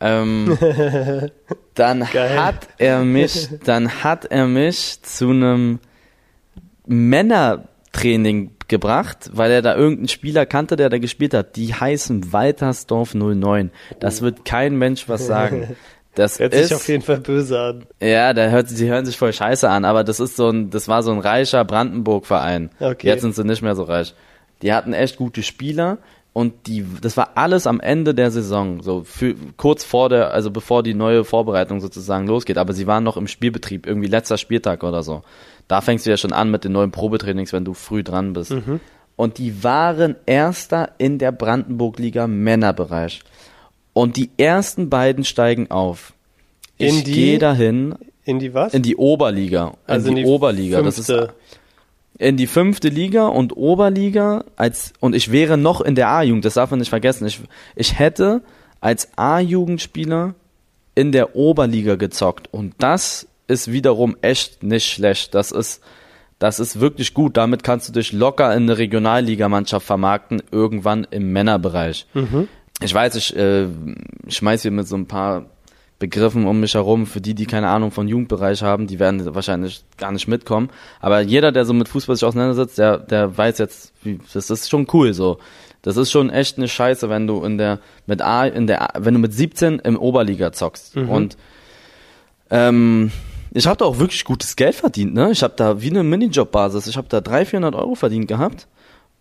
Ähm, 0.00 0.58
dann 1.74 2.06
Geil. 2.12 2.42
hat 2.42 2.68
er 2.78 3.04
mich, 3.04 3.48
dann 3.64 4.02
hat 4.02 4.24
er 4.24 4.46
mich 4.46 5.02
zu 5.02 5.30
einem 5.30 5.78
Männertraining 6.86 8.52
gebracht, 8.68 9.30
weil 9.32 9.50
er 9.50 9.62
da 9.62 9.76
irgendeinen 9.76 10.08
Spieler 10.08 10.46
kannte, 10.46 10.76
der 10.76 10.88
da 10.88 10.98
gespielt 10.98 11.34
hat. 11.34 11.56
Die 11.56 11.74
heißen 11.74 12.32
Waltersdorf 12.32 13.14
09. 13.14 13.70
Das 14.00 14.22
wird 14.22 14.44
kein 14.44 14.76
Mensch 14.76 15.08
was 15.08 15.26
sagen. 15.26 15.76
Das 16.14 16.38
hört 16.38 16.52
ist, 16.52 16.68
sich 16.68 16.74
auf 16.74 16.88
jeden 16.88 17.02
Fall 17.02 17.20
böse 17.20 17.58
an. 17.58 17.86
Ja, 18.00 18.34
da 18.34 18.48
hört, 18.48 18.68
sie 18.68 18.88
hören 18.88 19.06
sich 19.06 19.16
voll 19.16 19.32
scheiße 19.32 19.68
an, 19.68 19.84
aber 19.84 20.04
das 20.04 20.20
ist 20.20 20.36
so 20.36 20.50
ein, 20.50 20.70
das 20.70 20.88
war 20.88 21.02
so 21.02 21.12
ein 21.12 21.20
reicher 21.20 21.64
Brandenburg-Verein. 21.64 22.70
Okay. 22.80 23.06
Jetzt 23.06 23.22
sind 23.22 23.34
sie 23.34 23.44
nicht 23.44 23.62
mehr 23.62 23.74
so 23.74 23.84
reich. 23.84 24.14
Die 24.62 24.72
hatten 24.72 24.92
echt 24.92 25.16
gute 25.16 25.42
Spieler 25.42 25.98
und 26.32 26.66
die, 26.66 26.86
das 27.00 27.16
war 27.16 27.32
alles 27.34 27.66
am 27.66 27.78
Ende 27.80 28.14
der 28.14 28.30
Saison, 28.30 28.82
so 28.82 29.02
für, 29.04 29.34
kurz 29.58 29.84
vor 29.84 30.08
der, 30.08 30.32
also 30.32 30.50
bevor 30.50 30.82
die 30.82 30.94
neue 30.94 31.24
Vorbereitung 31.24 31.80
sozusagen 31.80 32.26
losgeht, 32.26 32.56
aber 32.56 32.72
sie 32.72 32.86
waren 32.86 33.04
noch 33.04 33.18
im 33.18 33.26
Spielbetrieb, 33.26 33.86
irgendwie 33.86 34.08
letzter 34.08 34.38
Spieltag 34.38 34.82
oder 34.82 35.02
so. 35.02 35.22
Da 35.68 35.82
fängst 35.82 36.06
du 36.06 36.10
ja 36.10 36.16
schon 36.16 36.32
an 36.32 36.50
mit 36.50 36.64
den 36.64 36.72
neuen 36.72 36.90
Probetrainings, 36.90 37.52
wenn 37.52 37.64
du 37.64 37.74
früh 37.74 38.02
dran 38.02 38.32
bist. 38.32 38.52
Mhm. 38.52 38.80
Und 39.16 39.38
die 39.38 39.62
waren 39.62 40.16
Erster 40.24 40.92
in 40.96 41.18
der 41.18 41.32
Brandenburg-Liga 41.32 42.26
Männerbereich. 42.26 43.20
Und 43.92 44.16
die 44.16 44.30
ersten 44.38 44.88
beiden 44.88 45.24
steigen 45.24 45.70
auf. 45.70 46.14
In 46.78 46.96
ich 46.96 47.04
gehe 47.04 47.38
dahin. 47.38 47.94
In 48.24 48.38
die 48.38 48.54
was? 48.54 48.72
In 48.72 48.82
die 48.82 48.96
Oberliga. 48.96 49.74
Also 49.86 50.08
in 50.08 50.14
die, 50.14 50.22
in 50.22 50.26
die 50.26 50.32
Oberliga. 50.32 50.78
Fünfte. 50.78 51.12
Das 51.12 51.26
ist 51.26 51.34
in 52.22 52.36
die 52.36 52.46
fünfte 52.46 52.88
Liga 52.88 53.26
und 53.26 53.56
Oberliga 53.56 54.44
als 54.56 54.92
und 55.00 55.14
ich 55.14 55.32
wäre 55.32 55.56
noch 55.56 55.80
in 55.80 55.94
der 55.94 56.08
A-Jugend, 56.08 56.44
das 56.44 56.54
darf 56.54 56.70
man 56.70 56.78
nicht 56.78 56.88
vergessen. 56.88 57.26
Ich, 57.26 57.40
ich 57.76 57.98
hätte 57.98 58.42
als 58.80 59.08
A-Jugendspieler 59.16 60.34
in 60.94 61.12
der 61.12 61.36
Oberliga 61.36 61.96
gezockt 61.96 62.48
und 62.52 62.74
das 62.78 63.26
ist 63.48 63.72
wiederum 63.72 64.16
echt 64.22 64.62
nicht 64.62 64.86
schlecht. 64.90 65.34
Das 65.34 65.52
ist 65.52 65.82
das 66.38 66.58
ist 66.58 66.80
wirklich 66.80 67.14
gut. 67.14 67.36
Damit 67.36 67.62
kannst 67.62 67.88
du 67.88 67.92
dich 67.92 68.12
locker 68.12 68.52
in 68.54 68.64
eine 68.64 68.76
Regionalligamannschaft 68.76 69.86
vermarkten, 69.86 70.42
irgendwann 70.50 71.06
im 71.10 71.32
Männerbereich. 71.32 72.06
Mhm 72.14 72.48
ich 72.82 72.94
weiß, 72.94 73.14
ich 73.14 73.36
äh, 73.36 73.66
schmeiß 74.28 74.62
hier 74.62 74.70
mit 74.70 74.88
so 74.88 74.96
ein 74.96 75.06
paar 75.06 75.46
Begriffen 76.02 76.48
um 76.48 76.58
mich 76.58 76.74
herum, 76.74 77.06
für 77.06 77.20
die, 77.20 77.32
die 77.32 77.46
keine 77.46 77.68
Ahnung 77.68 77.92
von 77.92 78.08
Jugendbereich 78.08 78.60
haben, 78.64 78.88
die 78.88 78.98
werden 78.98 79.32
wahrscheinlich 79.36 79.84
gar 79.98 80.10
nicht 80.10 80.26
mitkommen. 80.26 80.68
Aber 81.00 81.20
jeder, 81.20 81.52
der 81.52 81.64
so 81.64 81.72
mit 81.72 81.88
Fußball 81.88 82.16
sich 82.16 82.24
auseinandersetzt, 82.24 82.76
der, 82.76 82.98
der 82.98 83.38
weiß 83.38 83.58
jetzt, 83.58 83.92
wie, 84.02 84.18
das 84.32 84.50
ist 84.50 84.68
schon 84.68 84.88
cool 84.92 85.14
so. 85.14 85.38
Das 85.80 85.96
ist 85.96 86.10
schon 86.10 86.28
echt 86.28 86.58
eine 86.58 86.66
Scheiße, 86.66 87.08
wenn 87.08 87.28
du 87.28 87.44
in 87.44 87.56
der 87.56 87.78
mit 88.06 88.20
A, 88.20 88.46
in 88.46 88.66
der 88.66 88.94
wenn 88.98 89.14
du 89.14 89.20
mit 89.20 89.32
17 89.32 89.78
im 89.78 89.96
Oberliga 89.96 90.50
zockst. 90.50 90.96
Mhm. 90.96 91.08
Und 91.08 91.36
ähm, 92.50 93.12
ich 93.52 93.68
habe 93.68 93.76
da 93.76 93.84
auch 93.84 94.00
wirklich 94.00 94.24
gutes 94.24 94.56
Geld 94.56 94.74
verdient, 94.74 95.14
ne? 95.14 95.30
Ich 95.30 95.44
habe 95.44 95.54
da 95.56 95.80
wie 95.80 95.90
eine 95.90 96.02
Minijob-Basis, 96.02 96.88
ich 96.88 96.96
habe 96.96 97.06
da 97.08 97.20
300, 97.20 97.48
400 97.48 97.74
Euro 97.76 97.94
verdient 97.94 98.26
gehabt 98.26 98.66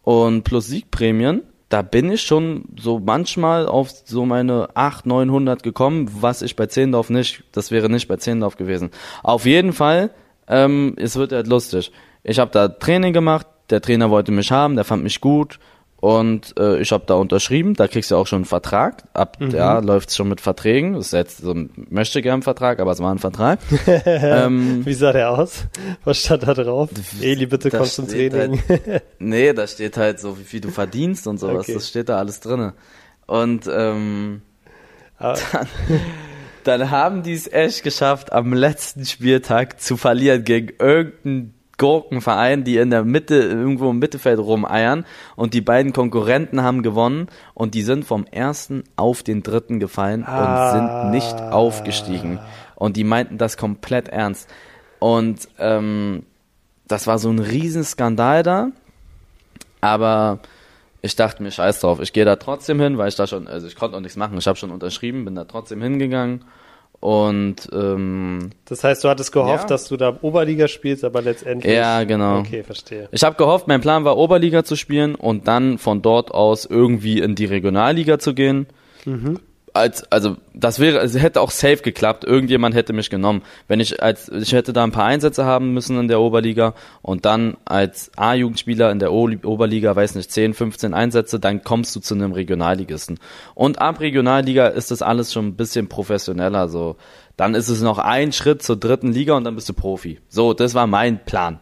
und 0.02 0.44
plus 0.44 0.66
Siegprämien 0.66 1.44
da 1.72 1.82
bin 1.82 2.12
ich 2.12 2.22
schon 2.24 2.66
so 2.78 3.00
manchmal 3.00 3.66
auf 3.66 3.90
so 3.90 4.26
meine 4.26 4.70
8, 4.74 5.06
900 5.06 5.64
gekommen, 5.64 6.12
was 6.20 6.42
ich 6.42 6.56
bei 6.56 6.66
Zehndorf 6.68 7.10
nicht, 7.10 7.44
das 7.54 7.72
wäre 7.72 7.90
nicht 7.90 8.08
bei 8.08 8.18
Zehndorf 8.18 8.58
gewesen. 8.58 8.92
Auf 9.24 9.46
jeden 9.46 9.72
Fall, 9.72 10.12
ähm, 10.48 10.96
es 10.98 11.16
wird 11.16 11.32
halt 11.32 11.48
lustig. 11.48 11.92
Ich 12.24 12.40
habe 12.40 12.52
da 12.52 12.68
Training 12.68 13.14
gemacht, 13.14 13.48
der 13.70 13.82
Trainer 13.82 14.10
wollte 14.10 14.34
mich 14.34 14.52
haben, 14.52 14.76
der 14.76 14.84
fand 14.84 15.04
mich 15.04 15.22
gut 15.22 15.60
und 16.02 16.58
äh, 16.58 16.80
ich 16.82 16.92
habe 16.92 17.04
da 17.06 17.14
unterschrieben, 17.14 17.76
da 17.76 17.88
kriegst 17.88 18.10
du 18.10 18.16
auch 18.16 18.26
schon 18.26 18.38
einen 18.38 18.46
Vertrag. 18.46 19.04
Ab 19.14 19.38
mhm. 19.40 19.52
ja, 19.52 19.78
läuft 19.78 20.12
schon 20.12 20.30
mit 20.30 20.42
Verträgen. 20.42 20.94
Das 20.94 21.06
ist 21.06 21.14
jetzt 21.14 21.38
so 21.38 21.52
ein 21.52 21.70
möchte 21.92 22.24
gern 22.24 22.42
Vertrag, 22.42 22.80
aber 22.80 22.92
es 22.92 23.00
war 23.00 23.14
ein 23.14 23.20
Vertrag. 23.20 23.60
ähm, 23.86 24.84
Wie 24.84 24.96
sah 24.96 25.14
der 25.14 25.30
aus? 25.30 25.66
Was 26.04 26.18
stand 26.18 26.42
da 26.42 26.56
drauf? 26.56 26.90
Eli, 27.22 27.46
bitte 27.46 27.70
komm 27.70 27.86
zum 27.86 28.08
Training. 28.08 28.64
Halt, 28.68 29.04
nee, 29.20 29.54
da 29.54 29.68
steht 29.68 29.96
halt 29.96 30.20
so, 30.20 30.40
wie 30.40 30.44
viel 30.44 30.60
du 30.60 30.70
verdienst 30.70 31.28
und 31.28 31.38
sowas. 31.38 31.66
Okay. 31.66 31.76
Das 31.76 31.88
steht 31.88 32.10
da 32.10 32.18
alles 32.18 32.40
drinne. 32.40 32.74
Und 33.28 33.70
ähm, 33.72 34.42
ah. 35.20 35.36
dann, 35.52 35.68
dann 36.64 36.90
haben 36.90 37.22
die 37.22 37.34
es 37.34 37.48
echt 37.48 37.84
geschafft, 37.84 38.32
am 38.32 38.54
letzten 38.54 39.06
Spieltag 39.06 39.80
zu 39.80 39.98
verlieren 39.98 40.44
gegen 40.46 40.74
irgendeinen 40.80 41.61
Gurkenverein, 41.82 42.64
die 42.64 42.78
in 42.78 42.92
der 42.92 43.04
Mitte, 43.04 43.34
irgendwo 43.38 43.90
im 43.90 43.98
Mittelfeld 43.98 44.38
rumeiern 44.38 45.04
und 45.36 45.56
die 45.56 45.62
beiden 45.62 45.94
Konkurrenten 45.94 46.62
haben 46.62 46.84
gewonnen 46.84 47.28
und 47.56 47.74
die 47.74 47.82
sind 47.82 48.06
vom 48.06 48.28
ersten 48.28 48.84
auf 48.98 49.24
den 49.24 49.42
dritten 49.42 49.80
gefallen 49.80 50.24
ah. 50.24 50.70
und 50.70 50.78
sind 50.78 51.12
nicht 51.12 51.42
aufgestiegen. 51.42 52.40
Und 52.76 52.98
die 52.98 53.04
meinten 53.04 53.40
das 53.40 53.58
komplett 53.58 54.10
ernst. 54.10 54.48
Und 55.00 55.50
ähm, 55.58 56.24
das 56.88 57.08
war 57.08 57.18
so 57.18 57.32
ein 57.32 57.40
Riesenskandal 57.40 58.44
da. 58.44 58.68
Aber 59.82 60.38
ich 61.02 61.16
dachte 61.16 61.42
mir, 61.42 61.50
scheiß 61.50 61.80
drauf, 61.80 62.00
ich 62.00 62.14
gehe 62.14 62.26
da 62.26 62.36
trotzdem 62.36 62.80
hin, 62.80 63.00
weil 63.00 63.10
ich 63.10 63.16
da 63.16 63.26
schon, 63.26 63.48
also 63.48 63.66
ich 63.66 63.76
konnte 63.76 63.98
auch 63.98 64.02
nichts 64.02 64.18
machen. 64.18 64.38
Ich 64.38 64.46
habe 64.46 64.60
schon 64.60 64.70
unterschrieben, 64.70 65.26
bin 65.26 65.34
da 65.34 65.46
trotzdem 65.46 65.82
hingegangen 65.82 66.46
Und 67.02 67.68
ähm, 67.74 68.52
Das 68.66 68.84
heißt, 68.84 69.04
du 69.04 69.10
hattest 69.10 69.32
gehofft, 69.32 69.64
Ja. 69.64 69.68
dass 69.68 69.88
du 69.90 69.98
da 69.98 70.18
Oberliga 70.22 70.68
spielst, 70.68 71.04
aber 71.04 71.22
letztendlich. 71.24 71.74
Ja, 71.74 72.04
genau. 72.04 72.38
Okay, 72.40 72.62
verstehe. 72.64 73.10
ich 73.12 73.24
habe 73.24 73.36
gehofft, 73.36 73.68
mein 73.68 73.82
Plan 73.82 74.06
war 74.06 74.18
Oberliga 74.18 74.64
zu 74.64 74.76
spielen 74.76 75.16
und 75.16 75.48
dann 75.48 75.80
von 75.80 76.04
dort 76.04 76.32
aus 76.32 76.66
irgendwie 76.66 77.20
in 77.20 77.34
die 77.36 77.46
Regionalliga 77.46 78.20
zu 78.20 78.34
gehen. 78.36 78.68
Als, 79.74 80.12
also 80.12 80.38
das 80.54 80.80
wäre, 80.80 81.00
es 81.00 81.14
hätte 81.16 81.42
auch 81.42 81.52
safe 81.52 81.78
geklappt. 81.78 82.24
Irgendjemand 82.24 82.76
hätte 82.76 82.94
mich 82.94 83.10
genommen. 83.10 83.42
Wenn 83.68 83.80
ich 83.80 84.04
als, 84.04 84.30
ich 84.30 84.52
hätte 84.52 84.74
da 84.74 84.84
ein 84.84 84.92
paar 84.92 85.06
Einsätze 85.06 85.46
haben 85.46 85.74
müssen 85.74 85.98
in 86.00 86.08
der 86.08 86.20
Oberliga 86.20 86.74
und 87.02 87.26
dann 87.26 87.58
als 87.66 88.12
A-Jugendspieler 88.18 88.92
in 88.92 89.00
der 89.00 89.14
o 89.14 89.30
Oberliga, 89.44 89.96
weiß 89.96 90.16
nicht, 90.16 90.32
10, 90.32 90.54
15 90.54 90.94
Einsätze, 90.94 91.40
dann 91.40 91.64
kommst 91.64 91.96
du 91.96 92.00
zu 92.00 92.16
einem 92.16 92.34
Regionalligisten. 92.34 93.20
Und 93.56 93.80
ab 93.80 94.00
Regionalliga 94.00 94.68
ist 94.68 94.92
das 94.92 95.02
alles 95.02 95.32
schon 95.32 95.48
ein 95.48 95.56
bisschen 95.56 95.88
professioneller. 95.88 96.68
So, 96.68 96.98
dann 97.38 97.56
ist 97.56 97.70
es 97.70 97.82
noch 97.82 97.98
ein 97.98 98.34
Schritt 98.34 98.62
zur 98.62 98.78
dritten 98.78 99.12
Liga 99.12 99.34
und 99.36 99.46
dann 99.46 99.56
bist 99.56 99.70
du 99.70 99.74
Profi. 99.74 100.20
So, 100.28 100.54
das 100.54 100.74
war 100.74 100.88
mein 100.88 101.24
Plan. 101.24 101.60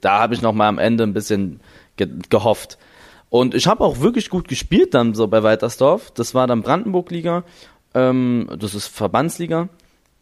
Da 0.00 0.18
habe 0.20 0.34
ich 0.34 0.42
noch 0.42 0.52
mal 0.52 0.68
am 0.68 0.78
Ende 0.78 1.04
ein 1.04 1.12
bisschen 1.12 1.60
ge 1.96 2.08
gehofft. 2.30 2.78
Und 3.30 3.54
ich 3.54 3.66
habe 3.66 3.84
auch 3.84 4.00
wirklich 4.00 4.28
gut 4.28 4.48
gespielt 4.48 4.92
dann 4.92 5.14
so 5.14 5.28
bei 5.28 5.42
Weitersdorf. 5.42 6.10
Das 6.10 6.34
war 6.34 6.46
dann 6.46 6.62
Brandenburg-Liga. 6.62 7.44
Ähm, 7.94 8.48
das 8.58 8.74
ist 8.74 8.88
Verbandsliga, 8.88 9.68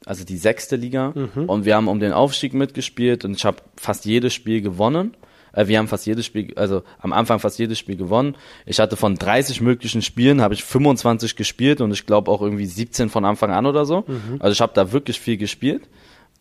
also 0.06 0.24
die 0.24 0.36
sechste 0.36 0.76
Liga. 0.76 1.12
Und 1.46 1.64
wir 1.64 1.74
haben 1.74 1.88
um 1.88 2.00
den 2.00 2.12
Aufstieg 2.12 2.54
mitgespielt 2.54 3.24
und 3.24 3.34
ich 3.36 3.44
habe 3.44 3.58
fast 3.76 4.04
jedes 4.04 4.34
Spiel 4.34 4.60
gewonnen. 4.60 5.14
Äh, 5.52 5.66
wir 5.68 5.78
haben 5.78 5.88
fast 5.88 6.06
jedes 6.06 6.26
Spiel, 6.26 6.52
also 6.56 6.82
am 7.00 7.12
Anfang 7.12 7.38
fast 7.40 7.58
jedes 7.58 7.78
Spiel 7.78 7.96
gewonnen. 7.96 8.36
Ich 8.66 8.78
hatte 8.78 8.96
von 8.96 9.16
30 9.16 9.60
möglichen 9.60 10.02
Spielen, 10.02 10.40
habe 10.40 10.54
ich 10.54 10.64
25 10.64 11.36
gespielt 11.36 11.80
und 11.80 11.90
ich 11.92 12.06
glaube 12.06 12.30
auch 12.30 12.42
irgendwie 12.42 12.66
17 12.66 13.08
von 13.08 13.24
Anfang 13.24 13.50
an 13.50 13.66
oder 13.66 13.84
so. 13.84 14.04
Also 14.38 14.52
ich 14.52 14.60
habe 14.60 14.72
da 14.74 14.92
wirklich 14.92 15.20
viel 15.20 15.36
gespielt. 15.36 15.88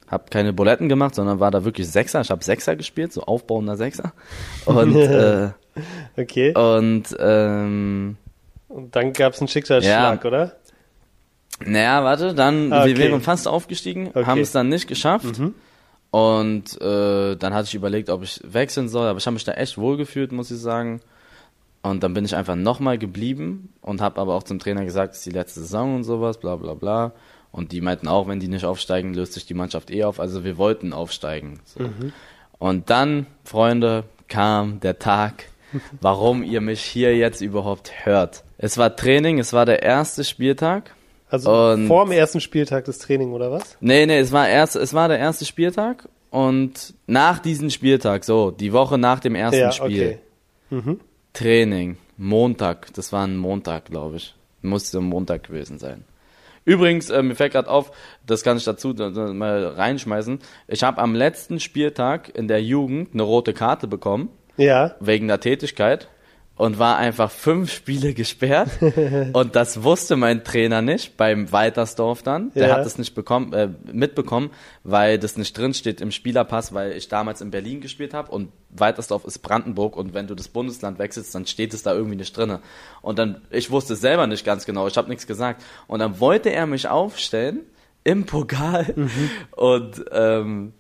Hab 0.10 0.32
keine 0.32 0.54
Buletten 0.54 0.88
gemacht, 0.89 1.15
sondern 1.15 1.39
war 1.39 1.52
da 1.52 1.65
wirklich 1.65 1.89
Sechser. 1.89 2.22
Ich 2.22 2.32
habe 2.32 2.43
Sechser 2.43 2.76
gespielt, 2.76 3.12
so 3.13 3.24
aufbauender 3.24 3.76
Sechser. 3.76 4.13
Und 4.65 4.96
äh, 4.96 5.50
Okay. 6.17 6.54
und 6.56 7.04
ähm, 7.20 8.17
Und 8.70 8.96
dann 8.96 9.13
gab 9.13 9.34
es 9.34 9.39
einen 9.41 9.48
Schicksalsschlag, 9.48 10.24
oder? 10.26 10.56
naja, 11.65 12.04
warte, 12.04 12.34
dann, 12.34 12.72
Ah, 12.72 12.86
wir 12.86 12.93
okay. 12.93 13.10
wären 13.10 13.22
fast 13.22 13.48
aufgestiegen, 13.48 14.08
Okay. 14.10 14.22
Mhm. 14.22 14.28
haben 14.28 14.41
es 14.41 14.52
dann 14.52 14.70
nicht 14.70 14.88
geschafft. 14.88 15.39
Und 16.10 16.82
äh, 16.82 17.36
dann 17.36 17.54
hatte 17.54 17.65
ich 17.67 17.76
überlegt, 17.76 18.10
ob 18.10 18.24
ich 18.24 18.39
wechseln 18.43 18.88
soll, 18.89 19.08
aber 19.08 19.17
ich 19.20 19.26
habe 19.26 19.34
mich 19.34 19.43
da 19.43 19.54
echt 19.54 19.78
wohl 19.78 19.98
gefühlt, 19.98 20.32
muss 20.32 20.52
ich 20.52 20.60
sagen. 20.60 21.02
Und 21.84 22.02
dann 22.04 22.13
bin 22.13 22.26
ich 22.26 22.36
einfach 22.36 22.56
nochmal 22.56 22.98
geblieben 22.98 23.74
und 23.82 24.02
habe 24.02 24.20
aber 24.22 24.34
auch 24.36 24.43
zum 24.43 24.58
Trainer 24.60 24.84
gesagt, 24.86 25.13
es 25.13 25.20
ist 25.20 25.26
die 25.26 25.32
letzte 25.32 25.60
Saison 25.62 25.96
und 25.98 26.04
sowas, 26.06 26.39
bla 26.39 26.56
bla 26.56 26.74
bla. 26.74 27.12
Und 27.58 27.72
die 27.72 27.82
meinten 27.82 28.08
auch, 28.08 28.28
wenn 28.28 28.39
die 28.39 28.50
nicht 28.50 28.65
aufsteigen, 28.65 29.15
löst 29.15 29.34
sich 29.34 29.48
die 29.48 29.56
Mannschaft 29.56 29.89
eh 29.89 30.04
auf. 30.04 30.20
Also 30.20 30.43
wir 30.43 30.60
wollten 30.60 30.93
aufsteigen. 30.93 31.60
So. 31.65 31.82
Mhm. 31.82 32.13
Und 32.60 32.91
dann, 32.91 33.26
Freunde, 33.43 34.04
kam 34.28 34.80
der 34.80 35.00
Tag, 35.00 35.46
warum 36.00 36.43
ihr 36.43 36.62
mich 36.62 36.82
hier 36.82 37.17
jetzt 37.17 37.41
überhaupt 37.41 38.06
hört. 38.06 38.43
Es 38.60 38.78
war 38.78 38.96
Training, 38.96 39.39
es 39.39 39.54
war 39.54 39.65
der 39.65 39.82
erste 39.82 40.24
Spieltag. 40.24 40.93
Also 41.32 41.52
Und- 41.52 41.88
vor 41.88 42.06
dem 42.06 42.12
ersten 42.12 42.41
Spieltag 42.41 42.86
des 42.86 43.00
Training, 43.00 43.32
oder 43.34 43.52
was? 43.52 43.76
Nee, 43.80 44.06
nee, 44.06 44.20
es 44.20 44.32
war 44.32 44.48
erst, 44.48 44.76
es 44.76 44.93
war 44.93 45.08
der 45.08 45.17
erste 45.17 45.46
Spieltag 45.46 46.08
und 46.30 46.93
nach 47.08 47.39
diesem 47.39 47.72
Spieltag, 47.72 48.24
so, 48.24 48.52
die 48.52 48.72
Woche 48.72 49.00
nach 49.00 49.20
dem 49.20 49.34
ersten 49.34 49.60
ja, 49.60 49.72
Spiel, 49.72 50.20
okay. 50.72 50.98
Training, 51.34 51.98
Montag, 52.17 52.93
das 52.93 53.12
war 53.12 53.26
ein 53.26 53.36
Montag, 53.36 53.86
glaube 53.86 54.17
ich. 54.17 54.36
Musste 54.62 55.02
Montag 55.02 55.43
gewesen 55.43 55.80
sein. 55.80 56.04
Übrigens, 56.67 57.10
äh, 57.10 57.23
mir 57.23 57.34
fällt 57.36 57.53
gerade 57.53 57.69
auf, 57.69 57.93
das 58.25 58.43
kann 58.43 58.58
ich 58.58 58.65
dazu 58.65 58.91
da, 58.91 59.10
da, 59.10 59.32
mal 59.32 59.67
reinschmeißen. 59.67 60.39
Ich 60.67 60.84
habe 60.84 60.97
am 61.01 61.15
letzten 61.15 61.62
Spieltag 61.62 62.38
in 62.38 62.49
der 62.49 62.62
Jugend 62.62 63.13
eine 63.13 63.23
rote 63.23 63.53
Karte 63.53 63.88
bekommen, 63.88 64.27
Ja. 64.58 64.93
wegen 64.99 65.30
der 65.30 65.39
Tätigkeit, 65.39 66.10
und 66.58 66.80
war 66.80 66.98
einfach 66.98 67.30
fünf 67.32 67.72
Spiele 67.72 68.13
gesperrt. 68.13 68.70
und 69.34 69.56
das 69.56 69.84
wusste 69.84 70.15
mein 70.15 70.43
Trainer 70.43 70.82
nicht, 70.82 71.15
beim 71.17 71.52
Weitersdorf 71.52 72.24
dann. 72.24 72.52
Der 72.54 72.70
Ja. 72.70 72.76
hat 72.78 72.86
es 72.86 72.98
nicht 72.98 73.13
bekommen, 73.15 73.54
äh, 73.54 73.70
mitbekommen, 73.91 74.50
weil 74.84 75.20
das 75.20 75.38
nicht 75.38 75.58
drin 75.58 75.74
steht 75.74 76.02
im 76.02 76.12
Spielerpass, 76.12 76.74
weil 76.74 76.93
ich 76.93 77.08
damals 77.08 77.41
in 77.41 77.52
Berlin 77.52 77.80
gespielt 77.82 78.13
habe 78.13 78.32
und 78.32 78.52
Weitersdorf 78.72 79.24
ist 79.26 79.39
Brandenburg 79.39 79.96
und 79.96 80.13
wenn 80.13 80.28
du 80.28 80.36
das 80.36 80.48
Bundesland 80.48 81.00
wechselst, 81.00 81.34
dann 81.36 81.46
steht 81.46 81.74
es 81.74 81.84
da 81.84 81.93
irgendwie 81.93 82.17
nicht 82.17 82.36
drinne. 82.36 82.60
Und 83.02 83.20
dann, 83.20 83.41
ich 83.52 83.72
wusste 83.72 83.93
es 83.93 84.02
selber 84.02 84.28
nicht 84.28 84.43
ganz 84.46 84.65
genau, 84.65 84.88
ich 84.88 84.98
habe 84.98 85.10
nichts 85.10 85.28
gesagt. 85.28 85.63
Und 85.88 86.00
dann 86.00 86.20
wollte 86.20 86.50
er 86.50 86.65
mich 86.65 86.88
aufstellen 86.88 87.62
im 88.04 88.26
Pokal 88.26 88.93
und 89.52 90.06
ähm, 90.12 90.74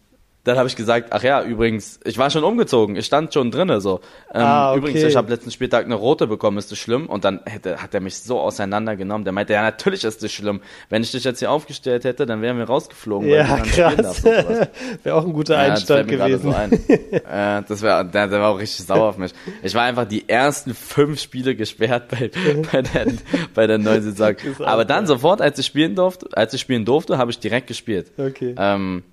dann 0.47 0.57
habe 0.57 0.67
ich 0.67 0.75
gesagt, 0.75 1.09
ach 1.11 1.23
ja, 1.23 1.43
übrigens, 1.43 1.99
ich 2.03 2.17
war 2.17 2.29
schon 2.29 2.43
umgezogen, 2.43 2.95
ich 2.95 3.05
stand 3.05 3.33
schon 3.33 3.51
drinne 3.51 3.81
so. 3.81 3.99
Ähm, 4.33 4.41
Ah, 4.41 4.69
okay. 4.71 4.79
Übrigens, 4.79 5.03
ich 5.03 5.15
habe 5.15 5.29
letzten 5.29 5.51
Spieltag 5.51 5.85
eine 5.85 5.95
rote 5.95 6.27
bekommen, 6.27 6.57
ist 6.57 6.71
das 6.71 6.77
schlimm? 6.79 7.07
Und 7.07 7.25
dann 7.25 7.41
hätte, 7.45 7.81
hat 7.81 7.93
er 7.93 7.99
mich 8.01 8.17
so 8.19 8.39
auseinandergenommen. 8.39 9.23
Der 9.25 9.33
meinte, 9.33 9.53
ja, 9.53 9.61
natürlich 9.61 10.03
ist 10.03 10.23
das 10.23 10.31
schlimm. 10.31 10.61
Wenn 10.89 11.03
ich 11.03 11.11
dich 11.11 11.23
jetzt 11.23 11.39
hier 11.39 11.51
aufgestellt 11.51 12.03
hätte, 12.05 12.25
dann 12.25 12.41
wären 12.41 12.57
wir 12.57 12.65
rausgeflogen. 12.65 13.29
Ja, 13.29 13.57
krass. 13.57 14.23
Wäre 15.03 15.15
auch 15.15 15.25
ein 15.25 15.33
guter 15.33 15.55
Ja, 15.55 15.73
Einstand 15.73 16.07
gewesen. 16.07 16.51
So 16.51 16.55
ein. 16.57 16.71
äh, 16.71 17.63
das 17.67 17.81
wär, 17.81 18.03
der, 18.03 18.27
der 18.27 18.39
war 18.39 18.49
auch 18.51 18.59
richtig 18.59 18.85
sauer 18.85 19.09
auf 19.09 19.17
mich. 19.17 19.33
Ich 19.63 19.75
war 19.75 19.83
einfach 19.83 20.05
die 20.05 20.27
ersten 20.29 20.73
fünf 20.73 21.19
Spiele 21.19 21.55
gesperrt 21.55 22.09
bei, 22.09 22.31
bei, 22.71 22.81
der, 22.81 23.07
bei 23.53 23.67
der 23.67 23.77
neuen 23.77 24.01
Saison. 24.03 24.35
Aber 24.65 24.85
dann 24.85 25.07
sofort, 25.07 25.41
als 25.41 25.59
ich 25.59 25.65
spielen 25.65 25.95
durfte, 25.95 26.29
als 26.33 26.53
ich 26.53 26.61
spielen 26.61 26.85
durfte, 26.85 27.17
habe 27.17 27.31
ich 27.31 27.39
direkt 27.39 27.67
gespielt. 27.67 28.11
Okay. 28.17 28.55
Ähm, 28.57 29.03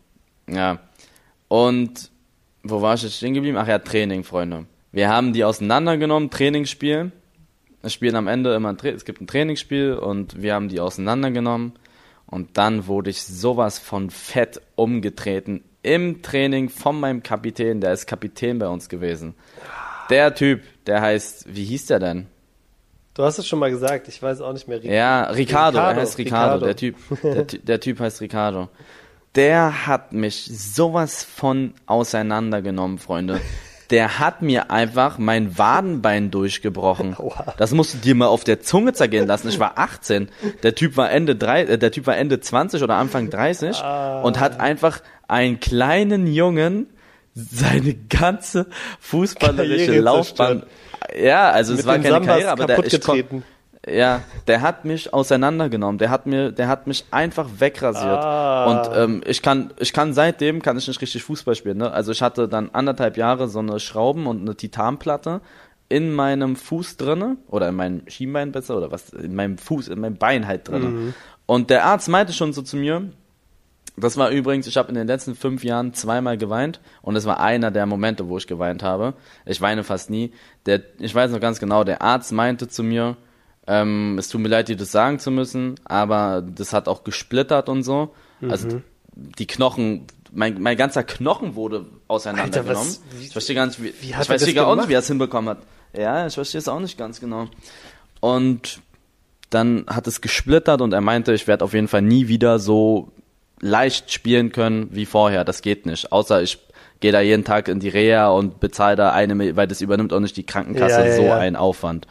ja. 0.49 0.79
Und 1.49 2.11
wo 2.63 2.81
war 2.81 2.95
ich 2.95 3.03
jetzt 3.03 3.17
stehen 3.17 3.35
geblieben? 3.35 3.57
Ach 3.59 3.69
ja, 3.69 3.79
Training, 3.79 4.25
Freunde. 4.25 4.67
Wir 4.93 5.09
haben 5.09 5.33
die 5.33 5.45
auseinandergenommen, 5.45 6.31
Trainingsspiel. 6.31 7.13
Es 7.83 7.93
spielen 7.93 8.17
am 8.17 8.29
Ende 8.29 8.55
immer 8.55 8.75
es 8.83 9.05
gibt 9.05 9.21
ein 9.21 9.27
Trainingsspiel 9.27 9.95
und 9.95 10.41
wir 10.41 10.55
haben 10.55 10.69
die 10.69 10.81
auseinandergenommen. 10.81 11.75
Und 12.27 12.57
dann 12.57 12.87
wurde 12.87 13.11
ich 13.11 13.23
sowas 13.23 13.79
von 13.79 14.11
fett 14.11 14.61
umgetreten 14.77 15.63
im 15.83 16.23
Training 16.23 16.71
von 16.71 16.99
meinem 16.99 17.23
Kapitän. 17.23 17.81
Der 17.81 17.93
ist 17.93 18.07
Kapitän 18.07 18.59
bei 18.59 18.69
uns 18.69 18.89
gewesen. 18.89 19.35
Der 20.11 20.35
Typ, 20.35 20.63
der 20.87 21.03
heißt, 21.03 21.55
wie 21.55 21.65
hieß 21.65 21.87
der 21.87 21.99
denn? 21.99 22.27
Du 23.13 23.23
hast 23.23 23.39
es 23.39 23.47
schon 23.47 23.59
mal 23.59 23.71
gesagt, 23.71 24.09
ich 24.09 24.21
weiß 24.21 24.41
auch 24.41 24.53
nicht 24.53 24.67
mehr. 24.67 24.85
Ja, 24.85 25.25
Ricardo, 25.25 25.79
er 25.79 25.91
Ricardo, 25.91 26.01
heißt 26.01 26.19
Ricardo, 26.19 26.65
Ricardo. 26.65 26.67
der 26.67 26.77
Typ. 26.77 26.97
Der, 27.23 27.45
der 27.45 27.81
Typ 27.81 28.01
heißt 28.01 28.21
Ricardo. 28.21 28.69
Der 29.35 29.87
hat 29.87 30.13
mich 30.13 30.45
sowas 30.47 31.25
von 31.25 31.75
auseinandergenommen, 31.87 32.99
Freunde. 32.99 33.41
Der 33.91 34.19
hat 34.19 34.43
mir 34.43 34.71
einfach 34.71 35.19
mein 35.19 35.59
Wadenbein 35.59 36.31
durchgebrochen. 36.31 37.17
Das 37.59 37.73
musst 37.73 37.95
du 37.95 37.99
dir 37.99 38.15
mal 38.15 38.27
auf 38.27 38.45
der 38.45 38.61
Zunge 38.61 38.93
zergehen 38.93 39.27
lassen. 39.27 39.49
Ich 39.49 39.59
war 39.59 39.79
18. 39.79 40.29
Der 40.63 40.75
Typ 40.75 40.97
war 40.97 41.11
Ende 41.11 41.37
drei, 41.37 41.63
äh, 41.63 41.79
der 41.79 41.93
Typ 41.93 42.07
war 42.07 42.17
Ende 42.17 42.41
20 42.41 42.83
oder 42.83 42.95
Anfang 42.95 43.31
30 43.31 43.83
und 44.23 44.41
hat 44.41 44.61
einfach 44.61 45.01
einen 45.29 45.61
kleinen 45.61 46.27
Jungen 46.27 46.87
seine 47.35 47.95
ganze 47.95 48.67
fußballerische 49.01 49.99
Laufbahn. 50.01 50.63
Ja, 51.21 51.51
also 51.51 51.73
es 51.73 51.79
Mit 51.79 51.87
war 51.87 51.95
den 51.95 52.03
keine 52.03 52.15
Sambas 52.15 52.29
Karriere, 52.29 52.51
aber 52.51 52.67
der 52.67 52.85
ich 52.85 53.01
kon-. 53.01 53.43
Ja, 53.89 54.23
der 54.47 54.63
hat 54.63 54.85
mich 54.85 55.13
auseinandergenommen. 55.13 55.99
Der 55.99 56.11
hat 56.11 56.27
mir, 56.27 56.53
der 56.53 56.69
hat 56.69 56.87
mich 56.87 57.05
einfach 57.11 57.49
wegrasiert. 57.59 58.25
Ah. 58.25 58.65
Und 58.67 58.97
ähm, 58.97 59.23
ich 59.27 59.43
kann, 59.43 59.73
ich 59.79 59.93
kann 59.93 60.15
seitdem 60.15 60.63
kann 60.63 60.79
ich 60.79 60.89
nicht 60.89 61.01
richtig 61.01 61.23
Fußball 61.23 61.55
spielen. 61.55 61.79
Ne? 61.79 61.91
Also 61.91 62.13
ich 62.13 62.23
hatte 62.23 62.49
dann 62.49 62.71
anderthalb 62.73 63.17
Jahre 63.17 63.49
so 63.49 63.59
eine 63.59 63.81
Schrauben 63.81 64.27
und 64.27 64.41
eine 64.41 64.57
Titanplatte 64.57 65.41
in 65.89 66.13
meinem 66.15 66.57
Fuß 66.57 66.97
drinne 66.97 67.37
oder 67.49 67.69
in 67.69 67.75
meinem 67.75 68.03
Schienbein 68.09 68.53
besser 68.53 68.77
oder 68.77 68.91
was 68.91 69.11
in 69.11 69.35
meinem 69.35 69.59
Fuß, 69.59 69.89
in 69.89 70.01
meinem 70.01 70.17
Bein 70.17 70.47
halt 70.47 70.69
drinne. 70.69 70.89
Mhm. 70.89 71.15
Und 71.47 71.71
der 71.71 71.85
Arzt 71.85 72.09
meinte 72.09 72.33
schon 72.33 72.53
so 72.53 72.63
zu 72.63 72.77
mir. 72.77 73.11
Das 73.97 74.17
war 74.17 74.31
übrigens, 74.31 74.67
ich 74.67 74.77
habe 74.77 74.89
in 74.89 74.97
den 74.97 75.07
letzten 75.07 75.37
fünf 75.37 75.63
Jahren 75.63 75.95
zweimal 75.95 76.37
geweint 76.37 76.81
und 77.03 77.15
es 77.15 77.27
war 77.27 77.39
einer 77.39 77.71
der 77.71 77.87
Momente, 77.87 78.29
wo 78.29 78.39
ich 78.39 78.47
geweint 78.47 78.83
habe. 78.83 79.15
Ich 79.47 79.61
weine 79.61 79.85
fast 79.85 80.11
nie. 80.11 80.33
Der, 80.67 80.81
ich 80.99 81.15
weiß 81.15 81.31
noch 81.31 81.39
ganz 81.39 81.61
genau, 81.61 81.85
der 81.85 82.03
Arzt 82.03 82.33
meinte 82.33 82.67
zu 82.67 82.83
mir, 82.83 83.17
ähm, 83.67 84.17
es 84.19 84.29
tut 84.29 84.41
mir 84.41 84.49
leid, 84.49 84.69
dir 84.69 84.77
das 84.77 84.93
sagen 84.93 85.19
zu 85.19 85.31
müssen, 85.31 85.77
aber 85.85 86.43
das 86.43 86.73
hat 86.73 86.89
auch 86.89 87.05
gesplittert 87.05 87.69
und 87.69 87.83
so. 87.83 88.15
Also 88.49 88.81
die 89.15 89.47
Knochen, 89.47 90.07
mein, 90.33 90.61
mein 90.61 90.77
ganzer 90.77 91.03
Knochen 91.05 91.55
wurde 91.55 91.87
auseinandergenommen. 92.09 92.69
Alter, 92.69 92.81
was- 92.81 93.01
wie- 93.19 93.25
ich 93.27 93.33
verstehe 93.33 93.57
gar 93.57 93.67
nicht, 93.67 93.83
wie, 93.83 93.95
wie 94.01 94.07
ich 94.09 94.15
er 94.15 94.25
verstehe 94.25 94.53
gar 94.55 94.75
nicht, 94.77 94.89
wie 94.89 94.93
er 94.95 94.99
es 94.99 95.07
hinbekommen 95.09 95.51
hat. 95.51 95.59
Ja, 95.97 96.27
ich 96.27 96.35
verstehe 96.35 96.59
es 96.59 96.69
auch 96.69 96.81
nicht 96.81 96.99
ganz 96.99 97.21
genau. 97.21 97.47
Und 98.21 98.81
dann 99.51 99.85
hat 99.87 100.07
es 100.07 100.21
gesplittert 100.21 100.81
und 100.81 100.93
er 100.93 101.01
meinte, 101.01 101.33
ich 101.33 101.47
werde 101.47 101.65
auf 101.65 101.75
jeden 101.75 101.89
Fall 101.89 102.03
nie 102.03 102.29
wieder 102.29 102.59
so 102.59 103.13
leicht 103.61 104.13
spielen 104.13 104.51
können 104.53 104.89
wie 104.91 105.07
vorher. 105.07 105.45
Das 105.45 105.63
geht 105.63 105.87
nicht. 105.87 106.11
Außer 106.13 106.43
ich 106.43 106.59
gehe 107.01 107.13
da 107.13 107.21
jeden 107.21 107.45
Tag 107.45 107.69
in 107.69 107.81
die 107.81 107.89
Reha 107.89 108.29
und 108.29 108.61
bezahle 108.61 108.97
da 108.97 109.13
eine, 109.13 109.57
weil 109.57 109.67
das 109.69 109.81
übernimmt 109.81 110.13
auch 110.13 110.21
nicht 110.21 110.37
die 110.37 110.45
Krankenkasse 110.45 111.01
Ja, 111.01 111.07
ja, 111.07 111.17
so 111.17 111.23
ja. 111.23 111.39
ein 111.39 111.55
Aufwand. 111.57 112.07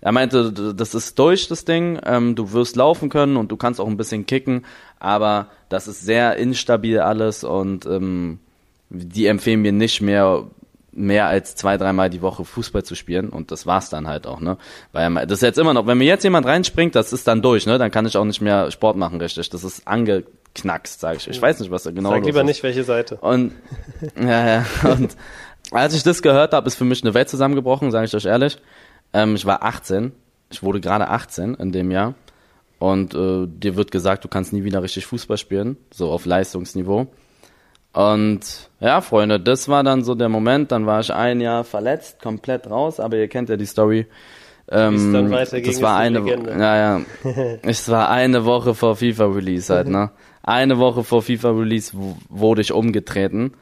Er 0.00 0.12
meinte, 0.12 0.52
das 0.52 0.94
ist 0.94 1.18
durch, 1.18 1.48
das 1.48 1.64
Ding. 1.64 1.98
Ähm, 2.04 2.34
du 2.34 2.52
wirst 2.52 2.76
laufen 2.76 3.08
können 3.08 3.36
und 3.36 3.50
du 3.50 3.56
kannst 3.56 3.80
auch 3.80 3.88
ein 3.88 3.96
bisschen 3.96 4.26
kicken, 4.26 4.64
aber 5.00 5.48
das 5.68 5.88
ist 5.88 6.02
sehr 6.02 6.36
instabil 6.36 7.00
alles 7.00 7.44
und 7.44 7.84
ähm, 7.86 8.38
die 8.90 9.26
empfehlen 9.26 9.62
mir 9.62 9.72
nicht 9.72 10.00
mehr 10.00 10.44
mehr 10.92 11.26
als 11.26 11.54
zwei, 11.54 11.76
dreimal 11.76 12.10
die 12.10 12.22
Woche 12.22 12.44
Fußball 12.44 12.82
zu 12.82 12.94
spielen 12.96 13.28
und 13.28 13.52
das 13.52 13.66
war's 13.66 13.88
dann 13.88 14.08
halt 14.08 14.26
auch, 14.26 14.40
ne? 14.40 14.56
Weil 14.92 15.14
das 15.26 15.38
ist 15.38 15.42
jetzt 15.42 15.58
immer 15.58 15.72
noch, 15.72 15.86
wenn 15.86 15.98
mir 15.98 16.06
jetzt 16.06 16.24
jemand 16.24 16.44
reinspringt, 16.46 16.94
das 16.96 17.12
ist 17.12 17.28
dann 17.28 17.40
durch, 17.40 17.66
ne? 17.66 17.78
Dann 17.78 17.90
kann 17.90 18.04
ich 18.04 18.16
auch 18.16 18.24
nicht 18.24 18.40
mehr 18.40 18.70
Sport 18.70 18.96
machen, 18.96 19.20
richtig. 19.20 19.48
Das 19.50 19.62
ist 19.62 19.86
angeknackst, 19.86 20.98
sage 20.98 21.18
ich. 21.18 21.28
Ich 21.28 21.40
weiß 21.40 21.60
nicht, 21.60 21.70
was 21.70 21.84
da 21.84 21.92
genau 21.92 22.10
Sag 22.10 22.24
lieber 22.24 22.40
ist. 22.40 22.46
nicht, 22.46 22.62
welche 22.64 22.82
Seite. 22.82 23.16
Und 23.16 23.52
ja, 24.20 24.46
ja. 24.46 24.66
Und 24.84 25.16
als 25.70 25.94
ich 25.94 26.02
das 26.02 26.20
gehört 26.20 26.52
habe, 26.52 26.66
ist 26.66 26.74
für 26.74 26.84
mich 26.84 27.02
eine 27.04 27.14
Welt 27.14 27.28
zusammengebrochen, 27.28 27.90
sage 27.90 28.06
ich 28.06 28.14
euch 28.14 28.24
ehrlich. 28.24 28.58
Ähm, 29.12 29.34
ich 29.34 29.46
war 29.46 29.62
18, 29.62 30.12
ich 30.50 30.62
wurde 30.62 30.80
gerade 30.80 31.08
18 31.08 31.54
in 31.54 31.72
dem 31.72 31.90
Jahr 31.90 32.14
und 32.78 33.14
äh, 33.14 33.46
dir 33.46 33.76
wird 33.76 33.90
gesagt, 33.90 34.24
du 34.24 34.28
kannst 34.28 34.52
nie 34.52 34.64
wieder 34.64 34.82
richtig 34.82 35.06
Fußball 35.06 35.38
spielen, 35.38 35.76
so 35.92 36.10
auf 36.10 36.26
Leistungsniveau. 36.26 37.08
Und 37.92 38.40
ja, 38.80 39.00
Freunde, 39.00 39.40
das 39.40 39.68
war 39.68 39.82
dann 39.82 40.04
so 40.04 40.14
der 40.14 40.28
Moment. 40.28 40.70
Dann 40.70 40.86
war 40.86 41.00
ich 41.00 41.12
ein 41.12 41.40
Jahr 41.40 41.64
verletzt, 41.64 42.22
komplett 42.22 42.70
raus, 42.70 43.00
aber 43.00 43.16
ihr 43.16 43.28
kennt 43.28 43.48
ja 43.48 43.56
die 43.56 43.66
Story. 43.66 44.06
Ähm, 44.70 45.12
dann 45.12 45.30
weiterging, 45.30 45.72
das 45.72 45.80
war 45.80 45.96
eine, 45.96 46.20
Legende. 46.20 46.52
ja, 46.52 46.76
ja. 46.76 47.00
es 47.62 47.88
war 47.88 48.10
eine 48.10 48.44
Woche 48.44 48.74
vor 48.74 48.96
FIFA 48.96 49.26
Release 49.26 49.74
halt, 49.74 49.88
ne? 49.88 50.10
Eine 50.42 50.78
Woche 50.78 51.04
vor 51.04 51.22
FIFA 51.22 51.50
Release 51.50 51.96
wurde 52.28 52.60
ich 52.60 52.72
umgetreten 52.72 53.54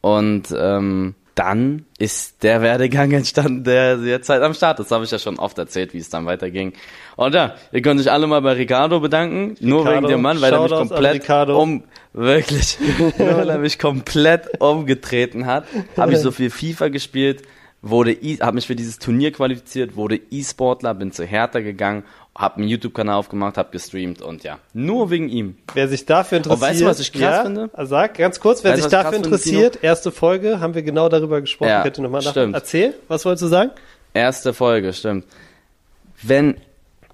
und 0.00 0.54
ähm, 0.56 1.16
dann 1.34 1.86
ist 1.98 2.42
der 2.42 2.62
Werdegang 2.62 3.10
entstanden, 3.12 3.64
der 3.64 3.98
jetzt 3.98 4.28
halt 4.28 4.42
am 4.42 4.54
Start 4.54 4.80
ist. 4.80 4.90
Das 4.90 4.94
habe 4.94 5.04
ich 5.04 5.10
ja 5.10 5.18
schon 5.18 5.38
oft 5.38 5.58
erzählt, 5.58 5.94
wie 5.94 5.98
es 5.98 6.10
dann 6.10 6.26
weiterging. 6.26 6.72
Und 7.16 7.34
ja, 7.34 7.54
ihr 7.72 7.82
könnt 7.82 8.00
euch 8.00 8.10
alle 8.10 8.26
mal 8.26 8.40
bei 8.42 8.52
Ricardo 8.52 9.00
bedanken, 9.00 9.56
nur 9.60 9.80
Ricardo, 9.80 10.02
wegen 10.02 10.08
dem 10.08 10.22
Mann, 10.22 10.40
weil 10.40 10.52
er 10.52 10.62
mich 10.62 10.70
komplett 10.70 11.48
um 11.48 11.84
wirklich, 12.12 12.78
nur 13.18 13.36
weil 13.36 13.48
er 13.48 13.58
mich 13.58 13.78
komplett 13.78 14.60
umgetreten 14.60 15.46
hat, 15.46 15.64
habe 15.96 16.12
ich 16.12 16.18
so 16.18 16.30
viel 16.30 16.50
FIFA 16.50 16.88
gespielt, 16.88 17.42
wurde 17.82 18.12
e 18.12 18.38
habe 18.40 18.54
mich 18.54 18.66
für 18.66 18.76
dieses 18.76 18.98
Turnier 18.98 19.32
qualifiziert, 19.32 19.96
wurde 19.96 20.20
E-Sportler, 20.30 20.94
bin 20.94 21.12
zu 21.12 21.24
Hertha 21.24 21.60
gegangen, 21.60 22.04
habe 22.36 22.56
einen 22.56 22.68
YouTube-Kanal 22.68 23.16
aufgemacht, 23.16 23.58
habe 23.58 23.70
gestreamt 23.72 24.22
und 24.22 24.42
ja, 24.42 24.58
nur 24.72 25.10
wegen 25.10 25.28
ihm. 25.28 25.56
Wer 25.74 25.88
sich 25.88 26.06
dafür 26.06 26.38
interessiert. 26.38 26.70
weißt 26.70 26.80
du, 26.80 26.86
was 26.86 27.00
ich 27.00 27.12
krass 27.12 27.20
ja, 27.20 27.42
finde? 27.42 27.70
Sag 27.82 28.14
ganz 28.14 28.40
kurz, 28.40 28.64
wer 28.64 28.72
Weißt 28.72 28.82
sich 28.82 28.86
ich 28.86 28.90
dafür 28.90 29.10
krass 29.10 29.20
finde, 29.20 29.28
interessiert, 29.28 29.78
erste 29.82 30.10
Folge, 30.10 30.60
haben 30.60 30.74
wir 30.74 30.82
genau 30.82 31.08
darüber 31.08 31.40
gesprochen. 31.40 31.68
Ja, 31.68 31.82
Könnt 31.82 31.98
ihr 31.98 32.02
nochmal 32.02 32.22
stimmt. 32.22 32.54
Erzähl, 32.54 32.94
was 33.08 33.24
wolltest 33.24 33.44
du 33.44 33.48
sagen? 33.48 33.70
Erste 34.14 34.54
Folge, 34.54 34.92
stimmt. 34.92 35.26
Wenn 36.22 36.56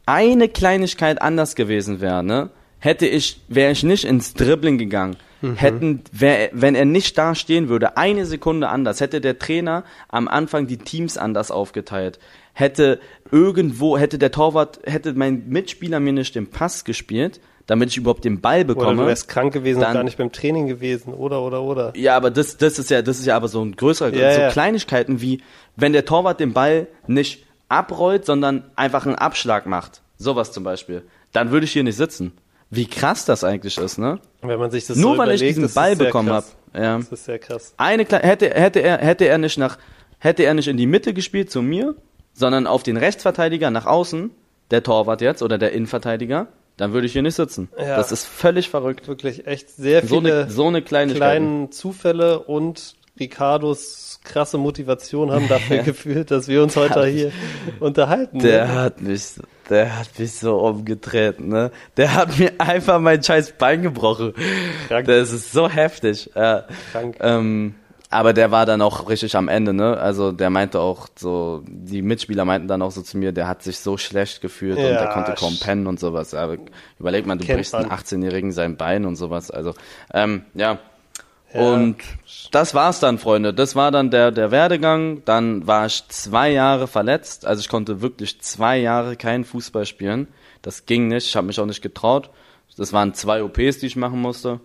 eine 0.06 0.48
Kleinigkeit 0.48 1.20
anders 1.20 1.54
gewesen 1.54 2.00
wäre, 2.00 2.22
ne, 2.22 2.50
hätte 2.78 3.06
ich, 3.06 3.40
wäre 3.48 3.72
ich 3.72 3.82
nicht 3.82 4.04
ins 4.04 4.34
Dribbling 4.34 4.78
gegangen. 4.78 5.16
Hätten, 5.40 6.02
wär, 6.10 6.50
wenn 6.52 6.74
er 6.74 6.84
nicht 6.84 7.16
da 7.16 7.36
stehen 7.36 7.68
würde, 7.68 7.96
eine 7.96 8.26
Sekunde 8.26 8.68
anders, 8.68 9.00
hätte 9.00 9.20
der 9.20 9.38
Trainer 9.38 9.84
am 10.08 10.26
Anfang 10.26 10.66
die 10.66 10.78
Teams 10.78 11.16
anders 11.16 11.52
aufgeteilt. 11.52 12.18
Hätte 12.59 12.98
irgendwo, 13.30 13.96
hätte 13.98 14.18
der 14.18 14.32
Torwart, 14.32 14.80
hätte 14.84 15.12
mein 15.14 15.48
Mitspieler 15.48 16.00
mir 16.00 16.12
nicht 16.12 16.34
den 16.34 16.48
Pass 16.50 16.84
gespielt, 16.84 17.40
damit 17.66 17.90
ich 17.90 17.98
überhaupt 17.98 18.24
den 18.24 18.40
Ball 18.40 18.62
Oder 18.62 18.74
bekomme. 18.74 19.02
du 19.02 19.06
wärst 19.06 19.28
krank 19.28 19.52
gewesen 19.52 19.76
und 19.78 19.84
dann- 19.84 19.94
gar 19.94 20.02
nicht 20.02 20.18
beim 20.18 20.32
Training 20.32 20.66
gewesen, 20.66 21.14
oder, 21.14 21.40
oder, 21.40 21.62
oder. 21.62 21.92
Ja, 21.94 22.16
aber 22.16 22.32
das, 22.32 22.56
das 22.56 22.80
ist 22.80 22.90
ja, 22.90 23.00
das 23.00 23.20
ist 23.20 23.26
ja 23.26 23.36
aber 23.36 23.46
so 23.46 23.64
ein 23.64 23.76
größerer, 23.76 24.12
Ja, 24.12 24.34
so 24.34 24.40
ja. 24.40 24.50
Kleinigkeiten 24.50 25.20
wie, 25.20 25.40
wenn 25.76 25.92
der 25.92 26.04
Torwart 26.04 26.40
den 26.40 26.52
Ball 26.52 26.88
nicht 27.06 27.46
abrollt, 27.68 28.24
sondern 28.26 28.64
einfach 28.74 29.06
einen 29.06 29.14
Abschlag 29.14 29.66
macht. 29.66 30.02
Sowas 30.16 30.50
zum 30.50 30.64
Beispiel. 30.64 31.02
Dann 31.30 31.52
würde 31.52 31.62
ich 31.64 31.70
hier 31.72 31.84
nicht 31.84 31.96
sitzen. 31.96 32.32
Wie 32.70 32.86
krass 32.86 33.24
das 33.24 33.44
eigentlich 33.44 33.78
ist, 33.78 33.98
ne? 33.98 34.18
Wenn 34.42 34.59
man 34.59 34.72
sich 34.72 34.84
das 34.86 34.96
Nur 34.96 35.12
so 35.12 35.18
weil 35.18 35.30
ich 35.30 35.42
diesen 35.42 35.72
Ball 35.72 35.94
bekommen 35.94 36.30
habe. 36.30 36.46
Ja. 36.74 36.98
Das 36.98 37.12
ist 37.12 37.24
sehr 37.24 37.38
krass. 37.38 37.72
Eine 37.76 38.04
Kle 38.04 38.18
hätte, 38.18 38.50
hätte 38.50 38.80
er, 38.80 38.98
hätte 38.98 39.26
er 39.26 39.38
nicht 39.38 39.59
nach, 39.59 39.78
hätte 40.18 40.42
er 40.42 40.54
nicht 40.54 40.66
in 40.66 40.76
die 40.76 40.86
Mitte 40.88 41.14
gespielt 41.14 41.52
zu 41.52 41.62
mir, 41.62 41.94
sondern 42.39 42.66
auf 42.66 42.82
den 42.84 42.97
Rechtsverteidiger 42.97 43.70
nach 43.70 43.86
außen, 43.86 44.30
der 44.70 44.82
Torwart 44.82 45.20
jetzt 45.20 45.43
oder 45.43 45.59
der 45.59 45.72
Innenverteidiger, 45.72 46.47
dann 46.76 46.93
würde 46.93 47.07
ich 47.07 47.12
hier 47.12 47.22
nicht 47.22 47.34
sitzen. 47.34 47.68
Ja. 47.76 47.97
Das 47.97 48.12
ist 48.12 48.24
völlig 48.24 48.70
verrückt. 48.70 49.09
Wirklich 49.09 49.47
echt 49.47 49.70
sehr 49.70 50.07
So 50.07 50.20
viele 50.20 50.43
eine, 50.43 50.51
so 50.51 50.66
eine 50.68 50.82
Kleinigkeit. 50.82 51.39
kleine 51.39 51.70
Zufälle 51.70 52.39
und 52.41 52.95
Ricardos 53.18 54.20
krasse 54.22 54.59
Motivation 54.59 55.32
haben 55.32 55.49
dafür 55.49 55.78
geführt, 55.78 56.30
dass 56.30 56.47
wir 56.47 56.62
uns 56.62 56.76
heute 56.76 57.05
hier 57.07 57.32
unterhalten. 57.80 58.39
Der 58.39 58.66
ne? 58.66 58.74
hat 58.74 59.01
mich, 59.01 59.24
der 59.68 59.99
hat 59.99 60.16
mich 60.16 60.34
so 60.34 60.59
umgetreten, 60.59 61.49
ne? 61.49 61.72
Der 61.97 62.14
hat 62.14 62.39
mir 62.39 62.53
einfach 62.59 63.01
mein 63.01 63.20
scheiß 63.20 63.55
Bein 63.59 63.82
gebrochen. 63.82 64.34
Krank. 64.86 65.09
Das 65.09 65.32
ist 65.32 65.51
so 65.51 65.68
heftig. 65.68 66.30
Ja. 66.36 66.66
Krank. 66.93 67.16
Ähm, 67.20 67.74
aber 68.11 68.32
der 68.32 68.50
war 68.50 68.64
dann 68.64 68.80
auch 68.80 69.09
richtig 69.09 69.36
am 69.36 69.48
Ende, 69.48 69.74
ne? 69.74 69.98
Also 69.98 70.32
der 70.32 70.48
meinte 70.48 70.80
auch 70.80 71.09
so, 71.14 71.62
die 71.66 72.00
Mitspieler 72.00 72.44
meinten 72.44 72.66
dann 72.66 72.80
auch 72.80 72.90
so 72.90 73.02
zu 73.02 73.18
mir, 73.18 73.32
der 73.32 73.48
hat 73.48 73.62
sich 73.62 73.80
so 73.80 73.98
schlecht 73.98 74.40
gefühlt 74.40 74.78
und 74.78 74.84
Ja, 74.84 74.98
der 74.98 75.09
konnte 75.09 75.34
kaum 75.34 75.59
pennen 75.61 75.86
und 75.86 76.00
sowas. 76.00 76.32
Aber 76.32 76.56
überleg 76.98 77.26
mal, 77.26 77.36
du 77.36 77.46
brichst 77.46 77.74
einem 77.74 77.88
man. 77.88 77.98
18-Jährigen 77.98 78.52
sein 78.52 78.76
Bein 78.76 79.04
und 79.04 79.16
sowas. 79.16 79.50
Also, 79.50 79.74
ähm, 80.14 80.42
ja. 80.54 80.78
Ja. 81.52 81.61
Und 81.62 81.96
das 82.50 82.74
war's 82.74 83.00
dann, 83.00 83.18
Freunde. 83.18 83.54
Das 83.54 83.74
war 83.74 83.90
dann 83.90 84.11
der, 84.11 84.30
der 84.32 84.50
Werdegang. 84.50 85.22
Dann 85.24 85.66
war 85.66 85.86
ich 85.86 86.06
zwei 86.09 86.50
Jahre 86.50 86.86
verletzt. 86.86 87.46
Also 87.46 87.61
ich 87.61 87.68
konnte 87.68 88.02
wirklich 88.02 88.40
zwei 88.40 88.78
Jahre 88.78 89.16
keinen 89.16 89.44
Fußball 89.44 89.86
spielen. 89.86 90.28
Das 90.61 90.84
ging 90.84 91.09
nicht. 91.09 91.26
Ich 91.26 91.36
habe 91.36 91.46
mich 91.46 91.59
auch 91.59 91.66
nicht 91.66 91.82
getraut. 91.82 92.30
Das 92.76 92.92
waren 92.92 93.14
zwei 93.14 93.42
OPs, 93.42 93.78
die 93.78 93.86
ich 93.86 93.96
machen 93.96 94.20
musste. 94.20 94.61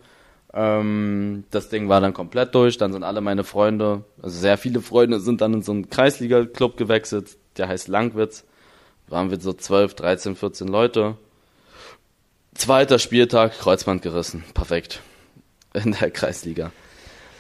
Ähm, 0.54 1.46
das 1.52 1.70
Ding 1.70 1.90
war 1.90 2.00
dann 2.02 2.14
komplett 2.14 2.54
durch. 2.54 2.78
Dann 2.78 2.94
sind 2.94 3.04
alle 3.04 3.22
meine 3.22 3.44
Freunde, 3.44 4.04
also 4.22 4.38
sehr 4.38 4.58
viele 4.58 4.82
Freunde, 4.82 5.20
sind 5.20 5.42
dann 5.42 5.54
in 5.54 5.62
so 5.62 5.72
einen 5.72 5.90
Kreisliga-Club 5.90 6.78
gewechselt. 6.78 7.38
Der 7.58 7.68
heißt 7.68 7.88
Langwitz. 7.88 8.46
Waren 9.08 9.32
wir 9.32 9.40
so 9.40 9.54
12, 9.54 9.96
13, 9.96 10.36
14 10.36 10.68
Leute. 10.68 11.18
Zweiter 12.56 13.00
Spieltag, 13.00 13.58
Kreuzband 13.60 14.02
gerissen. 14.02 14.44
Perfekt. 14.54 15.02
In 15.74 15.94
der 15.94 16.12
Kreisliga. 16.12 16.72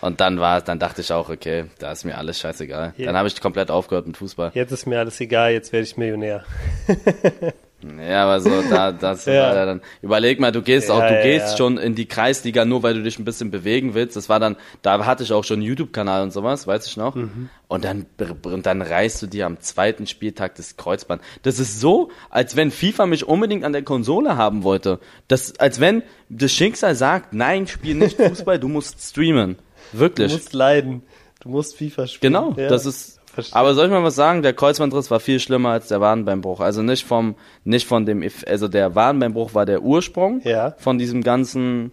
Und 0.01 0.19
dann 0.19 0.39
war, 0.39 0.59
dann 0.61 0.79
dachte 0.79 0.99
ich 0.99 1.13
auch, 1.13 1.29
okay, 1.29 1.65
da 1.79 1.93
ist 1.93 2.03
mir 2.03 2.17
alles 2.17 2.37
scheißegal. 2.39 2.93
Ja. 2.97 3.05
Dann 3.05 3.15
habe 3.15 3.27
ich 3.27 3.39
komplett 3.39 3.71
aufgehört 3.71 4.05
mit 4.05 4.17
Fußball. 4.17 4.51
Jetzt 4.53 4.71
ist 4.71 4.85
mir 4.85 4.99
alles 4.99 5.21
egal, 5.21 5.53
jetzt 5.53 5.71
werde 5.71 5.85
ich 5.85 5.95
Millionär. 5.95 6.43
Ja, 7.99 8.23
aber 8.23 8.39
so, 8.39 8.49
da, 8.69 8.91
das 8.91 9.25
Ja. 9.25 9.33
war 9.49 9.55
ja 9.55 9.65
dann, 9.65 9.81
überleg 10.01 10.39
mal, 10.39 10.51
du 10.51 10.61
gehst 10.61 10.89
Ja, 10.89 10.95
auch, 10.95 10.99
du 11.07 11.13
ja, 11.15 11.21
gehst 11.23 11.51
ja. 11.51 11.57
schon 11.57 11.77
in 11.77 11.95
die 11.95 12.05
Kreisliga, 12.05 12.65
nur 12.65 12.81
weil 12.83 12.93
du 12.93 13.03
dich 13.03 13.19
ein 13.19 13.25
bisschen 13.25 13.51
bewegen 13.51 13.93
willst. 13.93 14.15
Das 14.15 14.29
war 14.29 14.39
dann, 14.39 14.55
da 14.81 15.05
hatte 15.05 15.23
ich 15.23 15.33
auch 15.33 15.43
schon 15.43 15.55
einen 15.55 15.63
YouTube-Kanal 15.67 16.23
und 16.23 16.31
sowas, 16.31 16.65
weiß 16.67 16.87
ich 16.87 16.97
noch. 16.97 17.15
Mhm. 17.15 17.49
Und 17.67 17.83
dann, 17.85 18.05
und 18.43 18.65
dann 18.65 18.81
reißt 18.81 19.21
du 19.21 19.27
dir 19.27 19.45
am 19.45 19.59
zweiten 19.59 20.07
Spieltag 20.07 20.55
das 20.55 20.77
Kreuzband. 20.77 21.21
Das 21.41 21.59
ist 21.59 21.79
so, 21.81 22.09
als 22.29 22.55
wenn 22.55 22.71
FIFA 22.71 23.05
mich 23.07 23.27
unbedingt 23.27 23.63
an 23.63 23.73
der 23.73 23.83
Konsole 23.83 24.37
haben 24.37 24.63
wollte. 24.63 24.99
Das, 25.27 25.59
als 25.59 25.79
wenn 25.79 26.03
das 26.29 26.51
Schicksal 26.51 26.95
sagt, 26.95 27.33
nein, 27.33 27.67
spiel 27.67 27.95
nicht 27.95 28.17
Fußball, 28.21 28.59
du 28.59 28.67
musst 28.69 29.01
streamen. 29.01 29.57
Du 29.91 29.99
Wirklich. 29.99 30.31
musst 30.31 30.53
leiden. 30.53 31.03
Du 31.41 31.49
musst 31.49 31.75
FIFA 31.77 32.07
spielen. 32.07 32.33
Genau, 32.33 32.51
das 32.53 32.85
ist. 32.85 33.19
Verstehe. 33.33 33.55
Aber 33.55 33.73
soll 33.73 33.85
ich 33.85 33.91
mal 33.91 34.03
was 34.03 34.15
sagen? 34.15 34.41
Der 34.41 34.53
Kreuzbandriss 34.53 35.11
war 35.11 35.19
viel 35.19 35.39
schlimmer 35.39 35.69
als 35.69 35.87
der 35.87 35.99
Wadenbeinbruch. 36.01 36.59
Also 36.59 36.81
nicht 36.81 37.05
vom, 37.05 37.35
nicht 37.63 37.87
von 37.87 38.05
dem, 38.05 38.23
also 38.47 38.67
der 38.67 38.95
Wadenbeinbruch 38.95 39.53
war 39.53 39.65
der 39.65 39.81
Ursprung 39.81 40.41
Ja. 40.43 40.75
von 40.77 40.97
diesem 40.97 41.23
ganzen 41.23 41.91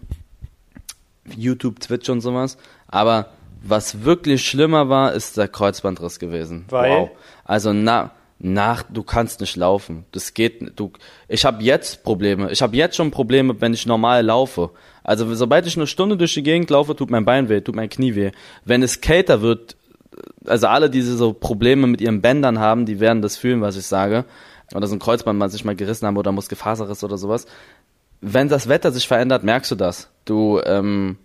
YouTube, 1.37 1.81
Twitch 1.81 2.09
und 2.09 2.21
sowas. 2.21 2.57
Aber 2.89 3.27
was 3.63 4.05
wirklich 4.05 4.47
schlimmer 4.47 4.89
war, 4.89 5.13
ist 5.13 5.37
der 5.37 5.49
Kreuzbandriss 5.49 6.19
gewesen. 6.19 6.65
Weil? 6.71 6.91
Wow. 6.91 7.11
Also 7.45 7.73
na, 7.73 8.13
nach, 8.39 8.83
du 8.85 9.03
kannst 9.03 9.41
nicht 9.41 9.57
laufen. 9.57 10.07
Das 10.13 10.33
geht, 10.33 10.79
du, 10.79 10.93
ich 11.29 11.45
habe 11.45 11.63
jetzt 11.63 12.03
Probleme. 12.05 12.51
Ich 12.51 12.63
habe 12.63 12.75
jetzt 12.77 12.97
schon 12.97 13.11
Probleme, 13.11 13.61
wenn 13.61 13.75
ich 13.75 13.85
normal 13.87 14.25
laufe. 14.25 14.71
Also 15.05 15.33
sobald 15.35 15.67
ich 15.67 15.77
eine 15.77 15.87
Stunde 15.87 16.17
durch 16.17 16.33
die 16.35 16.43
Gegend 16.43 16.71
laufe, 16.71 16.97
tut 16.97 17.11
mein 17.11 17.25
Bein 17.27 17.49
weh, 17.49 17.61
tut 17.61 17.77
mein 17.77 17.91
Knie 17.91 18.15
weh. 18.15 18.31
Wenn 18.65 18.83
es 18.83 19.01
kälter 19.03 19.43
wird, 19.43 19.77
also 20.45 20.67
alle, 20.67 20.91
die 20.91 21.03
so 21.03 21.33
Probleme 21.33 21.87
mit 21.87 22.01
ihren 22.01 22.21
Bändern 22.21 22.59
haben, 22.59 22.87
die 22.87 23.01
werden 23.01 23.23
das 23.23 23.37
fühlen, 23.37 23.61
was 23.61 23.77
ich 23.77 23.87
sage. 23.87 24.25
Oder 24.75 24.87
so 24.87 24.95
ein 24.95 25.01
Kreuzband 25.01 25.39
mal 25.39 25.51
sich 25.51 25.65
mal 25.65 25.75
gerissen 25.75 26.07
haben 26.07 26.17
oder 26.17 26.33
Muskelfaserriss 26.33 27.03
oder 27.03 27.19
sowas. 27.19 27.47
Wenn 28.21 28.49
das 28.49 28.69
Wetter 28.69 28.93
sich 28.93 29.09
verändert, 29.09 29.43
merkst 29.45 29.71
du 29.71 29.75
das. 29.75 30.11
Du, 30.25 30.61
ähm, 30.65 31.17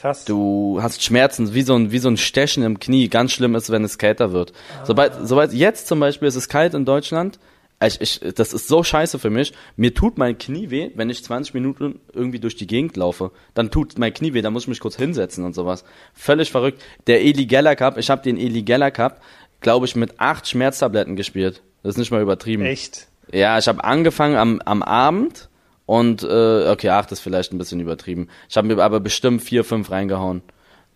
Krass. 0.00 0.24
du 0.24 0.78
hast 0.82 1.02
Schmerzen, 1.02 1.54
wie 1.54 1.62
so 1.62 1.74
ein, 1.74 1.90
wie 1.90 1.98
so 1.98 2.08
ein 2.08 2.16
Stechen 2.16 2.62
im 2.62 2.78
Knie. 2.78 3.08
Ganz 3.08 3.32
schlimm 3.32 3.54
ist, 3.54 3.70
wenn 3.70 3.84
es 3.84 3.98
kälter 3.98 4.32
wird. 4.32 4.52
Sobald, 4.84 5.14
sobald 5.22 5.52
jetzt 5.52 5.88
zum 5.88 6.00
Beispiel 6.00 6.28
ist 6.28 6.36
es 6.36 6.48
kalt 6.48 6.74
in 6.74 6.84
Deutschland, 6.84 7.38
ich, 7.86 8.00
ich, 8.00 8.34
das 8.34 8.52
ist 8.52 8.68
so 8.68 8.82
scheiße 8.82 9.18
für 9.18 9.30
mich. 9.30 9.52
Mir 9.76 9.94
tut 9.94 10.18
mein 10.18 10.38
Knie 10.38 10.70
weh, 10.70 10.90
wenn 10.94 11.10
ich 11.10 11.24
20 11.24 11.54
Minuten 11.54 12.00
irgendwie 12.12 12.38
durch 12.38 12.56
die 12.56 12.66
Gegend 12.66 12.96
laufe. 12.96 13.32
Dann 13.54 13.70
tut 13.70 13.98
mein 13.98 14.14
Knie 14.14 14.34
weh, 14.34 14.42
dann 14.42 14.52
muss 14.52 14.64
ich 14.64 14.68
mich 14.68 14.80
kurz 14.80 14.96
hinsetzen 14.96 15.44
und 15.44 15.54
sowas. 15.54 15.84
Völlig 16.14 16.50
verrückt. 16.50 16.82
Der 17.06 17.22
Eli 17.22 17.46
Geller 17.46 17.76
Cup, 17.76 17.98
ich 17.98 18.10
habe 18.10 18.22
den 18.22 18.36
Eli 18.36 18.62
Geller 18.62 18.90
Cup, 18.90 19.22
glaube 19.60 19.86
ich, 19.86 19.96
mit 19.96 20.20
acht 20.20 20.48
Schmerztabletten 20.48 21.16
gespielt. 21.16 21.62
Das 21.82 21.94
ist 21.94 21.98
nicht 21.98 22.10
mal 22.10 22.22
übertrieben. 22.22 22.64
Echt? 22.64 23.08
Ja, 23.32 23.58
ich 23.58 23.68
habe 23.68 23.84
angefangen 23.84 24.36
am, 24.36 24.60
am 24.64 24.82
Abend 24.82 25.48
und 25.86 26.22
äh, 26.22 26.70
okay, 26.70 26.90
acht 26.90 27.12
ist 27.12 27.20
vielleicht 27.20 27.52
ein 27.52 27.58
bisschen 27.58 27.80
übertrieben. 27.80 28.28
Ich 28.48 28.56
habe 28.56 28.66
mir 28.66 28.82
aber 28.82 29.00
bestimmt 29.00 29.42
vier, 29.42 29.64
fünf 29.64 29.90
reingehauen. 29.90 30.42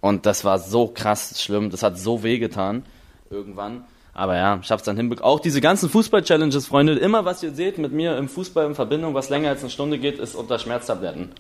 Und 0.01 0.27
das 0.27 0.45
war 0.45 0.59
so 0.59 0.89
krass 0.89 1.43
schlimm. 1.43 1.71
Das 1.71 1.83
hat 1.83 1.99
so 1.99 2.23
weh 2.23 2.39
getan. 2.39 2.85
Irgendwann. 3.31 3.85
Aber 4.17 4.35
ja, 4.35 4.59
ich 4.63 4.71
hab's 4.71 4.83
dann 4.83 4.97
hinbekommen. 4.97 5.31
Auch 5.31 5.41
diese 5.41 5.61
ganzen 5.61 5.91
Fußball-Challenges, 5.91 6.67
Freunde, 6.67 6.95
immer 6.95 7.27
was 7.27 7.43
ihr 7.43 7.53
seht 7.53 7.77
mit 7.77 7.93
mir 7.93 8.17
im 8.17 8.31
Fußball 8.31 8.65
in 8.65 8.75
Verbindung, 8.75 9.13
was 9.13 9.29
länger 9.29 9.51
als 9.51 9.61
eine 9.61 9.69
Stunde 9.69 9.99
geht, 9.99 10.19
ist 10.19 10.35
unter 10.35 10.59
Schmerztabletten. 10.59 11.33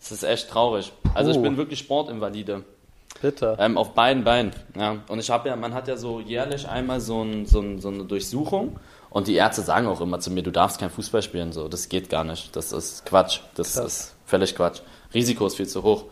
Das 0.00 0.12
ist 0.12 0.22
echt 0.22 0.48
traurig. 0.48 0.92
Also 1.12 1.30
ich 1.30 1.36
Puh. 1.36 1.42
bin 1.42 1.58
wirklich 1.58 1.78
Sportinvalide. 1.78 2.64
Bitter. 3.20 3.58
Ähm, 3.60 3.76
auf 3.76 3.92
beiden 3.92 4.24
Beinen. 4.24 4.52
Ja. 4.74 4.96
Und 5.08 5.18
ich 5.18 5.28
habe 5.28 5.50
ja, 5.50 5.56
man 5.56 5.74
hat 5.74 5.88
ja 5.88 5.98
so 5.98 6.20
jährlich 6.20 6.66
einmal 6.66 7.00
so, 7.00 7.22
ein, 7.22 7.44
so, 7.44 7.60
ein, 7.60 7.80
so 7.80 7.88
eine 7.88 8.04
Durchsuchung. 8.04 8.80
Und 9.10 9.28
die 9.28 9.34
Ärzte 9.34 9.60
sagen 9.60 9.86
auch 9.86 10.00
immer 10.00 10.18
zu 10.18 10.30
mir, 10.30 10.42
du 10.42 10.50
darfst 10.50 10.80
kein 10.80 10.90
Fußball 10.90 11.20
spielen. 11.20 11.52
So, 11.52 11.68
das 11.68 11.90
geht 11.90 12.08
gar 12.08 12.24
nicht. 12.24 12.56
Das 12.56 12.72
ist 12.72 13.04
Quatsch. 13.04 13.40
Das 13.56 13.74
Krass. 13.74 13.84
ist 13.86 14.14
völlig 14.24 14.56
Quatsch. 14.56 14.80
Risiko 15.12 15.46
ist 15.46 15.56
viel 15.56 15.68
zu 15.68 15.82
hoch. 15.82 16.04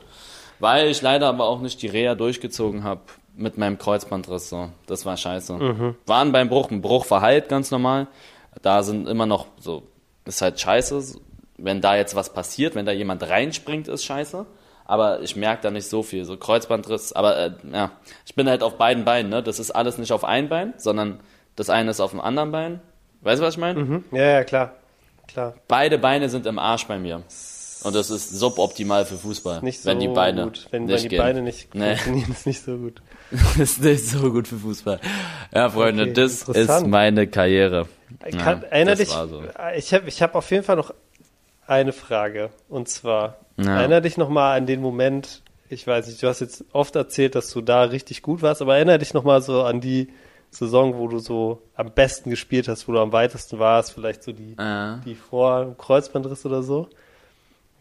Weil 0.59 0.89
ich 0.89 1.01
leider 1.01 1.29
aber 1.29 1.47
auch 1.47 1.63
nicht 1.63 1.81
die 1.81 1.89
Reha 1.89 2.15
durchgezogen 2.15 2.85
habe 2.85 3.01
mit 3.37 3.59
meinem 3.59 3.79
Kreuzbandriss. 3.79 4.49
So. 4.49 4.71
Das 4.87 5.07
war 5.07 5.17
scheiße. 5.17 5.59
Waren 6.07 6.33
beim 6.33 6.49
Bruch. 6.49 6.71
Ein 6.71 6.83
Bruch 6.83 7.05
verheilt 7.05 7.49
ganz 7.49 7.71
normal. 7.71 8.07
Da 8.63 8.83
sind 8.83 9.09
immer 9.09 9.27
noch 9.27 9.47
so, 9.59 9.83
ist 10.25 10.43
halt 10.43 10.61
scheiße. 10.61 11.19
Wenn 11.57 11.81
da 11.81 11.97
jetzt 11.97 12.15
was 12.15 12.33
passiert, 12.33 12.75
wenn 12.75 12.87
da 12.87 12.93
jemand 12.93 13.23
reinspringt, 13.29 13.89
ist 13.89 14.05
scheiße. 14.05 14.47
Aber 14.87 15.23
ich 15.23 15.35
merke 15.35 15.63
da 15.63 15.71
nicht 15.71 15.89
so 15.89 16.03
viel. 16.03 16.25
So 16.25 16.37
Kreuzbandriss. 16.37 17.13
Aber 17.13 17.39
äh, 17.39 17.53
ja, 17.73 17.93
ich 18.27 18.35
bin 18.35 18.49
halt 18.49 18.63
auf 18.63 18.77
beiden 18.77 19.05
Beinen. 19.05 19.31
Ne? 19.31 19.43
Das 19.43 19.59
ist 19.59 19.71
alles 19.71 19.99
nicht 19.99 20.13
auf 20.13 20.25
ein 20.25 20.49
Bein, 20.49 20.75
sondern 20.77 21.21
das 21.57 21.71
eine 21.71 21.91
ist 21.91 22.01
auf 22.01 22.11
dem 22.11 22.21
anderen 22.21 22.53
Bein. 22.53 22.81
Weißt 23.23 23.41
du, 23.41 23.47
was 23.47 23.55
ich 23.55 23.61
meine? 23.61 23.83
Mhm. 23.83 24.05
Ja, 24.13 24.25
ja, 24.25 24.45
klar. 24.45 24.75
Klar. 25.27 25.55
Beide 25.69 25.99
Beine 25.99 26.29
sind 26.29 26.45
im 26.47 26.59
Arsch 26.59 26.87
bei 26.87 26.99
mir. 26.99 27.23
Und 27.85 27.95
das 27.95 28.11
ist 28.11 28.31
suboptimal 28.31 29.05
für 29.05 29.17
Fußball. 29.17 29.63
Nicht 29.63 29.81
so 29.83 29.91
wenn 29.91 30.01
die 30.01 30.09
Beine 30.09 30.45
gut. 30.45 30.67
Wenn, 30.71 30.85
nicht 30.87 30.95
wenn 30.95 31.03
die 31.03 31.09
gehen. 31.09 31.19
Beine 31.19 31.43
nicht 31.43 31.75
Nee. 31.75 31.97
funktionieren, 31.97 32.33
ist 32.33 32.47
nicht 32.47 32.63
so 32.65 32.77
gut. 32.77 33.03
das 33.31 33.57
ist 33.59 33.83
nicht 33.83 34.07
so 34.09 34.33
gut 34.33 34.49
für 34.49 34.57
Fußball. 34.57 35.01
Ja, 35.55 35.69
Freunde, 35.71 36.03
Okay, 36.05 36.13
das 36.15 36.43
ist 36.49 36.87
meine 36.87 37.27
Karriere. 37.27 37.87
Ich 38.27 38.35
Ja, 38.35 38.41
kann, 38.43 38.63
erinner 38.65 38.93
das 38.93 39.01
dich, 39.01 39.09
so. 39.11 39.43
ich 39.77 39.93
habe 39.95 40.09
ich 40.09 40.23
hab 40.23 40.35
auf 40.35 40.51
jeden 40.51 40.65
Fall 40.65 40.77
noch 40.77 40.95
eine 41.67 41.93
Frage. 41.93 42.51
Und 42.69 42.89
zwar, 42.89 43.39
Ja. 43.57 43.79
erinner 43.81 44.01
dich 44.01 44.17
nochmal 44.17 44.57
an 44.59 44.67
den 44.67 44.81
Moment, 44.81 45.43
ich 45.69 45.87
weiß 45.87 46.07
nicht, 46.09 46.23
du 46.23 46.29
hast 46.29 46.41
jetzt 46.41 46.65
oft 46.73 46.95
erzählt, 46.97 47.35
dass 47.35 47.51
du 47.51 47.61
da 47.61 47.83
richtig 47.85 48.23
gut 48.23 48.43
warst, 48.43 48.63
aber 48.63 48.77
erinner 48.77 48.99
dich 48.99 49.15
nochmal 49.15 49.43
so 49.43 49.63
an 49.63 49.81
die 49.81 50.09
Saison, 50.51 50.97
wo 50.99 51.09
du 51.09 51.19
so 51.19 51.63
am 51.75 51.91
besten 51.91 52.31
gespielt 52.31 52.69
hast, 52.69 52.87
wo 52.87 52.93
du 52.93 53.01
am 53.01 53.13
weitesten 53.13 53.59
warst, 53.59 53.93
vielleicht 53.93 54.23
so 54.23 54.31
die, 54.33 54.55
Ja. 54.59 55.01
die 55.05 55.17
vor 55.17 55.75
Kreuzbandriss 55.79 56.47
oder 56.47 56.63
so. 56.63 56.89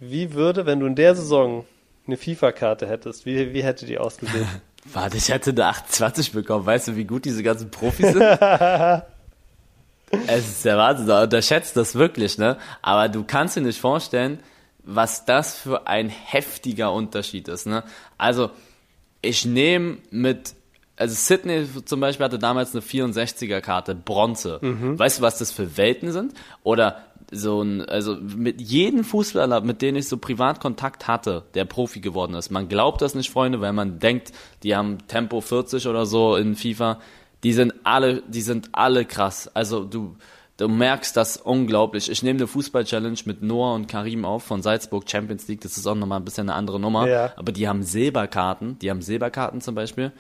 Wie 0.10 0.34
würde, 0.34 0.66
wenn 0.66 0.80
du 0.80 0.86
in 0.86 0.95
der 0.95 1.16
Saison 1.16 1.66
eine 2.08 2.18
FIFA-Karte 2.18 2.88
hättest, 2.88 3.26
wie, 3.26 3.54
wie 3.54 3.64
hätte 3.64 3.86
die 3.86 3.97
ausgesehen? 3.97 4.47
Warte, 4.93 5.18
ich 5.18 5.30
hätte 5.30 5.51
eine 5.51 5.66
28 5.68 6.34
bekommen. 6.34 6.66
Weißt 6.66 6.89
du, 6.89 6.95
wie 6.97 7.06
gut 7.06 7.24
diese 7.24 7.41
ganzen 7.41 7.72
Profis 7.72 8.12
sind? 8.12 8.22
es 10.28 10.47
ist 10.47 10.66
der 10.66 10.78
Wahnsinn. 10.78 11.08
Du 11.08 11.22
unterschätzt 11.22 11.78
das 11.78 11.95
wirklich, 11.95 12.38
ne? 12.38 12.58
Aber 12.82 13.08
du 13.08 13.24
kannst 13.24 13.56
dir 13.56 13.62
nicht 13.62 13.80
vorstellen, 13.80 14.39
was 14.84 15.24
das 15.24 15.58
für 15.58 15.88
ein 15.88 16.10
heftiger 16.10 16.91
Unterschied 16.91 17.47
ist, 17.47 17.66
ne? 17.66 17.86
Also, 18.18 18.49
ich 19.22 19.45
nehme 19.45 19.99
mit, 20.12 20.54
also 20.97 21.16
Sydney 21.16 21.66
zum 21.86 22.01
Beispiel 22.01 22.26
hatte 22.26 22.39
damals 22.39 22.76
eine 22.76 22.82
64er-Karte, 22.82 23.95
Bronze. 23.95 24.60
Weißt 24.62 25.20
du, 25.20 25.22
was 25.22 25.38
das 25.38 25.54
für 25.54 25.78
Welten 25.78 26.12
sind? 26.12 26.34
Oder 26.64 27.04
so 27.34 27.62
ein, 27.62 27.82
also 27.86 28.16
mit 28.16 28.62
jedem 28.62 29.04
Fußballer, 29.04 29.62
mit 29.62 29.82
dem 29.82 29.96
ich 29.96 30.08
so 30.08 30.18
Privatkontakt 30.18 31.08
hatte, 31.08 31.44
der 31.54 31.66
Profi 31.66 32.00
geworden 32.00 32.36
ist. 32.36 32.50
Man 32.50 32.68
glaubt 32.68 33.02
das 33.02 33.16
nicht, 33.16 33.30
Freunde, 33.30 33.62
weil 33.62 33.74
man 33.74 34.00
denkt, 34.00 34.32
die 34.64 34.76
haben 34.76 35.00
Tempo 35.08 35.42
40 35.42 35.88
oder 35.88 36.06
so 36.06 36.36
in 36.36 36.56
FIFA. 36.56 37.00
Die 37.44 37.54
sind 37.54 37.74
alle, 37.84 38.24
die 38.28 38.42
sind 38.42 38.70
alle 38.72 39.06
krass. 39.06 39.50
Also 39.54 39.84
du, 39.84 40.16
du 40.58 40.70
merkst 40.70 41.18
das 41.18 41.38
unglaublich. 41.38 42.10
Ich 42.10 42.24
nehme 42.24 42.40
eine 42.40 42.48
Fußball-Challenge 42.48 43.20
mit 43.26 43.42
Noah 43.42 43.76
und 43.76 43.88
Karim 43.88 44.24
auf 44.24 44.44
von 44.44 44.62
Salzburg 44.62 45.10
Champions 45.10 45.48
League. 45.48 45.62
Das 45.62 45.78
ist 45.78 45.86
auch 45.86 45.96
nochmal 45.96 46.20
ein 46.20 46.26
bisschen 46.26 46.50
eine 46.50 46.58
andere 46.58 46.80
Nummer. 46.80 47.08
Ja. 47.08 47.34
Aber 47.36 47.52
die 47.52 47.68
haben 47.68 47.84
Silberkarten. 47.84 48.80
Die 48.80 48.90
haben 48.90 49.02
Silberkarten 49.02 49.60
zum 49.62 49.76
Beispiel. 49.76 50.12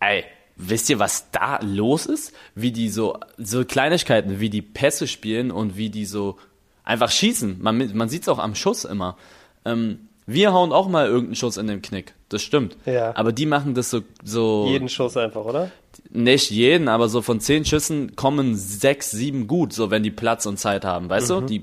Ey, 0.00 0.24
wisst 0.56 0.88
ihr, 0.90 0.98
was 0.98 1.30
da 1.30 1.58
los 1.62 2.06
ist? 2.06 2.32
Wie 2.54 2.72
die 2.72 2.88
so, 2.88 3.18
so 3.38 3.64
Kleinigkeiten, 3.64 4.40
wie 4.40 4.50
die 4.50 4.62
Pässe 4.62 5.06
spielen 5.06 5.50
und 5.50 5.76
wie 5.76 5.90
die 5.90 6.06
so 6.06 6.36
einfach 6.84 7.10
schießen. 7.10 7.58
Man, 7.60 7.94
man 7.96 8.08
sieht 8.08 8.22
es 8.22 8.28
auch 8.28 8.38
am 8.38 8.54
Schuss 8.54 8.84
immer. 8.84 9.16
Ähm, 9.64 10.08
wir 10.26 10.52
hauen 10.52 10.72
auch 10.72 10.88
mal 10.88 11.06
irgendeinen 11.06 11.36
Schuss 11.36 11.56
in 11.56 11.66
den 11.68 11.82
Knick. 11.82 12.14
Das 12.28 12.42
stimmt. 12.42 12.76
Ja. 12.86 13.14
Aber 13.16 13.32
die 13.32 13.46
machen 13.46 13.74
das 13.74 13.90
so, 13.90 14.00
so 14.24 14.66
Jeden 14.68 14.88
Schuss 14.88 15.16
einfach, 15.16 15.44
oder? 15.44 15.70
nicht 16.10 16.50
jeden, 16.50 16.88
aber 16.88 17.08
so 17.08 17.22
von 17.22 17.40
zehn 17.40 17.64
Schüssen 17.64 18.16
kommen 18.16 18.54
sechs, 18.56 19.10
sieben 19.10 19.46
gut, 19.46 19.72
so 19.72 19.90
wenn 19.90 20.02
die 20.02 20.10
Platz 20.10 20.44
und 20.46 20.58
Zeit 20.58 20.84
haben, 20.84 21.08
weißt 21.08 21.30
Mhm. 21.30 21.34
du? 21.34 21.40
Die, 21.46 21.62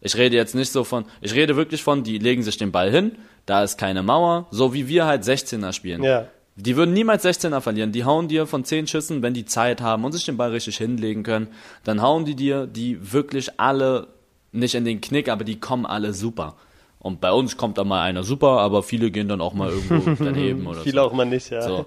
ich 0.00 0.16
rede 0.16 0.36
jetzt 0.36 0.54
nicht 0.54 0.70
so 0.72 0.84
von, 0.84 1.04
ich 1.20 1.34
rede 1.34 1.56
wirklich 1.56 1.82
von, 1.82 2.02
die 2.02 2.18
legen 2.18 2.42
sich 2.42 2.56
den 2.56 2.72
Ball 2.72 2.90
hin, 2.90 3.12
da 3.46 3.62
ist 3.62 3.78
keine 3.78 4.02
Mauer, 4.02 4.46
so 4.50 4.72
wie 4.74 4.88
wir 4.88 5.06
halt 5.06 5.22
16er 5.24 5.72
spielen. 5.72 6.02
Ja. 6.02 6.26
Die 6.56 6.76
würden 6.76 6.92
niemals 6.92 7.24
16er 7.24 7.60
verlieren. 7.60 7.90
Die 7.92 8.04
hauen 8.04 8.28
dir 8.28 8.46
von 8.46 8.64
10 8.64 8.86
Schüssen, 8.86 9.22
wenn 9.22 9.34
die 9.34 9.44
Zeit 9.44 9.80
haben 9.80 10.04
und 10.04 10.12
sich 10.12 10.24
den 10.24 10.36
Ball 10.36 10.50
richtig 10.50 10.76
hinlegen 10.76 11.24
können, 11.24 11.48
dann 11.82 12.00
hauen 12.00 12.24
die 12.24 12.36
dir 12.36 12.66
die 12.66 13.12
wirklich 13.12 13.58
alle 13.58 14.08
nicht 14.52 14.76
in 14.76 14.84
den 14.84 15.00
Knick, 15.00 15.28
aber 15.28 15.42
die 15.44 15.58
kommen 15.58 15.84
alle 15.84 16.12
super. 16.14 16.54
Und 17.00 17.20
bei 17.20 17.32
uns 17.32 17.56
kommt 17.56 17.76
da 17.76 17.84
mal 17.84 18.02
einer 18.02 18.22
super, 18.22 18.60
aber 18.60 18.82
viele 18.82 19.10
gehen 19.10 19.28
dann 19.28 19.40
auch 19.40 19.52
mal 19.52 19.70
irgendwo 19.70 20.14
daneben 20.24 20.66
oder 20.66 20.80
Viele 20.80 21.00
so. 21.00 21.02
auch 21.02 21.12
mal 21.12 21.26
nicht, 21.26 21.50
ja. 21.50 21.62
So. 21.62 21.86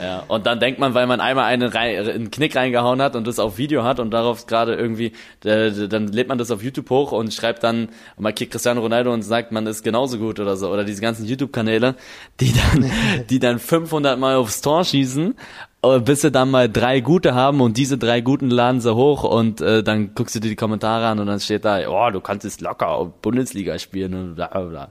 Ja, 0.00 0.24
und 0.28 0.46
dann 0.46 0.60
denkt 0.60 0.78
man, 0.78 0.94
weil 0.94 1.06
man 1.06 1.20
einmal 1.20 1.44
einen, 1.44 1.68
rein, 1.68 1.94
in 1.96 2.06
den 2.06 2.30
Knick 2.30 2.56
reingehauen 2.56 3.00
hat 3.02 3.16
und 3.16 3.26
das 3.26 3.38
auf 3.38 3.58
Video 3.58 3.84
hat 3.84 4.00
und 4.00 4.10
darauf 4.10 4.46
gerade 4.46 4.74
irgendwie, 4.74 5.12
äh, 5.44 5.88
dann 5.88 6.08
lädt 6.08 6.28
man 6.28 6.38
das 6.38 6.50
auf 6.50 6.62
YouTube 6.62 6.90
hoch 6.90 7.12
und 7.12 7.32
schreibt 7.32 7.62
dann, 7.62 7.88
man 8.18 8.34
kickt 8.34 8.52
Cristiano 8.52 8.80
Ronaldo 8.80 9.12
und 9.12 9.22
sagt, 9.22 9.52
man 9.52 9.66
ist 9.66 9.82
genauso 9.82 10.18
gut 10.18 10.40
oder 10.40 10.56
so. 10.56 10.70
Oder 10.70 10.84
diese 10.84 11.00
ganzen 11.00 11.26
YouTube-Kanäle, 11.26 11.94
die 12.40 12.52
dann, 12.52 12.90
die 13.30 13.38
dann 13.38 13.58
500 13.58 14.18
Mal 14.18 14.36
aufs 14.36 14.60
Tor 14.60 14.84
schießen, 14.84 15.34
äh, 15.82 16.00
bis 16.00 16.22
sie 16.22 16.30
dann 16.30 16.50
mal 16.50 16.68
drei 16.68 17.00
gute 17.00 17.34
haben 17.34 17.60
und 17.60 17.76
diese 17.76 17.98
drei 17.98 18.20
guten 18.20 18.50
laden 18.50 18.80
sie 18.80 18.94
hoch 18.94 19.24
und 19.24 19.60
äh, 19.60 19.82
dann 19.82 20.14
guckst 20.14 20.34
du 20.34 20.40
dir 20.40 20.48
die 20.48 20.56
Kommentare 20.56 21.06
an 21.06 21.18
und 21.18 21.26
dann 21.26 21.40
steht 21.40 21.64
da, 21.64 21.88
oh, 21.88 22.10
du 22.10 22.20
kannst 22.20 22.44
jetzt 22.44 22.60
locker 22.60 23.12
Bundesliga 23.22 23.78
spielen 23.78 24.14
und 24.14 24.34
bla 24.34 24.48
bla 24.48 24.60
bla. 24.62 24.90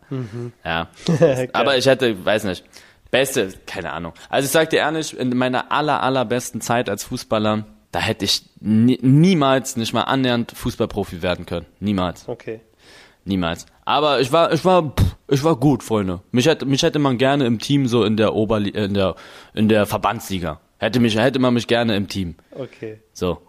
Ja. 0.64 0.88
Aber 1.54 1.78
ich 1.78 1.86
hätte, 1.86 2.24
weiß 2.24 2.46
nicht, 2.46 2.64
beste, 3.16 3.54
keine 3.66 3.94
Ahnung. 3.94 4.14
Also 4.30 4.46
ich 4.46 4.52
sag 4.52 4.70
dir 4.70 4.80
ehrlich, 4.80 5.18
in 5.18 5.36
meiner 5.38 5.72
aller, 5.72 6.04
allerbesten 6.04 6.60
Zeit 6.60 6.90
als 6.90 7.06
Fußballer, 7.06 7.66
da 7.92 8.00
hätte 8.00 8.26
ich 8.26 8.44
nie, 8.60 9.00
niemals, 9.02 9.78
nicht 9.78 9.94
mal 9.94 10.02
annähernd 10.02 10.52
Fußballprofi 10.52 11.22
werden 11.22 11.46
können. 11.46 11.66
Niemals. 11.80 12.28
Okay. 12.28 12.60
Niemals. 13.24 13.68
Aber 13.86 14.20
ich 14.20 14.32
war, 14.34 14.52
ich 14.52 14.66
war, 14.66 14.90
pff, 14.90 15.16
ich 15.30 15.44
war 15.44 15.56
gut, 15.56 15.82
Freunde. 15.82 16.22
Mich 16.32 16.46
hätte, 16.46 16.66
mich 16.66 16.84
hätte 16.84 17.00
man 17.00 17.18
gerne 17.18 17.46
im 17.46 17.60
Team 17.60 17.88
so 17.88 18.04
in 18.04 18.18
der 18.18 18.36
Oberli 18.36 18.70
in 18.70 18.94
der, 18.94 19.16
in 19.54 19.70
der 19.70 19.86
Verbandsliga. 19.86 20.60
Hätte 20.78 21.00
mich, 21.00 21.18
hätte 21.18 21.40
man 21.40 21.54
mich 21.54 21.68
gerne 21.68 21.96
im 21.96 22.10
Team. 22.10 22.36
Okay. 22.52 23.00
So. 23.14 23.42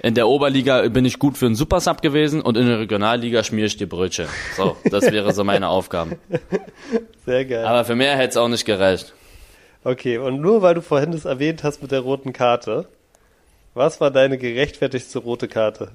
In 0.00 0.14
der 0.14 0.28
Oberliga 0.28 0.86
bin 0.88 1.04
ich 1.04 1.18
gut 1.18 1.38
für 1.38 1.46
einen 1.46 1.54
Supersub 1.54 2.02
gewesen 2.02 2.42
und 2.42 2.56
in 2.56 2.66
der 2.66 2.80
Regionalliga 2.80 3.42
schmier 3.42 3.66
ich 3.66 3.76
dir 3.76 3.88
Brötchen. 3.88 4.26
So, 4.56 4.76
das 4.90 5.10
wäre 5.10 5.32
so 5.32 5.44
meine 5.44 5.68
Aufgaben. 5.68 6.18
Sehr 7.24 7.44
geil. 7.44 7.64
Aber 7.64 7.84
für 7.84 7.94
mehr 7.94 8.16
hätte 8.16 8.30
es 8.30 8.36
auch 8.36 8.48
nicht 8.48 8.64
gereicht. 8.64 9.14
Okay, 9.82 10.18
und 10.18 10.40
nur 10.40 10.62
weil 10.62 10.74
du 10.74 10.82
vorhin 10.82 11.12
das 11.12 11.24
erwähnt 11.24 11.62
hast 11.62 11.82
mit 11.82 11.90
der 11.92 12.00
roten 12.00 12.32
Karte, 12.32 12.86
was 13.74 14.00
war 14.00 14.10
deine 14.10 14.38
gerechtfertigste 14.38 15.18
rote 15.18 15.48
Karte? 15.48 15.92